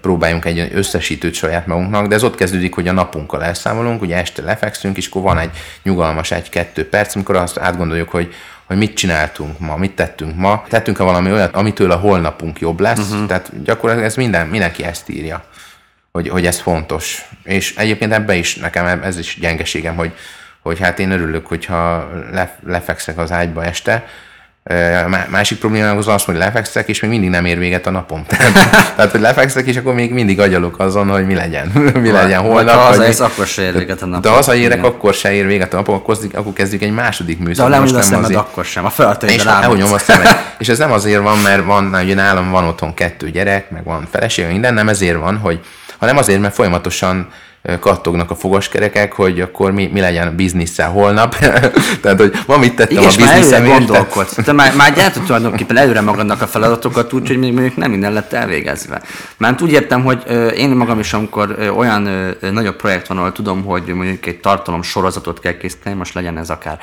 próbáljunk 0.00 0.44
egy 0.44 0.70
összesítőt 0.74 1.34
saját 1.34 1.66
magunknak, 1.66 2.06
de 2.06 2.14
ez 2.14 2.22
ott 2.22 2.34
kezdődik, 2.34 2.74
hogy 2.74 2.88
a 2.88 2.92
napunkkal 2.92 3.44
elszámolunk, 3.44 4.02
ugye 4.02 4.16
este 4.16 4.42
lefekszünk, 4.42 4.96
és 4.96 5.06
akkor 5.06 5.22
van 5.22 5.38
egy 5.38 5.50
nyugalmas 5.82 6.30
egy-kettő 6.30 6.88
perc, 6.88 7.14
amikor 7.14 7.36
azt 7.36 7.58
átgondoljuk, 7.58 8.08
hogy 8.08 8.34
hogy 8.70 8.78
mit 8.78 8.94
csináltunk 8.94 9.58
ma, 9.58 9.76
mit 9.76 9.94
tettünk 9.94 10.36
ma, 10.36 10.64
tettünk-e 10.68 11.02
valami 11.02 11.32
olyat, 11.32 11.54
amitől 11.54 11.90
a 11.90 11.96
holnapunk 11.96 12.60
jobb 12.60 12.80
lesz, 12.80 13.10
uh-huh. 13.10 13.26
tehát 13.26 13.62
gyakorlatilag 13.62 14.08
ez 14.08 14.16
minden, 14.16 14.46
mindenki 14.46 14.84
ezt 14.84 15.08
írja, 15.08 15.44
hogy, 16.12 16.28
hogy 16.28 16.46
ez 16.46 16.58
fontos. 16.58 17.28
És 17.42 17.76
egyébként 17.76 18.12
ebbe 18.12 18.34
is, 18.34 18.56
nekem 18.56 19.02
ez 19.02 19.18
is 19.18 19.38
gyengeségem, 19.40 19.96
hogy, 19.96 20.12
hogy 20.60 20.78
hát 20.78 20.98
én 20.98 21.10
örülök, 21.10 21.46
hogyha 21.46 22.10
lefekszek 22.66 23.18
az 23.18 23.32
ágyba 23.32 23.64
este, 23.64 24.06
Másik 25.28 25.58
probléma 25.58 25.90
az 25.90 26.08
az, 26.08 26.24
hogy 26.24 26.36
lefekszek, 26.36 26.88
és 26.88 27.00
még 27.00 27.10
mindig 27.10 27.30
nem 27.30 27.44
ér 27.44 27.58
véget 27.58 27.86
a 27.86 27.90
napom. 27.90 28.26
Tehát, 28.96 29.10
hogy 29.10 29.20
lefekszek, 29.20 29.66
és 29.66 29.76
akkor 29.76 29.94
még 29.94 30.12
mindig 30.12 30.40
agyalok 30.40 30.78
azon, 30.78 31.08
hogy 31.08 31.26
mi 31.26 31.34
legyen. 31.34 31.66
mi 32.02 32.10
legyen 32.10 32.40
holnap. 32.40 32.74
Ha 32.74 32.80
hazaérsz, 32.80 33.20
akkor 33.20 33.46
se 33.46 33.62
ér 33.62 33.72
véget 33.72 34.02
a 34.02 34.06
napom. 34.06 34.20
De 34.20 34.28
ha 34.28 34.34
hazaérek, 34.34 34.84
akkor 34.84 35.14
se 35.14 35.32
ér 35.32 35.46
véget 35.46 35.72
a 35.72 35.76
napom, 35.76 35.94
akkor, 35.94 36.18
akkor 36.32 36.52
kezdjük 36.52 36.82
egy 36.82 36.92
második 36.92 37.38
műszak. 37.38 37.68
De 37.68 37.76
ha 37.76 37.84
nem 37.84 37.96
a 37.96 38.02
szemed, 38.02 38.24
azért... 38.24 38.38
akkor 38.38 38.64
sem. 38.64 38.84
A 38.84 38.90
feladatai 38.90 39.34
és, 39.34 39.44
a 39.44 39.98
szemed. 40.08 40.36
és 40.58 40.68
ez 40.68 40.78
nem 40.78 40.92
azért 40.92 41.22
van, 41.22 41.38
mert 41.38 41.64
van, 41.64 41.94
ugye 42.02 42.14
nálam 42.14 42.50
van 42.50 42.64
otthon 42.64 42.94
kettő 42.94 43.30
gyerek, 43.30 43.70
meg 43.70 43.84
van 43.84 44.08
feleség, 44.10 44.46
minden, 44.46 44.74
nem 44.74 44.88
ezért 44.88 45.18
van, 45.18 45.36
hogy 45.36 45.60
hanem 45.98 46.16
azért, 46.16 46.40
mert 46.40 46.54
folyamatosan 46.54 47.28
kattognak 47.80 48.30
a 48.30 48.34
fogaskerekek, 48.34 49.12
hogy 49.12 49.40
akkor 49.40 49.72
mi, 49.72 49.90
mi 49.92 50.00
legyen 50.00 50.26
a 50.26 50.30
bizniszsel 50.30 50.90
holnap. 50.90 51.36
Tehát, 52.02 52.18
hogy 52.18 52.32
ma 52.46 52.56
mit 52.56 52.76
tettem 52.76 52.96
Igen, 52.96 53.10
a 53.10 53.16
bizniszem 53.16 53.64
gondolkodsz. 53.64 54.34
Te 54.44 54.52
már, 54.52 54.74
már 54.74 54.94
gyártod 54.94 55.22
tulajdonképpen 55.22 55.76
előre 55.76 56.00
magadnak 56.00 56.42
a 56.42 56.46
feladatokat, 56.46 57.12
úgyhogy 57.12 57.38
még 57.38 57.52
mondjuk 57.52 57.76
nem 57.76 57.90
minden 57.90 58.12
lett 58.12 58.32
elvégezve. 58.32 59.02
Mert 59.36 59.60
úgy 59.60 59.72
értem, 59.72 60.04
hogy 60.04 60.22
én 60.56 60.70
magam 60.70 60.98
is, 60.98 61.12
amikor 61.12 61.72
olyan 61.76 62.08
nagyobb 62.52 62.76
projekt 62.76 63.06
van, 63.06 63.18
ahol 63.18 63.32
tudom, 63.32 63.64
hogy 63.64 63.82
mondjuk 63.86 64.26
egy 64.26 64.40
tartalom 64.40 64.82
sorozatot 64.82 65.40
kell 65.40 65.56
készíteni, 65.56 65.96
most 65.96 66.14
legyen 66.14 66.38
ez 66.38 66.50
akár 66.50 66.78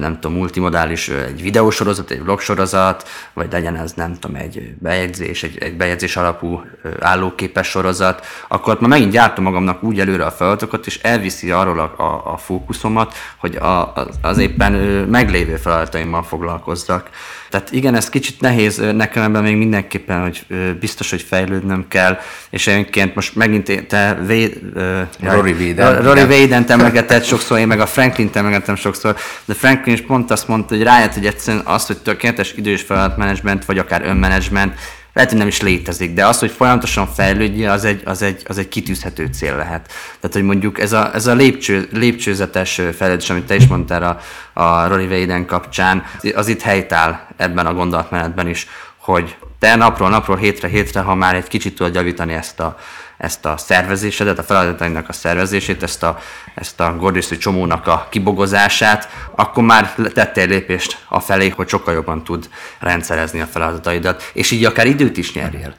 nem 0.00 0.18
tudom, 0.20 0.36
multimodális, 0.36 1.08
egy 1.08 1.42
videósorozat, 1.42 2.10
egy 2.10 2.22
vlogsorozat, 2.22 3.08
vagy 3.32 3.52
legyen 3.52 3.76
ez 3.76 3.92
nem 3.92 4.14
tudom, 4.18 4.36
egy 4.36 4.74
bejegyzés, 4.78 5.42
egy, 5.42 5.58
egy 5.58 5.76
bejegyzés 5.76 6.16
alapú 6.16 6.64
állóképes 7.00 7.68
sorozat, 7.68 8.26
akkor 8.48 8.80
már 8.80 8.90
megint 8.90 9.12
gyártom 9.12 9.44
magamnak 9.44 9.82
úgy 9.82 9.95
előre 10.00 10.24
a 10.24 10.30
feladatokat, 10.30 10.86
és 10.86 10.98
elviszi 11.02 11.50
arról 11.50 11.78
a, 11.78 12.02
a, 12.02 12.32
a 12.32 12.36
fókuszomat, 12.36 13.14
hogy 13.36 13.56
a, 13.56 13.92
az 14.22 14.38
éppen 14.38 14.72
meglévő 15.08 15.56
feladataimmal 15.56 16.22
foglalkozzak. 16.22 17.10
Tehát 17.50 17.72
igen, 17.72 17.94
ez 17.94 18.08
kicsit 18.08 18.40
nehéz 18.40 18.76
nekem 18.94 19.22
ebben 19.22 19.42
még 19.42 19.56
mindenképpen, 19.56 20.22
hogy 20.22 20.46
biztos, 20.80 21.10
hogy 21.10 21.22
fejlődnöm 21.22 21.84
kell, 21.88 22.18
és 22.50 22.66
egyébként 22.66 23.14
most 23.14 23.34
megint 23.34 23.86
te 23.86 24.18
Véd, 24.26 24.60
Rory 25.20 25.52
Véden. 25.52 26.02
Rory 26.02 26.24
Véden 26.24 26.64
emlegetett 26.68 27.24
sokszor, 27.24 27.58
én 27.58 27.66
meg 27.66 27.80
a 27.80 27.86
Franklin 27.86 28.30
emlegettem 28.32 28.76
sokszor, 28.76 29.16
de 29.44 29.54
Franklin 29.54 29.94
is 29.94 30.00
pont 30.00 30.30
azt 30.30 30.48
mondta, 30.48 30.74
hogy 30.74 30.84
rájött, 30.84 31.14
hogy 31.14 31.26
egyszerűen 31.26 31.66
az, 31.66 31.86
hogy 31.86 31.98
tökéletes 31.98 32.52
idős 32.56 32.82
feladatmenedzsment, 32.82 33.64
vagy 33.64 33.78
akár 33.78 34.02
önmenedzsment, 34.04 34.74
lehet, 35.16 35.30
hogy 35.30 35.40
nem 35.40 35.48
is 35.48 35.60
létezik, 35.60 36.14
de 36.14 36.26
az, 36.26 36.38
hogy 36.38 36.50
folyamatosan 36.50 37.06
fejlődjél, 37.06 37.70
az 37.70 37.84
egy, 37.84 38.02
az 38.04 38.22
egy, 38.22 38.42
az 38.46 38.58
egy 38.58 38.68
kitűzhető 38.68 39.28
cél 39.32 39.56
lehet. 39.56 39.86
Tehát, 40.20 40.36
hogy 40.36 40.42
mondjuk 40.42 40.80
ez 40.80 40.92
a, 40.92 41.14
ez 41.14 41.26
a 41.26 41.34
lépcső, 41.34 41.88
lépcsőzetes 41.92 42.80
fejlődés, 42.96 43.30
amit 43.30 43.44
te 43.44 43.54
is 43.54 43.66
mondtál 43.66 44.02
a, 44.02 44.20
a 44.62 44.86
Rory 44.86 45.06
Vaden 45.06 45.46
kapcsán, 45.46 46.04
az 46.34 46.48
itt 46.48 46.60
helytáll 46.60 47.20
ebben 47.36 47.66
a 47.66 47.74
gondolatmenetben 47.74 48.48
is, 48.48 48.66
hogy 48.96 49.36
te 49.58 49.74
napról 49.74 50.08
napról, 50.08 50.36
hétre 50.36 50.68
hétre, 50.68 51.00
ha 51.00 51.14
már 51.14 51.34
egy 51.34 51.48
kicsit 51.48 51.76
tudod 51.76 51.94
javítani 51.94 52.32
ezt 52.32 52.60
a, 52.60 52.78
ezt 53.18 53.44
a 53.44 53.56
szervezésedet, 53.56 54.38
a 54.38 54.42
feladatainak 54.42 55.08
a 55.08 55.12
szervezését, 55.12 55.82
ezt 55.82 56.02
a, 56.02 56.18
ezt 56.54 56.80
a 56.80 56.96
gordészű 56.96 57.36
csomónak 57.36 57.86
a 57.86 58.06
kibogozását, 58.10 59.08
akkor 59.34 59.62
már 59.62 59.94
tettél 59.94 60.46
lépést 60.46 60.98
a 61.08 61.20
felé, 61.20 61.48
hogy 61.48 61.68
sokkal 61.68 61.94
jobban 61.94 62.24
tud 62.24 62.48
rendszerezni 62.78 63.40
a 63.40 63.46
feladataidat, 63.46 64.30
és 64.32 64.50
így 64.50 64.64
akár 64.64 64.86
időt 64.86 65.16
is 65.16 65.32
nyerjél. 65.32 65.74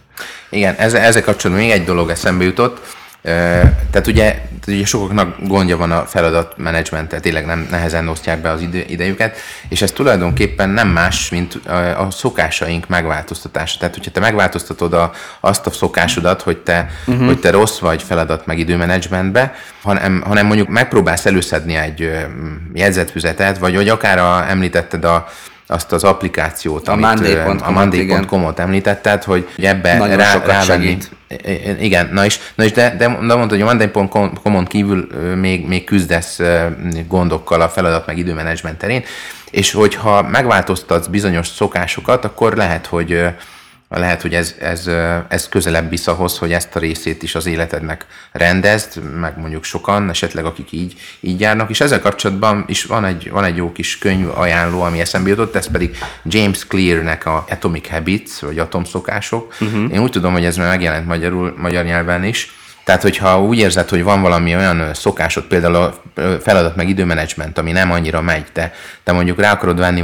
Igen, 0.50 0.76
ezzel, 0.76 1.02
ezzel 1.02 1.24
kapcsolatban 1.24 1.66
még 1.66 1.74
egy 1.74 1.86
dolog 1.86 2.10
eszembe 2.10 2.44
jutott, 2.44 2.96
Tehát 3.22 4.08
ugye, 4.08 4.42
ugye 4.68 4.86
sokaknak 4.86 5.36
gondja 5.48 5.78
van 5.78 5.92
a 5.92 6.06
feladatmenedzsmenttel, 6.06 7.20
tényleg 7.20 7.46
nem 7.46 7.68
nehezen 7.72 8.08
osztják 8.08 8.42
be 8.42 8.50
az 8.50 8.62
idő, 8.62 8.86
idejüket, 8.88 9.38
és 9.70 9.82
ez 9.82 9.92
tulajdonképpen 9.92 10.70
nem 10.70 10.88
más, 10.88 11.30
mint 11.30 11.56
a 11.98 12.08
szokásaink 12.12 12.88
megváltoztatása. 12.88 13.80
Tehát, 13.80 13.96
hogyha 13.96 14.12
te 14.12 14.20
megváltoztatod 14.20 14.94
a, 14.94 15.12
azt 15.40 15.66
a 15.66 15.72
szokásodat, 15.72 16.42
hogy 16.42 16.58
te, 16.58 16.90
uh-huh. 17.08 17.26
hogy 17.26 17.40
te 17.40 17.52
rossz 17.52 17.80
vagy 17.80 18.04
feladat 18.04 18.46
meg 18.46 18.60
időmenedzsmentbe, 18.60 19.54
hanem, 19.82 20.22
hanem 20.26 20.46
mondjuk 20.46 20.68
megpróbálsz 20.68 21.26
előszedni 21.26 21.76
egy 21.76 22.26
jegyzetfüzetet, 22.74 23.58
vagy 23.58 23.76
hogy 23.76 23.90
akár 23.90 24.18
a, 24.20 24.50
említetted 24.50 25.06
a 25.06 25.28
azt 25.68 25.92
az 25.92 26.04
applikációt, 26.04 26.88
a 26.88 26.92
amit 26.92 27.62
a 27.62 27.72
Monday.com-ot 27.72 28.60
említetted, 28.60 29.24
hogy 29.24 29.48
ebbe 29.58 30.16
rá, 30.16 30.38
rávenni. 30.46 30.98
Igen, 31.80 32.10
na 32.14 32.26
is, 32.26 32.40
na 32.56 32.64
is 32.64 32.72
de, 32.72 32.90
de, 32.90 33.08
de 33.08 33.36
mondta, 33.36 33.48
hogy 33.48 33.62
a 33.62 33.66
Monday.com-on 33.66 34.66
kívül 34.66 35.08
még, 35.36 35.68
még 35.68 35.84
küzdesz 35.84 36.40
gondokkal 37.08 37.62
a 37.62 37.70
feladat 37.70 38.06
meg 38.06 38.18
időmenedzsment 38.18 38.78
terén, 38.78 39.04
és 39.52 39.72
hogyha 39.72 40.22
megváltoztatsz 40.22 41.08
bizonyos 41.08 41.48
szokásokat, 41.48 42.26
akkor 42.26 42.56
lehet, 42.56 42.86
hogy 42.86 43.24
lehet, 43.90 44.22
hogy 44.22 44.34
ez, 44.34 44.56
ez, 44.60 44.90
ez 45.28 45.50
közelebb 45.50 45.90
visz 45.90 46.08
ahhoz, 46.08 46.38
hogy 46.38 46.52
ezt 46.52 46.76
a 46.76 46.80
részét 46.80 47.24
is 47.24 47.36
az 47.36 47.46
életednek 47.46 48.06
rendezd, 48.32 49.20
meg 49.20 49.38
mondjuk 49.38 49.64
sokan, 49.64 50.10
esetleg 50.10 50.46
akik 50.46 50.72
így, 50.72 51.00
így 51.20 51.40
járnak, 51.40 51.70
és 51.70 51.82
ezzel 51.82 52.02
kapcsolatban 52.02 52.64
is 52.68 52.84
van 52.84 53.06
egy, 53.06 53.30
van 53.32 53.44
egy 53.44 53.56
jó 53.56 53.72
kis 53.72 53.98
könyv 53.98 54.30
ajánló, 54.38 54.82
ami 54.82 55.00
eszembe 55.00 55.30
jutott, 55.30 55.56
ez 55.56 55.72
pedig 55.72 55.98
James 56.24 56.66
Clear-nek 56.66 57.26
a 57.26 57.46
Atomic 57.50 57.90
Habits, 57.90 58.40
vagy 58.40 58.60
atomszokások. 58.60 59.56
Uh-huh. 59.60 59.94
Én 59.94 60.00
úgy 60.00 60.12
tudom, 60.12 60.34
hogy 60.34 60.46
ez 60.46 60.58
már 60.58 60.68
megjelent 60.68 61.06
magyarul, 61.06 61.54
magyar 61.58 61.86
nyelven 61.86 62.24
is, 62.24 62.57
tehát, 62.88 63.02
hogyha 63.02 63.42
úgy 63.42 63.58
érzed, 63.58 63.90
hogy 63.90 64.04
van 64.04 64.22
valami 64.22 64.56
olyan 64.56 64.94
szokásod, 64.94 65.44
például 65.44 65.76
a 65.76 66.02
feladat 66.42 66.76
meg 66.76 66.90
időmenedzsment, 66.90 67.58
ami 67.58 67.72
nem 67.72 67.92
annyira 67.92 68.22
megy, 68.22 68.46
de 68.54 68.74
te 69.04 69.12
mondjuk 69.12 69.40
rá 69.40 69.52
akarod 69.52 69.80
venni 69.80 70.02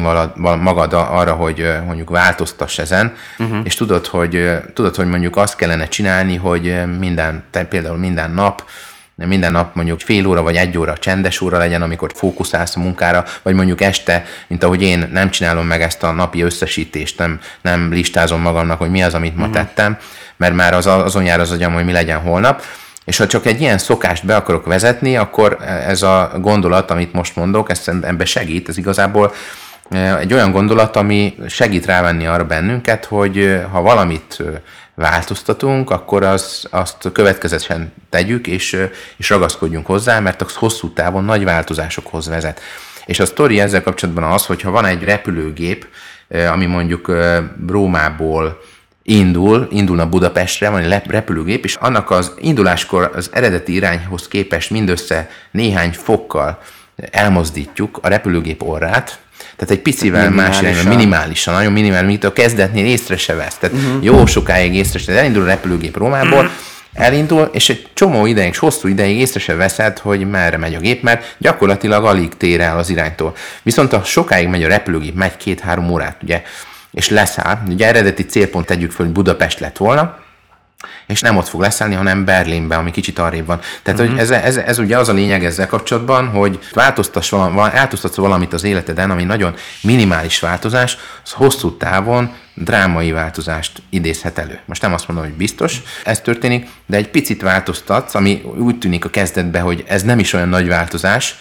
magad 0.59 0.93
arra, 0.93 1.34
hogy 1.34 1.71
mondjuk 1.86 2.09
változtass 2.09 2.77
ezen, 2.77 3.15
uh-huh. 3.39 3.57
és 3.63 3.75
tudod 3.75 4.05
hogy, 4.05 4.49
tudod, 4.73 4.95
hogy 4.95 5.07
mondjuk 5.07 5.38
azt 5.38 5.55
kellene 5.55 5.88
csinálni, 5.88 6.36
hogy 6.36 6.75
minden, 6.99 7.43
te 7.51 7.65
például 7.65 7.97
minden 7.97 8.31
nap 8.31 8.63
minden 9.15 9.51
nap 9.51 9.75
mondjuk 9.75 9.99
fél 9.99 10.27
óra 10.27 10.41
vagy 10.41 10.55
egy 10.55 10.77
óra 10.77 10.97
csendes 10.97 11.41
óra 11.41 11.57
legyen, 11.57 11.81
amikor 11.81 12.11
fókuszálsz 12.15 12.75
a 12.75 12.79
munkára, 12.79 13.25
vagy 13.41 13.53
mondjuk 13.53 13.81
este, 13.81 14.25
mint 14.47 14.63
ahogy 14.63 14.81
én 14.81 15.09
nem 15.11 15.29
csinálom 15.29 15.65
meg 15.65 15.81
ezt 15.81 16.03
a 16.03 16.11
napi 16.11 16.41
összesítést, 16.41 17.17
nem, 17.17 17.39
nem 17.61 17.91
listázom 17.91 18.41
magamnak, 18.41 18.77
hogy 18.77 18.89
mi 18.89 19.03
az, 19.03 19.13
amit 19.13 19.36
ma 19.36 19.41
uh-huh. 19.47 19.55
tettem, 19.55 19.97
mert 20.38 20.53
már 20.53 20.73
az, 20.73 20.88
azon 20.88 21.23
jár 21.23 21.39
az 21.39 21.51
agyam, 21.51 21.73
hogy 21.73 21.86
mi 21.86 21.91
legyen 21.91 22.19
holnap. 22.19 22.63
És 23.05 23.17
ha 23.17 23.27
csak 23.27 23.45
egy 23.45 23.61
ilyen 23.61 23.77
szokást 23.77 24.25
be 24.25 24.36
akarok 24.36 24.65
vezetni, 24.65 25.17
akkor 25.17 25.57
ez 25.88 26.01
a 26.01 26.31
gondolat, 26.38 26.91
amit 26.91 27.13
most 27.13 27.36
mondok, 27.36 27.69
ezt 27.69 27.88
ebbe 27.88 28.25
segít, 28.25 28.69
ez 28.69 28.77
igazából 28.77 29.34
egy 30.19 30.34
olyan 30.34 30.51
gondolat, 30.51 30.95
ami 30.95 31.36
segít 31.47 31.86
rávenni 31.86 32.25
arra 32.25 32.45
bennünket, 32.45 33.05
hogy 33.05 33.61
ha 33.71 33.81
valamit 33.81 34.43
változtatunk, 34.95 35.89
akkor 35.89 36.23
az, 36.23 36.67
azt 36.69 37.09
következetesen 37.13 37.93
tegyük, 38.09 38.47
és, 38.47 38.88
és 39.17 39.29
ragaszkodjunk 39.29 39.86
hozzá, 39.86 40.19
mert 40.19 40.41
az 40.41 40.55
hosszú 40.55 40.93
távon 40.93 41.23
nagy 41.23 41.43
változásokhoz 41.43 42.27
vezet. 42.27 42.61
És 43.05 43.19
a 43.19 43.25
sztori 43.25 43.59
ezzel 43.59 43.84
kapcsolatban 43.84 44.23
az, 44.23 44.45
hogy 44.45 44.61
ha 44.61 44.71
van 44.71 44.86
egy 44.86 45.03
repülőgép, 45.03 45.88
ami 46.51 46.65
mondjuk 46.65 47.11
Rómából 47.67 48.61
indul, 49.03 49.67
indulna 49.71 50.09
Budapestre, 50.09 50.69
van 50.69 50.81
egy 50.81 51.01
repülőgép, 51.07 51.63
és 51.63 51.75
annak 51.75 52.11
az 52.11 52.31
induláskor 52.39 53.11
az 53.15 53.29
eredeti 53.33 53.73
irányhoz 53.73 54.27
képest 54.27 54.69
mindössze 54.69 55.29
néhány 55.51 55.91
fokkal 55.91 56.59
elmozdítjuk 57.11 57.99
a 58.01 58.07
repülőgép 58.07 58.63
orrát, 58.63 59.19
tehát 59.55 59.73
egy 59.73 59.81
picivel 59.81 60.29
más 60.29 60.61
irányba, 60.61 60.89
minimálisan, 60.89 61.53
nagyon 61.53 61.71
minimális, 61.71 62.07
mint 62.07 62.23
a 62.23 62.33
kezdetnél 62.33 62.85
észre 62.85 63.17
se 63.17 63.33
vesz. 63.33 63.55
Tehát 63.55 63.75
uh-huh. 63.75 64.03
jó 64.03 64.25
sokáig 64.25 64.75
észre 64.75 64.99
se, 64.99 65.11
elindul 65.17 65.43
a 65.43 65.45
repülőgép 65.45 65.97
Rómából, 65.97 66.39
uh-huh. 66.39 66.51
elindul, 66.93 67.49
és 67.51 67.69
egy 67.69 67.87
csomó 67.93 68.25
ideig, 68.25 68.49
és 68.49 68.57
hosszú 68.57 68.87
ideig 68.87 69.19
észre 69.19 69.39
se 69.39 69.55
veszed, 69.55 69.99
hogy 69.99 70.29
merre 70.29 70.57
megy 70.57 70.75
a 70.75 70.79
gép, 70.79 71.03
mert 71.03 71.35
gyakorlatilag 71.37 72.05
alig 72.05 72.37
tér 72.37 72.61
el 72.61 72.77
az 72.77 72.89
iránytól. 72.89 73.35
Viszont 73.63 73.91
ha 73.91 74.03
sokáig 74.03 74.47
megy 74.47 74.63
a 74.63 74.67
repülőgép, 74.67 75.15
megy 75.15 75.37
két-három 75.37 75.89
órát, 75.89 76.17
ugye 76.23 76.41
és 76.93 77.09
leszáll, 77.09 77.59
ugye 77.67 77.87
eredeti 77.87 78.25
célpont 78.25 78.65
tegyük 78.65 78.91
föl, 78.91 79.05
hogy 79.05 79.15
Budapest 79.15 79.59
lett 79.59 79.77
volna, 79.77 80.21
és 81.07 81.21
nem 81.21 81.37
ott 81.37 81.47
fog 81.47 81.61
leszállni, 81.61 81.95
hanem 81.95 82.25
Berlinbe, 82.25 82.75
ami 82.75 82.91
kicsit 82.91 83.19
arrébb 83.19 83.45
van. 83.45 83.59
Tehát, 83.83 83.99
uh-huh. 83.99 84.17
hogy 84.17 84.27
mhm. 84.27 84.33
ez, 84.33 84.43
ez, 84.43 84.57
ez 84.57 84.79
ugye 84.79 84.97
az 84.97 85.09
a 85.09 85.13
lényeg 85.13 85.45
ezzel 85.45 85.67
kapcsolatban, 85.67 86.27
hogy 86.27 86.59
változtass 86.73 87.29
valami, 87.29 87.55
változtatsz 87.55 88.15
valamit 88.15 88.53
az 88.53 88.63
életeden, 88.63 89.11
ami 89.11 89.23
nagyon 89.23 89.55
minimális 89.81 90.39
változás, 90.39 90.97
az 91.23 91.31
hosszú 91.31 91.77
távon 91.77 92.33
drámai 92.53 93.11
változást 93.11 93.81
idézhet 93.89 94.37
elő. 94.37 94.59
Most 94.65 94.81
nem 94.81 94.93
azt 94.93 95.07
mondom, 95.07 95.25
hogy 95.25 95.35
biztos 95.35 95.81
ez 96.03 96.21
történik, 96.21 96.67
de 96.85 96.97
egy 96.97 97.09
picit 97.09 97.41
változtatsz, 97.41 98.15
ami 98.15 98.41
úgy 98.57 98.77
tűnik 98.77 99.05
a 99.05 99.09
kezdetben, 99.09 99.61
hogy 99.61 99.83
ez 99.87 100.03
nem 100.03 100.19
is 100.19 100.33
olyan 100.33 100.49
nagy 100.49 100.67
változás, 100.67 101.35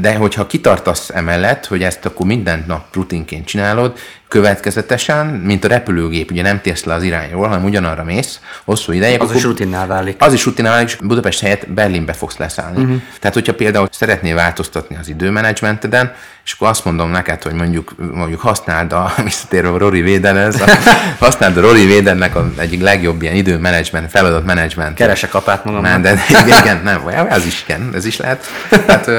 de 0.00 0.14
hogyha 0.14 0.46
kitartasz 0.46 1.10
emellett, 1.14 1.66
hogy 1.66 1.82
ezt 1.82 2.04
akkor 2.04 2.26
minden 2.26 2.64
nap 2.66 2.94
rutinként 2.94 3.46
csinálod, 3.46 3.98
következetesen, 4.28 5.26
mint 5.26 5.64
a 5.64 5.68
repülőgép, 5.68 6.30
ugye 6.30 6.42
nem 6.42 6.60
térsz 6.60 6.84
le 6.84 6.94
az 6.94 7.02
irányról, 7.02 7.48
hanem 7.48 7.64
ugyanarra 7.64 8.04
mész, 8.04 8.40
hosszú 8.64 8.92
ideig. 8.92 9.20
Az 9.20 9.34
is 9.34 9.42
rutinná 9.42 9.86
válik. 9.86 10.16
Az 10.18 10.32
is 10.32 10.44
rutinná 10.44 10.70
válik, 10.70 10.88
és 10.88 10.96
Budapest 10.96 11.40
helyett 11.40 11.68
Berlinbe 11.68 12.12
fogsz 12.12 12.36
leszállni. 12.36 12.82
Uh-huh. 12.82 13.00
Tehát, 13.20 13.34
hogyha 13.34 13.54
például 13.54 13.88
szeretnél 13.90 14.34
változtatni 14.34 14.96
az 15.00 15.08
időmenedzsmenteden, 15.08 16.14
és 16.44 16.52
akkor 16.52 16.68
azt 16.68 16.84
mondom 16.84 17.10
neked, 17.10 17.42
hogy 17.42 17.54
mondjuk, 17.54 17.94
mondjuk 18.12 18.40
használd 18.40 18.92
a, 18.92 19.12
visszatérve 19.24 19.68
a 19.68 19.78
Rory 19.78 20.00
Védenhez, 20.00 20.60
a, 20.60 20.64
használd 21.24 21.56
a 21.56 21.60
Rory 21.60 21.86
Védennek 21.86 22.36
az 22.36 22.44
egyik 22.56 22.82
legjobb 22.82 23.22
ilyen 23.22 23.34
időmenedzsment, 23.34 24.10
feladatmenedzsment. 24.10 24.94
Keresek 24.94 25.34
apát 25.34 25.64
magam. 25.64 26.02
De 26.02 26.14
igen, 26.62 26.80
nem, 26.84 27.08
ez 27.28 27.46
is 27.46 27.62
igen, 27.66 27.90
ez 27.94 28.04
is 28.04 28.16
lehet. 28.16 28.46
Hát, 28.86 29.10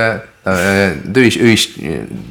ő 1.14 1.24
is, 1.24 1.38
ő 1.38 1.48
is 1.48 1.70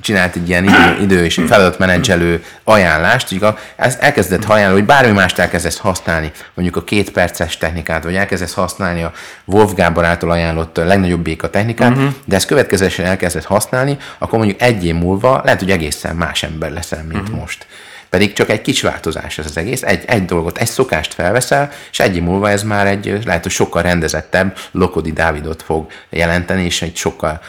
csinált 0.01 0.37
egy 0.37 0.49
ilyen 0.49 0.65
idő, 0.65 0.97
idő 1.01 1.25
és 1.25 1.41
feladatmenedzselő 1.47 2.45
ajánlást, 2.65 3.29
hogy 3.29 3.55
ezt 3.77 4.01
elkezdett 4.01 4.45
ajánlani, 4.45 4.79
hogy 4.79 4.89
bármi 4.89 5.13
mást 5.13 5.39
elkezdesz 5.39 5.79
használni, 5.79 6.33
mondjuk 6.55 6.77
a 6.77 6.85
két 6.85 7.11
perces 7.11 7.59
technikát, 7.59 8.05
vagy 8.05 8.15
elkezdesz 8.15 8.55
használni 8.55 9.03
a 9.03 9.13
Wolf 9.45 9.75
Gábor 9.75 10.05
által 10.05 10.31
ajánlott 10.31 10.77
legnagyobb 10.77 11.23
béka 11.23 11.51
technikát, 11.51 11.91
uh-huh. 11.91 12.13
de 12.25 12.37
ezt 12.37 12.47
következetesen 12.47 13.07
elkezdett 13.07 13.45
használni, 13.45 13.97
akkor 14.19 14.39
mondjuk 14.39 14.63
egy 14.63 14.85
év 14.85 14.95
múlva 14.95 15.41
lehet, 15.45 15.61
hogy 15.61 15.71
egészen 15.71 16.17
más 16.17 16.43
ember 16.43 16.71
leszel, 16.71 17.05
mint 17.09 17.23
uh-huh. 17.23 17.39
most. 17.39 17.67
Pedig 18.13 18.33
csak 18.33 18.51
egy 18.51 18.61
kicsi 18.61 18.87
változás 18.87 19.39
ez 19.39 19.47
az 19.47 19.57
egész. 19.57 19.83
Egy, 19.83 20.05
egy 20.07 20.25
dolgot, 20.25 20.59
egy 20.59 20.69
szokást 20.69 21.15
felveszel, 21.15 21.71
és 21.91 22.01
egy 22.01 22.23
múlva 22.23 22.51
ez 22.51 22.63
már 22.63 22.87
egy, 22.87 23.21
lehet, 23.25 23.43
hogy 23.43 23.53
sokkal 23.53 23.83
rendezettebb 23.83 24.57
Lokodi 24.71 25.13
Dávidot 25.13 25.63
fog 25.63 25.91
jelenteni, 26.11 26.65
és 26.65 26.83
egy 26.83 26.97
sokkal 26.97 27.41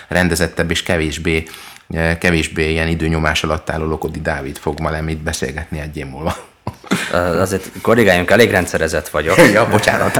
rendezettebb 0.53 0.71
és 0.71 0.83
kevésbé 0.83 1.43
kevésbé 2.19 2.71
ilyen 2.71 2.87
időnyomás 2.87 3.43
alatt 3.43 3.69
álló 3.69 3.85
Lokodi 3.85 4.21
Dávid 4.21 4.57
fog 4.57 4.79
ma 4.79 4.89
lemit 4.89 5.17
beszélgetni 5.17 5.79
egy 5.79 5.97
év 5.97 6.05
múlva. 6.05 6.35
Azért 7.39 7.69
korrigáljunk, 7.81 8.31
elég 8.31 8.51
rendszerezett 8.51 9.09
vagyok. 9.09 9.37
ja, 9.53 9.67
bocsánat. 9.69 10.19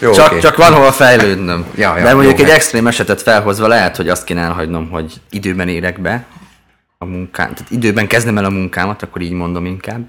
Jó, 0.00 0.12
csak, 0.12 0.26
okay. 0.26 0.38
csak 0.38 0.56
van 0.56 0.72
hova 0.72 0.92
fejlődnöm. 0.92 1.66
Ja, 1.74 1.96
ja, 1.98 2.04
De 2.04 2.14
mondjuk 2.14 2.38
jó, 2.38 2.44
egy 2.44 2.50
extrém 2.50 2.86
esetet 2.86 3.22
felhozva 3.22 3.66
lehet, 3.66 3.96
hogy 3.96 4.08
azt 4.08 4.24
kéne 4.24 4.40
elhagynom, 4.40 4.90
hogy 4.90 5.12
időben 5.30 5.68
érek 5.68 6.00
be, 6.00 6.24
a 6.98 7.04
munkám, 7.04 7.54
tehát 7.54 7.70
időben 7.70 8.06
kezdem 8.06 8.38
el 8.38 8.44
a 8.44 8.50
munkámat, 8.50 9.02
akkor 9.02 9.22
így 9.22 9.32
mondom 9.32 9.66
inkább. 9.66 10.00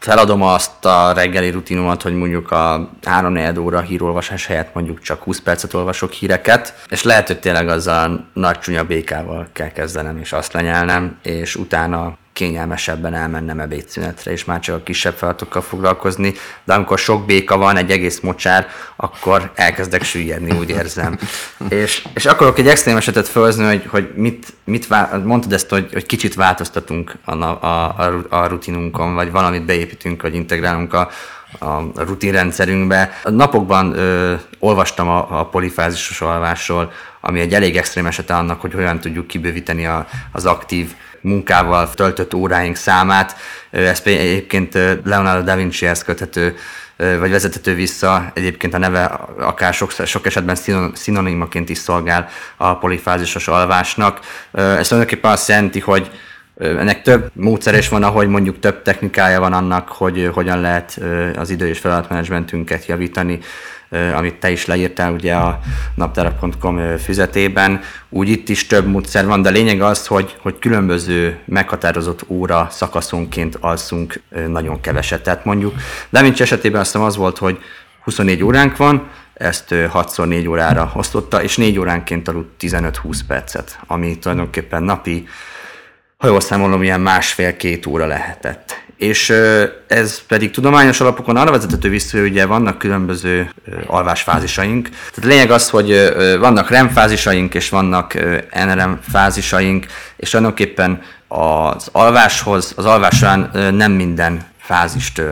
Feladom 0.00 0.42
azt 0.42 0.84
a 0.84 1.12
reggeli 1.12 1.50
rutinomat, 1.50 2.02
hogy 2.02 2.14
mondjuk 2.14 2.50
a 2.50 2.90
3 3.04 3.32
4 3.32 3.58
óra 3.58 3.80
hírolvasás 3.80 4.46
helyett 4.46 4.74
mondjuk 4.74 5.00
csak 5.00 5.22
20 5.22 5.40
percet 5.40 5.74
olvasok 5.74 6.12
híreket, 6.12 6.74
és 6.88 7.02
lehet, 7.02 7.26
hogy 7.26 7.38
tényleg 7.38 7.68
azzal 7.68 8.28
nagy 8.34 8.58
csúnya 8.58 8.84
békával 8.84 9.48
kell 9.52 9.72
kezdenem, 9.72 10.18
és 10.18 10.32
azt 10.32 10.52
lenyelnem, 10.52 11.18
és 11.22 11.56
utána 11.56 12.16
kényelmesebben 12.38 13.14
elmennem 13.14 13.60
ebédszünetre, 13.60 14.30
és 14.30 14.44
már 14.44 14.60
csak 14.60 14.76
a 14.76 14.82
kisebb 14.82 15.14
feladatokkal 15.14 15.62
foglalkozni, 15.62 16.34
de 16.64 16.74
amikor 16.74 16.98
sok 16.98 17.26
béka 17.26 17.56
van, 17.56 17.76
egy 17.76 17.90
egész 17.90 18.20
mocsár, 18.20 18.68
akkor 18.96 19.50
elkezdek 19.54 20.02
süllyedni, 20.02 20.58
úgy 20.58 20.70
érzem. 20.70 21.18
és, 21.68 22.06
és 22.14 22.26
akarok 22.26 22.58
egy 22.58 22.68
extrém 22.68 22.96
esetet 22.96 23.28
felhozni, 23.28 23.64
hogy, 23.64 23.86
hogy 23.86 24.10
mit, 24.14 24.46
mit 24.64 24.86
vá- 24.86 25.24
mondtad 25.24 25.52
ezt, 25.52 25.70
hogy, 25.70 25.88
hogy 25.92 26.06
kicsit 26.06 26.34
változtatunk 26.34 27.12
a, 27.24 27.34
a, 27.34 27.64
a, 27.66 28.24
a 28.28 28.46
rutinunkon, 28.46 29.14
vagy 29.14 29.30
valamit 29.30 29.64
beépítünk, 29.64 30.22
vagy 30.22 30.34
integrálunk 30.34 30.92
a, 30.94 31.10
a 31.58 31.82
rutinrendszerünkbe. 31.94 33.20
A 33.22 33.30
napokban 33.30 33.98
ö, 33.98 34.34
olvastam 34.58 35.08
a, 35.08 35.40
a 35.40 35.44
polifázisos 35.44 36.20
alvásról, 36.20 36.92
ami 37.20 37.40
egy 37.40 37.54
elég 37.54 37.76
extrém 37.76 38.06
esete 38.06 38.34
annak, 38.34 38.60
hogy 38.60 38.72
hogyan 38.72 39.00
tudjuk 39.00 39.26
kibővíteni 39.26 39.86
a, 39.86 40.06
az 40.32 40.46
aktív 40.46 40.94
munkával 41.20 41.90
töltött 41.94 42.34
óráink 42.34 42.76
számát. 42.76 43.36
Ez 43.70 44.00
egyébként 44.04 44.74
Leonardo 45.04 45.44
da 45.44 45.56
Vinci-hez 45.56 46.04
köthető 46.04 46.56
vagy 46.96 47.30
vezethető 47.30 47.74
vissza. 47.74 48.30
Egyébként 48.34 48.74
a 48.74 48.78
neve 48.78 49.04
akár 49.38 49.74
sok, 49.74 49.92
sok 50.04 50.26
esetben 50.26 50.56
szinonimaként 50.94 51.68
is 51.68 51.78
szolgál 51.78 52.28
a 52.56 52.78
polifázisos 52.78 53.48
alvásnak. 53.48 54.20
Ez 54.52 54.88
tulajdonképpen 54.88 55.30
azt 55.30 55.48
jelenti, 55.48 55.80
hogy 55.80 56.10
ennek 56.58 57.02
több 57.02 57.30
módszer 57.32 57.74
is 57.74 57.88
van, 57.88 58.02
ahogy 58.02 58.28
mondjuk 58.28 58.58
több 58.58 58.82
technikája 58.82 59.40
van 59.40 59.52
annak, 59.52 59.88
hogy 59.88 60.30
hogyan 60.34 60.60
lehet 60.60 61.00
az 61.36 61.50
idő 61.50 61.68
és 61.68 61.78
feladatmenedzsmentünket 61.78 62.86
javítani, 62.86 63.38
amit 64.14 64.34
te 64.34 64.50
is 64.50 64.66
leírtál 64.66 65.12
ugye 65.12 65.34
a 65.34 65.60
naptárak.com 65.94 66.96
füzetében. 66.96 67.80
Úgy 68.08 68.28
itt 68.28 68.48
is 68.48 68.66
több 68.66 68.86
módszer 68.86 69.26
van, 69.26 69.42
de 69.42 69.48
a 69.48 69.52
lényeg 69.52 69.80
az, 69.80 70.06
hogy, 70.06 70.36
hogy 70.42 70.58
különböző 70.58 71.38
meghatározott 71.44 72.24
óra 72.26 72.68
szakaszonként 72.70 73.56
alszunk 73.60 74.20
nagyon 74.48 74.80
keveset. 74.80 75.22
Tehát 75.22 75.44
mondjuk 75.44 75.74
Davinci 76.10 76.42
esetében 76.42 76.80
azt 76.80 76.94
az 76.94 77.16
volt, 77.16 77.38
hogy 77.38 77.58
24 78.04 78.42
óránk 78.42 78.76
van, 78.76 79.08
ezt 79.34 79.66
6x4 79.70 80.48
órára 80.48 80.92
osztotta, 80.94 81.42
és 81.42 81.56
4 81.56 81.78
óránként 81.78 82.28
aludt 82.28 82.50
15-20 82.60 83.18
percet, 83.26 83.78
ami 83.86 84.18
tulajdonképpen 84.18 84.82
napi 84.82 85.28
ha 86.18 86.26
jól 86.26 86.40
számolom, 86.40 86.82
ilyen 86.82 87.00
másfél-két 87.00 87.86
óra 87.86 88.06
lehetett. 88.06 88.82
És 88.96 89.30
ez 89.86 90.20
pedig 90.26 90.50
tudományos 90.50 91.00
alapokon 91.00 91.36
arra 91.36 91.50
vezethető 91.50 91.88
vissza, 91.88 92.18
hogy 92.18 92.28
ugye 92.28 92.46
vannak 92.46 92.78
különböző 92.78 93.50
alvásfázisaink. 93.86 94.88
Tehát 94.88 95.24
a 95.24 95.26
lényeg 95.26 95.50
az, 95.50 95.70
hogy 95.70 96.12
vannak 96.40 96.70
REM 96.70 96.88
fázisaink, 96.88 97.54
és 97.54 97.68
vannak 97.68 98.14
NRM 98.54 98.92
fázisaink, 99.10 99.86
és 100.16 100.30
tulajdonképpen 100.30 101.02
az 101.28 101.88
alváshoz, 101.92 102.72
az 102.76 102.84
alvás 102.84 103.16
során 103.16 103.50
nem 103.74 103.92
minden 103.92 104.46
fázist 104.60 105.22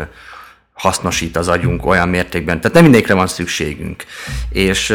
hasznosít 0.72 1.36
az 1.36 1.48
agyunk 1.48 1.86
olyan 1.86 2.08
mértékben, 2.08 2.60
tehát 2.60 2.74
nem 2.74 2.82
mindegyikre 2.82 3.14
van 3.14 3.26
szükségünk. 3.26 4.04
És 4.50 4.94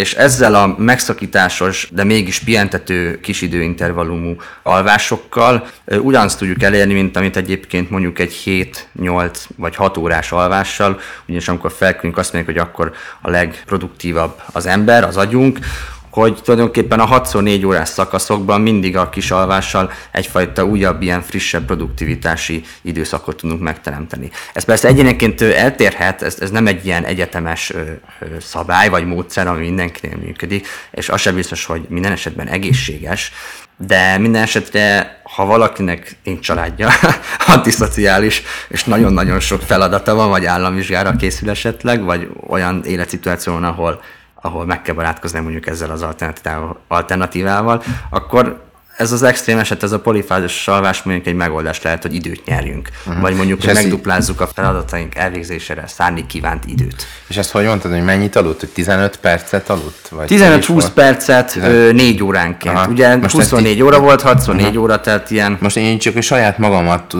és 0.00 0.14
ezzel 0.14 0.54
a 0.54 0.74
megszakításos, 0.78 1.88
de 1.92 2.04
mégis 2.04 2.38
pihentető 2.38 3.20
kis 3.20 3.42
időintervallumú 3.42 4.36
alvásokkal 4.62 5.66
ugyanazt 5.86 6.38
tudjuk 6.38 6.62
elérni, 6.62 6.92
mint 6.92 7.16
amit 7.16 7.36
egyébként 7.36 7.90
mondjuk 7.90 8.18
egy 8.18 8.32
7, 8.32 8.88
8 8.92 9.46
vagy 9.56 9.76
6 9.76 9.96
órás 9.96 10.32
alvással, 10.32 11.00
ugyanis 11.26 11.48
amikor 11.48 11.72
felkülünk 11.72 12.18
azt 12.18 12.32
mondjuk, 12.32 12.56
hogy 12.56 12.66
akkor 12.68 12.92
a 13.20 13.30
legproduktívabb 13.30 14.40
az 14.52 14.66
ember, 14.66 15.04
az 15.04 15.16
agyunk, 15.16 15.58
hogy 16.20 16.42
tulajdonképpen 16.42 17.00
a 17.00 17.20
6-4 17.20 17.66
órás 17.66 17.88
szakaszokban 17.88 18.60
mindig 18.60 18.96
a 18.96 19.08
kis 19.08 19.30
alvással 19.30 19.92
egyfajta 20.10 20.64
újabb, 20.64 21.02
ilyen 21.02 21.22
frissebb 21.22 21.64
produktivitási 21.64 22.62
időszakot 22.82 23.36
tudunk 23.36 23.60
megteremteni. 23.60 24.30
Ez 24.52 24.64
persze 24.64 24.88
egyénenként 24.88 25.40
eltérhet, 25.40 26.22
ez, 26.22 26.36
ez 26.40 26.50
nem 26.50 26.66
egy 26.66 26.86
ilyen 26.86 27.04
egyetemes 27.04 27.72
szabály 28.40 28.88
vagy 28.88 29.06
módszer, 29.06 29.46
ami 29.46 29.60
mindenkinél 29.60 30.16
működik, 30.16 30.66
és 30.90 31.08
az 31.08 31.20
sem 31.20 31.34
biztos, 31.34 31.64
hogy 31.64 31.86
minden 31.88 32.12
esetben 32.12 32.48
egészséges, 32.48 33.32
de 33.86 34.18
minden 34.18 34.42
esetre, 34.42 35.20
ha 35.22 35.44
valakinek 35.44 36.16
nincs 36.24 36.40
családja, 36.40 36.88
antiszociális, 37.54 38.42
és 38.68 38.84
nagyon-nagyon 38.84 39.40
sok 39.40 39.62
feladata 39.62 40.14
van, 40.14 40.28
vagy 40.28 40.44
államvizsgára 40.44 41.16
készül 41.16 41.50
esetleg, 41.50 42.04
vagy 42.04 42.28
olyan 42.46 42.84
életszituáció 42.84 43.52
van, 43.52 43.64
ahol 43.64 44.02
ahol 44.40 44.66
meg 44.66 44.82
kell 44.82 44.94
barátkozni 44.94 45.40
mondjuk 45.40 45.66
ezzel 45.66 45.90
az 45.90 46.06
alternatívával, 46.88 47.82
akkor 48.10 48.64
ez 48.96 49.12
az 49.12 49.22
extrém 49.22 49.58
eset, 49.58 49.82
ez 49.82 49.92
a 49.92 50.00
polifázis 50.00 50.52
salvás 50.52 51.02
mondjuk 51.02 51.26
egy 51.26 51.34
megoldás 51.34 51.82
lehet, 51.82 52.02
hogy 52.02 52.14
időt 52.14 52.44
nyerjünk. 52.44 52.88
Uh-huh. 53.06 53.22
Vagy 53.22 53.34
mondjuk, 53.34 53.64
hogy 53.64 53.74
megduplázzuk 53.74 54.40
a 54.40 54.46
feladataink 54.46 55.14
elvégzésére 55.14 55.86
szánni 55.86 56.26
kívánt 56.26 56.64
időt. 56.64 57.06
És 57.26 57.36
ezt 57.36 57.50
hogy 57.50 57.64
mondtad, 57.64 57.92
hogy 57.92 58.04
mennyit 58.04 58.36
aludt? 58.36 58.60
Hogy 58.60 58.68
15 58.68 59.16
percet 59.16 59.70
aludt? 59.70 60.10
15-20 60.12 60.86
percet 60.94 61.52
15... 61.52 61.92
4 61.92 62.22
óránként. 62.22 62.76
Aha. 62.76 62.88
Ugye 62.88 63.16
Most 63.16 63.34
24 63.34 63.82
óra 63.82 64.00
volt, 64.00 64.22
64 64.22 64.66
uh-huh. 64.66 64.82
óra, 64.82 65.00
tehát 65.00 65.30
ilyen... 65.30 65.56
Most 65.60 65.76
én 65.76 65.98
csak 65.98 66.22
saját 66.22 66.58
magamat 66.58 67.14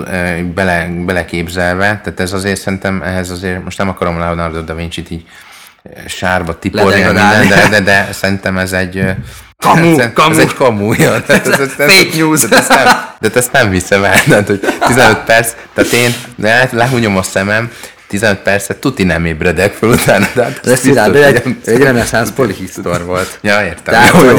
bele, 0.54 0.88
beleképzelve, 1.04 2.00
tehát 2.04 2.20
ez 2.20 2.32
azért 2.32 2.60
szerintem 2.60 3.02
ehhez 3.02 3.30
azért, 3.30 3.64
most 3.64 3.78
nem 3.78 3.88
akarom 3.88 4.18
Leonardo 4.18 4.60
da 4.60 4.74
Vinci-t 4.74 5.10
így 5.10 5.26
sárba 6.06 6.58
tiporni, 6.58 7.02
minden, 7.02 7.48
de, 7.48 7.68
de, 7.68 7.80
de 7.80 8.08
szerintem 8.12 8.58
ez 8.58 8.72
egy 8.72 9.04
Kamu, 9.58 9.98
ez, 9.98 10.10
kamu. 10.14 10.30
ez 10.30 10.38
egy 10.38 10.54
kamu, 10.54 10.92
ja. 10.92 11.22
Tehát, 11.22 11.46
ez, 11.46 11.58
ez, 11.58 11.72
Fake 11.76 12.16
news. 12.16 12.40
De 12.40 12.56
ezt 12.56 12.68
nem, 12.68 12.86
de 13.20 13.30
ezt 13.34 13.52
nem 13.52 13.70
viszem 13.70 14.04
el, 14.04 14.22
tehát, 14.28 14.46
hogy 14.46 14.60
15 14.86 15.18
perc, 15.18 15.52
tehát 15.74 15.92
én 15.92 16.14
de 16.36 16.68
lehúnyom 16.72 17.16
a 17.16 17.22
szemem, 17.22 17.70
15 18.08 18.38
percet 18.38 18.76
tuti 18.76 19.04
nem 19.04 19.24
ébredek 19.24 19.72
fel 19.72 19.88
utána. 19.88 20.26
De 20.34 20.42
hát 20.42 20.66
ez 20.66 20.80
biztos, 20.80 21.10
de 21.10 21.26
egy, 21.26 21.56
egy 21.64 21.78
reneszánsz 21.82 22.30
polihisztor 22.30 23.04
volt. 23.04 23.38
Ja, 23.42 23.64
értem. 23.64 23.94
Tehát, 23.94 24.12
jó, 24.12 24.24
jó, 24.24 24.36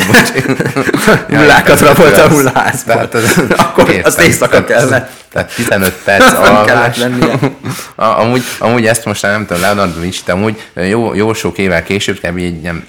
Hullákat 1.37 1.79
rabolt 1.79 2.17
a 2.25 2.27
hullázba. 2.29 2.93
Akkor 3.57 3.89
értem, 3.89 4.01
azt 4.03 4.21
éjszaka 4.21 4.63
kellett. 4.63 5.09
Tehát 5.37 5.55
15 5.55 5.93
perc 6.03 6.33
alvás. 6.33 6.97
amúgy, 7.95 8.43
amúgy 8.59 8.85
ezt 8.85 9.05
most 9.05 9.21
nem 9.21 9.45
tudom, 9.45 9.61
Leonardo 9.61 9.99
Vinci, 9.99 10.21
amúgy 10.31 10.61
jó, 10.73 11.13
jó 11.13 11.33
sok 11.33 11.57
évvel 11.57 11.83
később, 11.83 12.19
kb. 12.19 12.37
Így, 12.37 12.61
nem, 12.61 12.87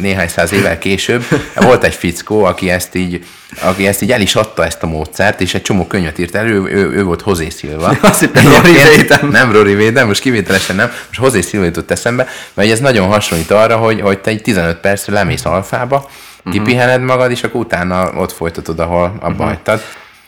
néhány 0.00 0.28
száz 0.28 0.52
évvel 0.52 0.78
később 0.78 1.24
volt 1.54 1.84
egy 1.84 1.94
fickó, 1.94 2.44
aki 2.44 2.70
ezt 2.70 2.94
így 2.94 3.26
aki 3.60 3.86
ezt 3.86 4.02
így 4.02 4.12
el 4.12 4.20
is 4.20 4.34
adta 4.34 4.64
ezt 4.64 4.82
a 4.82 4.86
módszert, 4.86 5.40
és 5.40 5.54
egy 5.54 5.62
csomó 5.62 5.86
könyvet 5.86 6.18
írt 6.18 6.34
elő, 6.34 6.62
ő, 6.62 6.70
ő, 6.70 6.90
ő 6.90 7.04
volt 7.04 7.20
Hozé 7.22 7.48
Szilva. 7.48 7.86
Azt 8.02 8.20
hittem 8.20 8.44
Rory 8.48 8.72
Védem. 8.96 9.28
Nem 9.28 9.52
Rory 9.52 9.74
Védem, 9.74 10.06
most 10.06 10.20
kivételesen 10.20 10.76
nem, 10.76 10.90
most 11.06 11.20
Hozé 11.20 11.40
Szilva 11.40 11.66
jutott 11.66 11.90
eszembe, 11.90 12.28
mert 12.54 12.70
ez 12.70 12.80
nagyon 12.80 13.08
hasonlít 13.08 13.50
arra, 13.50 13.76
hogy, 13.76 14.00
hogy 14.00 14.18
te 14.18 14.30
egy 14.30 14.42
15 14.42 14.76
percre 14.76 15.12
lemész 15.12 15.44
alfába, 15.44 16.10
kipihened 16.50 17.00
magad, 17.00 17.30
és 17.30 17.42
akkor 17.42 17.60
utána 17.60 18.10
ott 18.16 18.32
folytatod, 18.32 18.78
ahol 18.78 19.16
abba 19.20 19.28
uh-huh. 19.28 19.46
hagytad. 19.46 19.80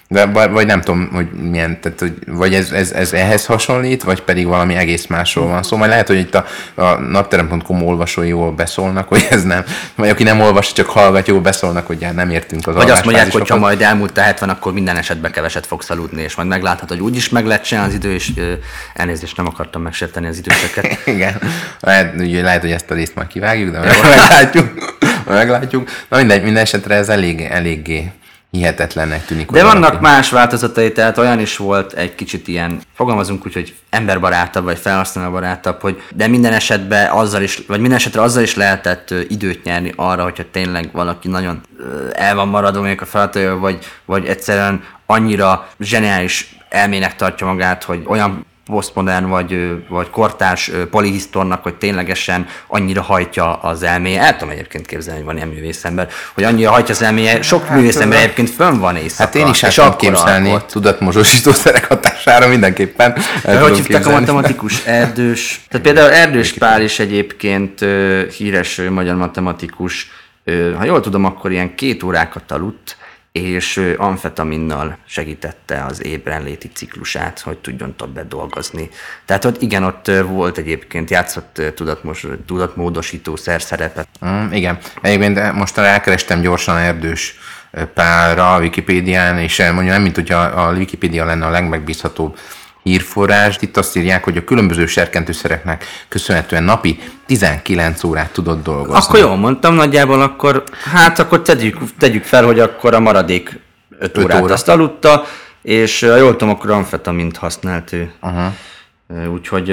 De, 0.08 0.26
vagy 0.26 0.66
nem 0.66 0.80
tudom, 0.80 1.08
hogy 1.12 1.26
milyen, 1.30 1.80
tehát, 1.80 2.00
hogy, 2.00 2.14
vagy 2.26 2.54
ez, 2.54 2.70
ez, 2.70 2.92
ez, 2.92 3.12
ehhez 3.12 3.46
hasonlít, 3.46 4.02
vagy 4.02 4.22
pedig 4.22 4.46
valami 4.46 4.74
egész 4.74 5.06
másról 5.06 5.46
van 5.46 5.62
szó. 5.62 5.68
Szóval 5.68 5.88
lehet, 5.88 6.06
hogy 6.06 6.18
itt 6.18 6.34
a, 6.34 6.44
a 6.74 6.94
napterem.com 6.94 7.82
olvasói 7.82 8.28
jól 8.28 8.52
beszólnak, 8.52 9.08
hogy 9.08 9.26
ez 9.30 9.42
nem, 9.42 9.64
vagy 9.94 10.08
aki 10.08 10.22
nem 10.22 10.40
olvas, 10.40 10.72
csak 10.72 10.86
hallgat, 10.86 11.26
jól 11.26 11.40
beszólnak, 11.40 11.86
hogy 11.86 12.06
nem 12.14 12.30
értünk 12.30 12.66
az 12.66 12.74
Vagy 12.74 12.90
azt 12.90 13.04
mondják, 13.04 13.32
hogy 13.32 13.48
ha 13.48 13.58
majd 13.58 13.82
elmúlt 13.82 14.18
a 14.18 14.20
70, 14.20 14.48
akkor 14.48 14.72
minden 14.72 14.96
esetben 14.96 15.32
keveset 15.32 15.66
fogsz 15.66 15.90
aludni, 15.90 16.22
és 16.22 16.34
majd 16.34 16.48
megláthat, 16.48 16.88
hogy 16.88 17.00
úgyis 17.00 17.28
meg 17.28 17.60
csinálni 17.60 17.90
az 17.90 17.96
idő, 17.96 18.12
és 18.12 18.30
ö, 18.36 18.52
elnézést 18.94 19.36
nem 19.36 19.46
akartam 19.46 19.82
megsérteni 19.82 20.26
az 20.26 20.38
időseket. 20.38 20.98
Igen, 21.16 21.40
lehet, 21.80 22.20
ugye, 22.20 22.42
lehet, 22.42 22.60
hogy 22.60 22.70
ezt 22.70 22.90
a 22.90 22.94
részt 22.94 23.14
majd 23.14 23.28
kivágjuk, 23.28 23.70
de 23.70 23.78
meglátjuk. 24.02 24.96
meglátjuk. 25.26 25.88
Na 26.08 26.16
mindegy, 26.16 26.42
minden 26.42 26.62
esetre 26.62 26.94
ez 26.94 27.08
elég, 27.08 27.40
eléggé 27.40 28.10
hihetetlennek 28.50 29.24
tűnik. 29.24 29.50
De 29.50 29.62
vannak 29.62 29.82
valaki. 29.82 30.02
más 30.02 30.30
változatai, 30.30 30.92
tehát 30.92 31.18
olyan 31.18 31.40
is 31.40 31.56
volt 31.56 31.92
egy 31.92 32.14
kicsit 32.14 32.48
ilyen, 32.48 32.80
fogalmazunk 32.94 33.46
úgy, 33.46 33.54
hogy 33.54 33.74
emberbarátabb, 33.90 34.64
vagy 34.64 34.78
felhasználóbarátabb, 34.78 35.80
hogy 35.80 36.02
de 36.14 36.26
minden 36.26 36.52
esetben 36.52 37.10
azzal 37.10 37.42
is, 37.42 37.62
vagy 37.66 37.80
minden 37.80 37.98
esetre 37.98 38.22
azzal 38.22 38.42
is 38.42 38.54
lehetett 38.54 39.14
időt 39.28 39.64
nyerni 39.64 39.92
arra, 39.96 40.22
hogyha 40.22 40.44
tényleg 40.50 40.88
valaki 40.92 41.28
nagyon 41.28 41.60
el 42.12 42.34
van 42.34 42.48
maradva 42.48 42.80
még 42.80 43.00
a 43.00 43.04
feladataival, 43.04 43.58
vagy, 43.58 43.78
vagy 44.04 44.26
egyszerűen 44.26 44.84
annyira 45.06 45.68
zseniális 45.80 46.56
elmének 46.68 47.16
tartja 47.16 47.46
magát, 47.46 47.84
hogy 47.84 48.02
olyan 48.06 48.46
posztmodern 48.66 49.28
vagy, 49.28 49.82
vagy 49.88 50.10
kortárs 50.10 50.70
polihisztornak, 50.90 51.62
hogy 51.62 51.74
ténylegesen 51.74 52.46
annyira 52.66 53.02
hajtja 53.02 53.54
az 53.54 53.82
elméje. 53.82 54.20
El 54.20 54.36
tudom 54.36 54.54
egyébként 54.54 54.86
képzelni, 54.86 55.18
hogy 55.18 55.28
van 55.28 55.36
ilyen 55.36 55.48
művészember, 55.48 56.08
hogy 56.34 56.44
annyira 56.44 56.70
hajtja 56.70 56.94
az 56.94 57.02
elméje. 57.02 57.42
Sok 57.42 57.64
hát, 57.64 57.76
művészember 57.76 58.18
egyébként 58.18 58.50
fönn 58.50 58.78
van 58.78 58.96
éjszaka. 58.96 59.22
Hát 59.22 59.34
én 59.34 59.46
is 59.46 59.62
el 59.62 59.72
tudom 59.72 59.96
képzelni 59.96 60.50
alkot. 60.50 60.72
tudatmozsósítószerek 60.72 61.88
hatására 61.88 62.48
mindenképpen. 62.48 63.16
El 63.42 63.62
hogy 63.62 63.76
hívták 63.76 64.06
a 64.06 64.10
matematikus 64.10 64.84
erdős? 65.00 65.60
Tehát 65.68 65.86
például 65.86 66.10
Erdős 66.10 66.52
Pál 66.52 66.82
is 66.82 66.98
egyébként 66.98 67.84
híres 68.36 68.80
magyar 68.90 69.16
matematikus, 69.16 70.10
ha 70.76 70.84
jól 70.84 71.00
tudom, 71.00 71.24
akkor 71.24 71.52
ilyen 71.52 71.74
két 71.74 72.02
órákat 72.02 72.52
aludt, 72.52 72.96
és 73.36 73.94
amfetaminnal 73.96 74.98
segítette 75.06 75.84
az 75.84 76.04
ébrenléti 76.04 76.70
ciklusát, 76.74 77.40
hogy 77.40 77.58
tudjon 77.58 77.96
többet 77.96 78.28
dolgozni. 78.28 78.90
Tehát 79.24 79.44
ott 79.44 79.62
igen, 79.62 79.84
ott 79.84 80.10
volt 80.26 80.58
egyébként, 80.58 81.10
játszott 81.10 81.62
tudatmos, 81.74 82.26
tudatmódosító 82.46 83.36
szerszerepet. 83.36 84.08
Mm, 84.26 84.52
igen, 84.52 84.78
egyébként 85.02 85.52
most 85.52 85.78
elkerestem 85.78 86.40
gyorsan 86.40 86.76
erdős 86.76 87.38
párra 87.94 88.54
a 88.54 88.58
Wikipédián, 88.58 89.38
és 89.38 89.58
mondja 89.58 89.92
nem, 89.92 90.02
mint 90.02 90.14
hogyha 90.14 90.38
a 90.38 90.72
Wikipédia 90.72 91.24
lenne 91.24 91.46
a 91.46 91.50
legmegbízhatóbb 91.50 92.38
hírforrás. 92.86 93.56
Itt 93.60 93.76
azt 93.76 93.96
írják, 93.96 94.24
hogy 94.24 94.36
a 94.36 94.44
különböző 94.44 94.86
serkentőszereknek 94.86 95.84
köszönhetően 96.08 96.62
napi 96.62 96.98
19 97.26 98.04
órát 98.04 98.32
tudott 98.32 98.62
dolgozni. 98.62 98.94
Akkor 98.94 99.18
jól 99.18 99.36
mondtam, 99.36 99.74
nagyjából 99.74 100.22
akkor, 100.22 100.62
hát 100.84 101.18
akkor 101.18 101.42
tegyük, 101.42 101.78
tegyük 101.98 102.24
fel, 102.24 102.44
hogy 102.44 102.60
akkor 102.60 102.94
a 102.94 103.00
maradék 103.00 103.60
5 103.98 104.18
órát 104.18 104.42
óra. 104.42 104.52
azt 104.52 104.68
aludta, 104.68 105.24
és 105.62 106.02
jól 106.02 106.36
tudom, 106.36 106.54
akkor 106.54 106.70
amfetamint 106.70 107.36
használt 107.36 107.92
ő. 107.92 108.12
Uh-huh. 108.22 109.32
Úgyhogy 109.32 109.68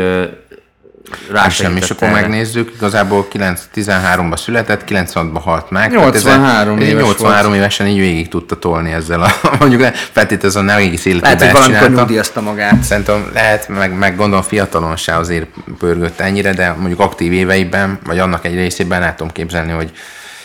Hát 1.33 1.51
semmi, 1.51 1.79
és 1.79 1.89
akkor 1.89 2.07
erre. 2.07 2.19
megnézzük, 2.19 2.71
igazából 2.75 3.27
9-13-ban 3.33 4.37
született, 4.37 4.83
96-ban 4.87 5.41
halt 5.43 5.69
meg. 5.69 5.91
83 5.91 6.77
ez, 6.77 6.83
éves 6.83 7.01
83 7.01 7.45
volt. 7.45 7.55
évesen 7.55 7.87
így 7.87 7.99
végig 7.99 8.27
tudta 8.27 8.59
tolni 8.59 8.91
ezzel 8.91 9.21
a, 9.21 9.29
mondjuk 9.59 9.81
le, 9.81 9.91
feltétlenül 9.91 10.61
nem 10.61 10.77
egész 10.77 11.05
Lehet, 11.05 11.21
életében 11.21 11.37
hogy 11.37 11.61
ezt 11.61 11.67
valamikor 11.67 11.97
nyugdíjazta 11.97 12.41
magát. 12.41 12.83
Szerintem 12.83 13.29
lehet, 13.33 13.67
meg, 13.67 13.97
meg 13.97 14.15
gondolom 14.15 14.43
fiatalon 14.43 14.95
se 14.95 15.15
azért 15.15 15.45
pörgött 15.79 16.19
ennyire, 16.19 16.53
de 16.53 16.75
mondjuk 16.77 16.99
aktív 16.99 17.31
éveiben, 17.31 17.99
vagy 18.05 18.19
annak 18.19 18.45
egy 18.45 18.55
részében 18.55 19.03
el 19.03 19.15
tudom 19.15 19.31
képzelni, 19.31 19.71
hogy 19.71 19.91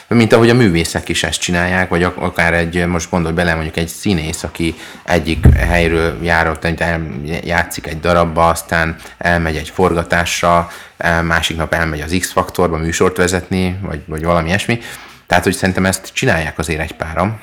mint 0.08 0.32
ahogy 0.32 0.50
a 0.50 0.54
művészek 0.54 1.08
is 1.08 1.22
ezt 1.22 1.40
csinálják, 1.40 1.88
vagy 1.88 2.02
ak- 2.02 2.22
akár 2.22 2.54
egy, 2.54 2.86
most 2.86 3.10
gondolj 3.10 3.34
bele, 3.34 3.54
mondjuk 3.54 3.76
egy 3.76 3.88
színész, 3.88 4.42
aki 4.42 4.74
egyik 5.04 5.54
helyről 5.54 6.18
járott, 6.22 6.66
játszik 7.44 7.86
egy 7.86 8.00
darabba, 8.00 8.48
aztán 8.48 8.96
elmegy 9.18 9.56
egy 9.56 9.68
forgatásra, 9.68 10.70
el, 10.96 11.22
másik 11.22 11.56
nap 11.56 11.74
elmegy 11.74 12.00
az 12.00 12.16
X-faktorba 12.18 12.76
műsort 12.76 13.16
vezetni, 13.16 13.78
vagy, 13.82 14.00
vagy 14.06 14.24
valami 14.24 14.48
ilyesmi. 14.48 14.78
Tehát, 15.26 15.44
hogy 15.44 15.54
szerintem 15.54 15.86
ezt 15.86 16.10
csinálják 16.12 16.58
azért 16.58 16.80
egy 16.80 16.92
páram. 16.92 17.40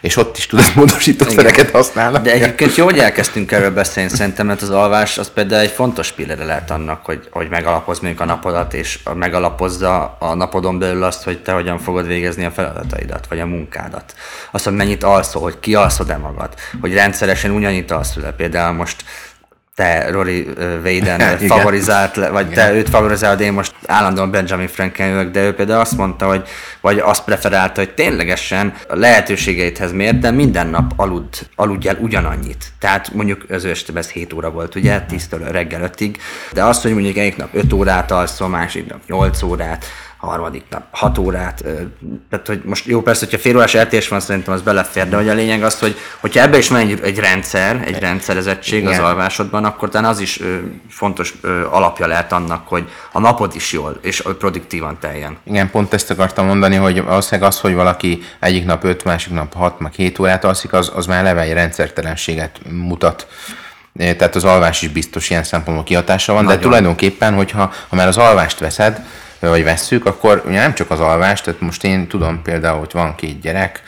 És 0.00 0.16
ott 0.16 0.36
is 0.36 0.46
tudod 0.46 0.72
módosítószereket 0.74 1.70
használnak. 1.70 2.22
De 2.22 2.32
egyébként 2.32 2.74
jó, 2.74 2.84
hogy 2.84 2.98
elkezdtünk 2.98 3.52
erről 3.52 3.70
beszélni, 3.70 4.10
szerintem, 4.10 4.46
mert 4.46 4.62
az 4.62 4.70
alvás 4.70 5.18
az 5.18 5.30
például 5.34 5.62
egy 5.62 5.70
fontos 5.70 6.12
pillére 6.12 6.44
lehet 6.44 6.70
annak, 6.70 7.04
hogy, 7.04 7.28
hogy 7.30 7.48
megalapoz 7.48 7.98
mondjuk 7.98 8.22
a 8.22 8.24
napodat, 8.24 8.74
és 8.74 8.98
megalapozza 9.14 10.16
a 10.18 10.34
napodon 10.34 10.78
belül 10.78 11.02
azt, 11.02 11.22
hogy 11.22 11.42
te 11.42 11.52
hogyan 11.52 11.78
fogod 11.78 12.06
végezni 12.06 12.44
a 12.44 12.50
feladataidat, 12.50 13.26
vagy 13.28 13.40
a 13.40 13.46
munkádat. 13.46 14.14
Azt, 14.50 14.64
hogy 14.64 14.74
mennyit 14.74 15.04
alszol, 15.04 15.42
hogy 15.42 15.60
kialszod-e 15.60 16.16
magad, 16.16 16.54
hogy 16.80 16.94
rendszeresen 16.94 17.50
ugyanit 17.50 17.90
alszol 17.90 18.22
Például 18.36 18.74
most 18.74 19.04
te 19.80 20.10
Rory 20.10 20.46
Vaden 20.82 21.20
Igen. 21.20 21.38
favorizált, 21.38 22.14
vagy 22.14 22.48
te 22.48 22.72
őt 22.72 22.88
favorizálod, 22.88 23.40
én 23.40 23.52
most 23.52 23.74
állandóan 23.86 24.30
Benjamin 24.30 24.68
Franklin 24.68 25.12
ülök, 25.12 25.30
de 25.30 25.42
ő 25.42 25.54
például 25.54 25.80
azt 25.80 25.96
mondta, 25.96 26.26
hogy, 26.26 26.48
vagy 26.80 26.98
azt 26.98 27.24
preferálta, 27.24 27.80
hogy 27.80 27.90
ténylegesen 27.90 28.74
a 28.88 28.96
lehetőségeidhez 28.96 29.92
mért, 29.92 30.18
de 30.18 30.30
minden 30.30 30.66
nap 30.66 30.92
alud, 30.96 31.24
aludj 31.56 31.88
el 31.88 31.96
ugyanannyit. 32.00 32.64
Tehát 32.78 33.12
mondjuk 33.14 33.44
az 33.50 33.64
ő 33.64 33.70
esetben 33.70 34.02
ez 34.02 34.10
7 34.10 34.32
óra 34.32 34.50
volt, 34.50 34.74
ugye, 34.74 35.04
10-től 35.10 35.48
reggel 35.50 35.90
5-ig, 35.94 36.14
de 36.52 36.64
azt, 36.64 36.82
hogy 36.82 36.92
mondjuk 36.92 37.16
egyik 37.16 37.36
nap 37.36 37.48
5 37.52 37.72
órát 37.72 38.10
alszol, 38.10 38.48
másik 38.48 38.88
nap 38.88 39.00
8 39.06 39.42
órát, 39.42 39.84
harmadik 40.20 40.64
nap 40.70 40.82
6 40.90 41.18
órát, 41.18 41.64
tehát 42.30 42.46
hogy 42.46 42.60
most 42.64 42.86
jó 42.86 43.02
persze, 43.02 43.24
hogyha 43.24 43.40
fél 43.40 43.56
órás 43.56 43.74
eltérés 43.74 44.08
van, 44.08 44.20
szerintem 44.20 44.54
az 44.54 44.62
belefér, 44.62 45.08
de 45.08 45.16
hogy 45.16 45.28
a 45.28 45.32
lényeg 45.34 45.62
az, 45.62 45.78
hogy 45.78 45.96
hogyha 46.20 46.40
ebbe 46.40 46.58
is 46.58 46.68
van 46.68 46.78
egy, 46.78 47.00
egy 47.02 47.18
rendszer, 47.18 47.82
egy 47.86 47.98
rendszerezettség 47.98 48.86
az 48.86 48.92
Igen. 48.92 49.04
alvásodban, 49.04 49.64
akkor 49.64 49.88
talán 49.88 50.10
az 50.10 50.20
is 50.20 50.40
fontos 50.88 51.34
alapja 51.70 52.06
lehet 52.06 52.32
annak, 52.32 52.68
hogy 52.68 52.88
a 53.12 53.20
napod 53.20 53.54
is 53.54 53.72
jól 53.72 53.98
és 54.02 54.22
produktívan 54.38 54.98
teljen. 55.00 55.36
Igen, 55.44 55.70
pont 55.70 55.92
ezt 55.94 56.10
akartam 56.10 56.46
mondani, 56.46 56.76
hogy 56.76 57.02
valószínűleg 57.02 57.50
az, 57.50 57.60
hogy 57.60 57.74
valaki 57.74 58.22
egyik 58.40 58.64
nap 58.64 58.84
5, 58.84 59.04
másik 59.04 59.32
nap 59.32 59.54
6, 59.54 59.78
meg 59.78 59.92
7 59.92 60.18
órát 60.18 60.44
alszik, 60.44 60.72
az, 60.72 60.92
az 60.94 61.06
már 61.06 61.18
eleve 61.18 61.40
egy 61.40 61.52
rendszertelenséget 61.52 62.60
mutat. 62.68 63.26
Eh, 63.98 64.14
Tehát 64.14 64.34
az 64.34 64.44
alvás 64.44 64.82
is 64.82 64.88
biztos 64.88 65.30
ilyen 65.30 65.42
szempontból 65.42 65.84
kihatása 65.84 66.32
van, 66.32 66.44
Nagyon. 66.44 66.58
de 66.58 66.64
tulajdonképpen, 66.64 67.34
hogyha 67.34 67.72
ha 67.88 67.96
már 67.96 68.08
az 68.08 68.16
alvást 68.16 68.58
veszed, 68.58 69.00
vagy 69.48 69.64
vesszük, 69.64 70.06
akkor 70.06 70.42
ugye 70.46 70.58
nem 70.58 70.74
csak 70.74 70.90
az 70.90 71.00
alvást, 71.00 71.44
tehát 71.44 71.60
most 71.60 71.84
én 71.84 72.06
tudom 72.06 72.42
például, 72.42 72.78
hogy 72.78 72.90
van 72.92 73.14
két 73.14 73.40
gyerek, 73.40 73.82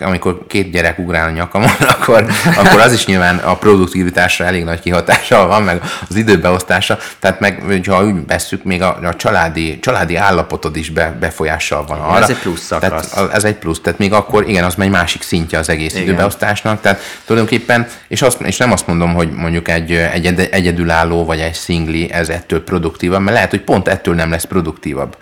amikor 0.00 0.46
két 0.46 0.70
gyerek 0.70 0.98
ugrál 0.98 1.28
a 1.28 1.30
nyakamon, 1.30 1.70
akkor, 1.98 2.26
akkor 2.56 2.80
az 2.80 2.92
is 2.92 3.06
nyilván 3.06 3.36
a 3.36 3.56
produktivitásra 3.56 4.44
elég 4.44 4.64
nagy 4.64 4.80
kihatással 4.80 5.46
van, 5.46 5.62
meg 5.62 5.82
az 6.08 6.16
időbeosztása, 6.16 6.98
tehát 7.18 7.40
meg, 7.40 7.62
hogyha 7.66 8.04
úgy 8.04 8.26
vesszük, 8.26 8.64
még 8.64 8.82
a, 8.82 8.98
a 9.02 9.16
családi, 9.16 9.78
családi 9.78 10.16
állapotod 10.16 10.76
is 10.76 10.90
be, 10.90 11.16
befolyással 11.20 11.84
van 11.86 12.00
arra. 12.00 12.22
ez 12.22 12.30
egy 12.30 12.38
plusz 12.38 12.60
szakasz. 12.60 13.10
Tehát 13.10 13.34
ez 13.34 13.44
egy 13.44 13.56
plusz, 13.56 13.80
tehát 13.80 13.98
még 13.98 14.12
akkor 14.12 14.48
igen, 14.48 14.64
az 14.64 14.74
egy 14.78 14.90
másik 14.90 15.22
szintje 15.22 15.58
az 15.58 15.68
egész 15.68 15.92
Igen. 15.92 16.04
időbeosztásnak, 16.04 16.80
tehát 16.80 17.00
tulajdonképpen, 17.24 17.86
és, 18.08 18.22
azt, 18.22 18.40
és 18.40 18.56
nem 18.56 18.72
azt 18.72 18.86
mondom, 18.86 19.14
hogy 19.14 19.30
mondjuk 19.30 19.68
egy, 19.68 19.92
egy 19.92 20.26
ed- 20.26 20.48
egyedülálló 20.52 21.24
vagy 21.24 21.40
egy 21.40 21.54
szingli 21.54 22.10
ez 22.12 22.28
ettől 22.28 22.64
produktívabb, 22.64 23.20
mert 23.20 23.34
lehet, 23.34 23.50
hogy 23.50 23.60
pont 23.60 23.88
ettől 23.88 24.14
nem 24.14 24.30
lesz 24.30 24.44
produktívabb 24.44 25.16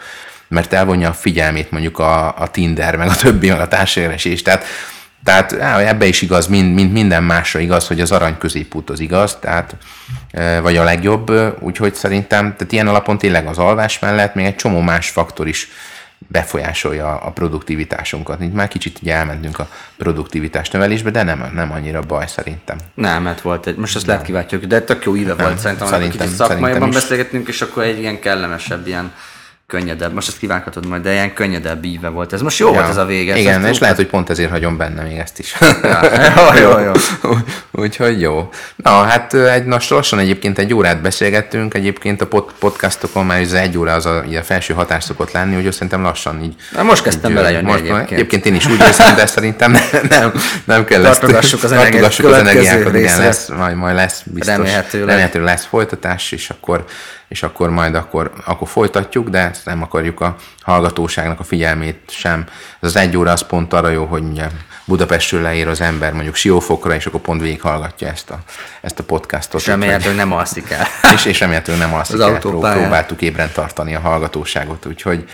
mert 0.49 0.73
elvonja 0.73 1.09
a 1.09 1.13
figyelmét 1.13 1.71
mondjuk 1.71 1.99
a, 1.99 2.39
a 2.39 2.49
Tinder, 2.51 2.97
meg 2.97 3.09
a 3.09 3.17
többi, 3.17 3.49
meg 3.49 3.61
a 3.61 3.69
társkeresés. 3.69 4.43
Tehát, 4.43 4.65
tehát 5.25 5.53
á, 5.53 5.81
ebbe 5.81 6.07
is 6.07 6.23
igaz, 6.23 6.47
mint, 6.47 6.75
mint 6.75 6.93
minden 6.93 7.23
másra 7.23 7.61
igaz, 7.61 7.87
hogy 7.87 8.01
az 8.01 8.13
arany 8.13 8.39
középút 8.39 8.91
az 8.91 9.01
igaz, 9.01 9.37
tehát, 9.41 9.77
e, 10.31 10.61
vagy 10.61 10.77
a 10.77 10.85
legjobb, 10.85 11.31
e, 11.31 11.55
úgyhogy 11.59 11.95
szerintem, 11.95 12.53
tehát 12.57 12.73
ilyen 12.73 12.89
alapon 12.89 13.19
tényleg 13.19 13.47
az 13.47 13.59
alvás 13.59 13.99
mellett 13.99 14.35
még 14.35 14.45
egy 14.45 14.57
csomó 14.57 14.81
más 14.81 15.11
faktor 15.11 15.49
is 15.49 15.69
befolyásolja 16.29 17.17
a 17.17 17.31
produktivitásunkat. 17.31 18.41
Itt 18.41 18.55
már 18.55 18.69
kicsit 18.69 18.99
ugye 19.03 19.15
elmentünk 19.15 19.59
a 19.59 19.69
produktivitás 19.97 20.71
növelésbe, 20.71 21.11
de 21.11 21.23
nem, 21.23 21.51
nem 21.55 21.73
annyira 21.73 22.01
baj 22.01 22.27
szerintem. 22.27 22.77
Nem, 22.95 23.23
mert 23.23 23.41
volt 23.41 23.67
egy, 23.67 23.77
most 23.77 23.97
ezt 23.97 24.07
lehet 24.07 24.23
kiváltjuk, 24.23 24.65
de 24.65 24.81
tök 24.81 25.05
jó 25.05 25.17
íve 25.17 25.35
volt 25.35 25.59
szerintem, 25.59 25.87
szerintem- 25.87 26.21
kicsit 26.21 26.37
szakmaiban 26.37 26.69
szerintem 26.69 26.91
beszélgetünk, 26.91 27.49
és 27.49 27.61
akkor 27.61 27.83
egy 27.83 27.99
ilyen 27.99 28.21
kellemesebb, 28.21 28.87
ilyen 28.87 29.13
könnyedebb, 29.75 30.13
most 30.13 30.29
ezt 30.29 30.39
kívánhatod 30.39 30.87
majd, 30.87 31.03
de 31.03 31.13
ilyen 31.13 31.33
könnyedebb 31.35 31.85
íve 31.85 32.09
volt. 32.09 32.33
Ez 32.33 32.41
most 32.43 32.59
jó 32.59 32.73
volt 32.73 32.89
ez 32.89 32.97
a 32.97 33.05
vége. 33.05 33.37
Igen, 33.37 33.65
és 33.67 33.79
lehet, 33.79 33.97
hogy 33.97 34.07
pont 34.07 34.31
ezért 34.31 34.51
hagyom 34.51 34.77
benne 34.77 35.03
még 35.03 35.17
ezt 35.19 35.39
is. 35.39 35.55
Ja, 35.83 36.01
jó, 36.63 36.79
jó. 36.79 36.93
Úgyhogy 37.71 38.21
jó. 38.21 38.49
Na, 38.77 38.91
hát 38.91 39.35
egy, 39.35 39.65
most 39.65 39.91
lassan 39.91 40.19
egyébként 40.19 40.59
egy 40.59 40.75
órát 40.75 41.01
beszélgettünk, 41.01 41.75
egyébként 41.75 42.21
a 42.21 42.27
pod, 42.27 42.53
podcastokon 42.59 43.27
már 43.27 43.41
ez 43.41 43.53
egy 43.53 43.79
óra 43.79 43.93
az 43.93 44.07
a, 44.07 44.25
a 44.39 44.43
felső 44.43 44.75
határ 44.75 45.03
szokott 45.03 45.33
lenni, 45.33 45.57
úgyhogy 45.57 45.73
szerintem 45.73 46.03
lassan 46.03 46.43
így. 46.43 46.55
Na, 46.73 46.83
most 46.83 47.03
kezdtem 47.03 47.31
így, 47.31 47.37
belejönni 47.37 47.67
most, 47.71 47.79
egyébként. 47.79 48.11
egyébként 48.11 48.47
én 48.47 48.55
is 48.55 48.67
úgy 48.67 48.81
érzem, 48.81 49.15
de 49.17 49.27
szerintem 49.27 49.71
nem, 49.71 49.83
nem, 50.09 50.33
nem 50.65 50.85
kell 50.85 51.07
ezt- 51.07 51.21
Tartogassuk 51.21 51.63
az 51.63 51.71
tartogassuk 51.71 52.27
az 52.27 52.33
energiákat, 52.33 52.95
igen, 52.95 53.19
lesz, 53.19 53.49
majd, 53.49 53.77
majd 53.77 53.95
lesz 53.95 54.23
biztos. 54.25 54.57
Remélhetőleg. 54.57 55.09
remélhetőleg 55.09 55.47
lesz 55.49 55.65
folytatás, 55.65 56.33
és 56.33 56.51
akkor, 56.51 56.85
és 57.29 57.43
akkor 57.43 57.71
majd 57.71 57.95
akkor, 57.95 58.33
akkor 58.45 58.69
folytatjuk, 58.69 59.29
de 59.29 59.51
ezt 59.65 59.77
nem 59.77 59.83
akarjuk 59.83 60.21
a 60.21 60.37
hallgatóságnak 60.63 61.41
a 61.41 61.45
figyelmét 61.45 61.99
sem. 62.09 62.45
Ez 62.81 62.89
az 62.89 62.97
egy 62.97 63.17
óra 63.17 63.31
az 63.33 63.47
pont 63.47 63.73
arra 63.73 63.89
jó, 63.89 64.05
hogy 64.05 64.23
ugye 64.23 64.47
Budapestről 64.85 65.43
leér 65.43 65.69
az 65.69 65.81
ember 65.81 66.13
mondjuk 66.13 66.35
Siófokra, 66.35 66.95
és 66.95 67.07
akkor 67.07 67.21
pont 67.21 67.41
végighallgatja 67.41 68.09
ezt 68.09 68.31
a, 68.31 68.39
ezt 68.81 68.99
a 68.99 69.03
podcastot. 69.03 69.61
És 69.61 69.67
remélhetőleg 69.67 70.17
nem 70.17 70.33
alszik 70.33 70.71
el. 70.71 70.87
és, 71.15 71.25
és 71.25 71.41
remélhetőleg 71.41 71.81
nem 71.81 71.95
alszik 71.95 72.15
Az 72.15 72.21
el, 72.21 72.29
autópályán. 72.29 72.81
próbáltuk 72.81 73.23
ébren 73.23 73.51
tartani 73.53 73.95
a 73.95 74.01
hallgatóságot, 74.01 74.87
úgyhogy, 74.87 75.25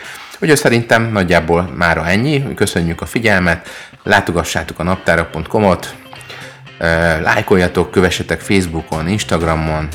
úgyhogy 0.40 0.56
szerintem 0.58 1.02
nagyjából 1.02 1.70
mára 1.76 2.06
ennyi. 2.06 2.54
Köszönjük 2.54 3.00
a 3.00 3.06
figyelmet, 3.06 3.68
látogassátok 4.02 4.78
a 4.78 4.82
naptárak.com-ot, 4.82 5.94
lájkoljatok, 7.22 7.90
kövessetek 7.90 8.40
Facebookon, 8.40 9.08
Instagramon, 9.08 9.88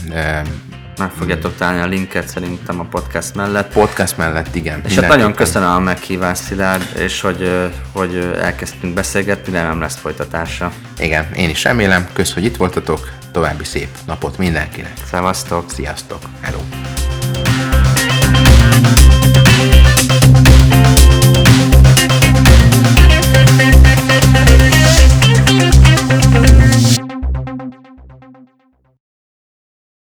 Meg 0.98 1.12
fogjátok 1.18 1.56
találni 1.58 1.82
a 1.82 1.86
linket 1.86 2.28
szerintem 2.28 2.80
a 2.80 2.84
podcast 2.84 3.36
mellett. 3.36 3.74
podcast 3.74 4.18
mellett, 4.18 4.56
igen. 4.56 4.82
És 4.86 4.96
hát 4.96 5.08
nagyon 5.08 5.34
köszönöm 5.34 5.70
a 5.70 5.80
meghívást, 5.80 6.44
Szilárd, 6.44 6.84
és 6.98 7.22
hogy, 7.22 7.72
hogy 7.92 8.36
elkezdtünk 8.42 8.94
beszélgetni, 8.94 9.52
de 9.52 9.62
nem 9.62 9.80
lesz 9.80 9.96
folytatása. 9.98 10.72
Igen, 10.98 11.34
én 11.34 11.50
is 11.50 11.64
remélem. 11.64 12.08
Kösz, 12.14 12.34
hogy 12.34 12.44
itt 12.44 12.56
voltatok. 12.56 13.12
További 13.32 13.64
szép 13.64 13.90
napot 14.06 14.38
mindenkinek. 14.38 14.94
Szevasztok! 15.10 15.72
Sziasztok! 15.72 16.20
Hello! 16.42 16.60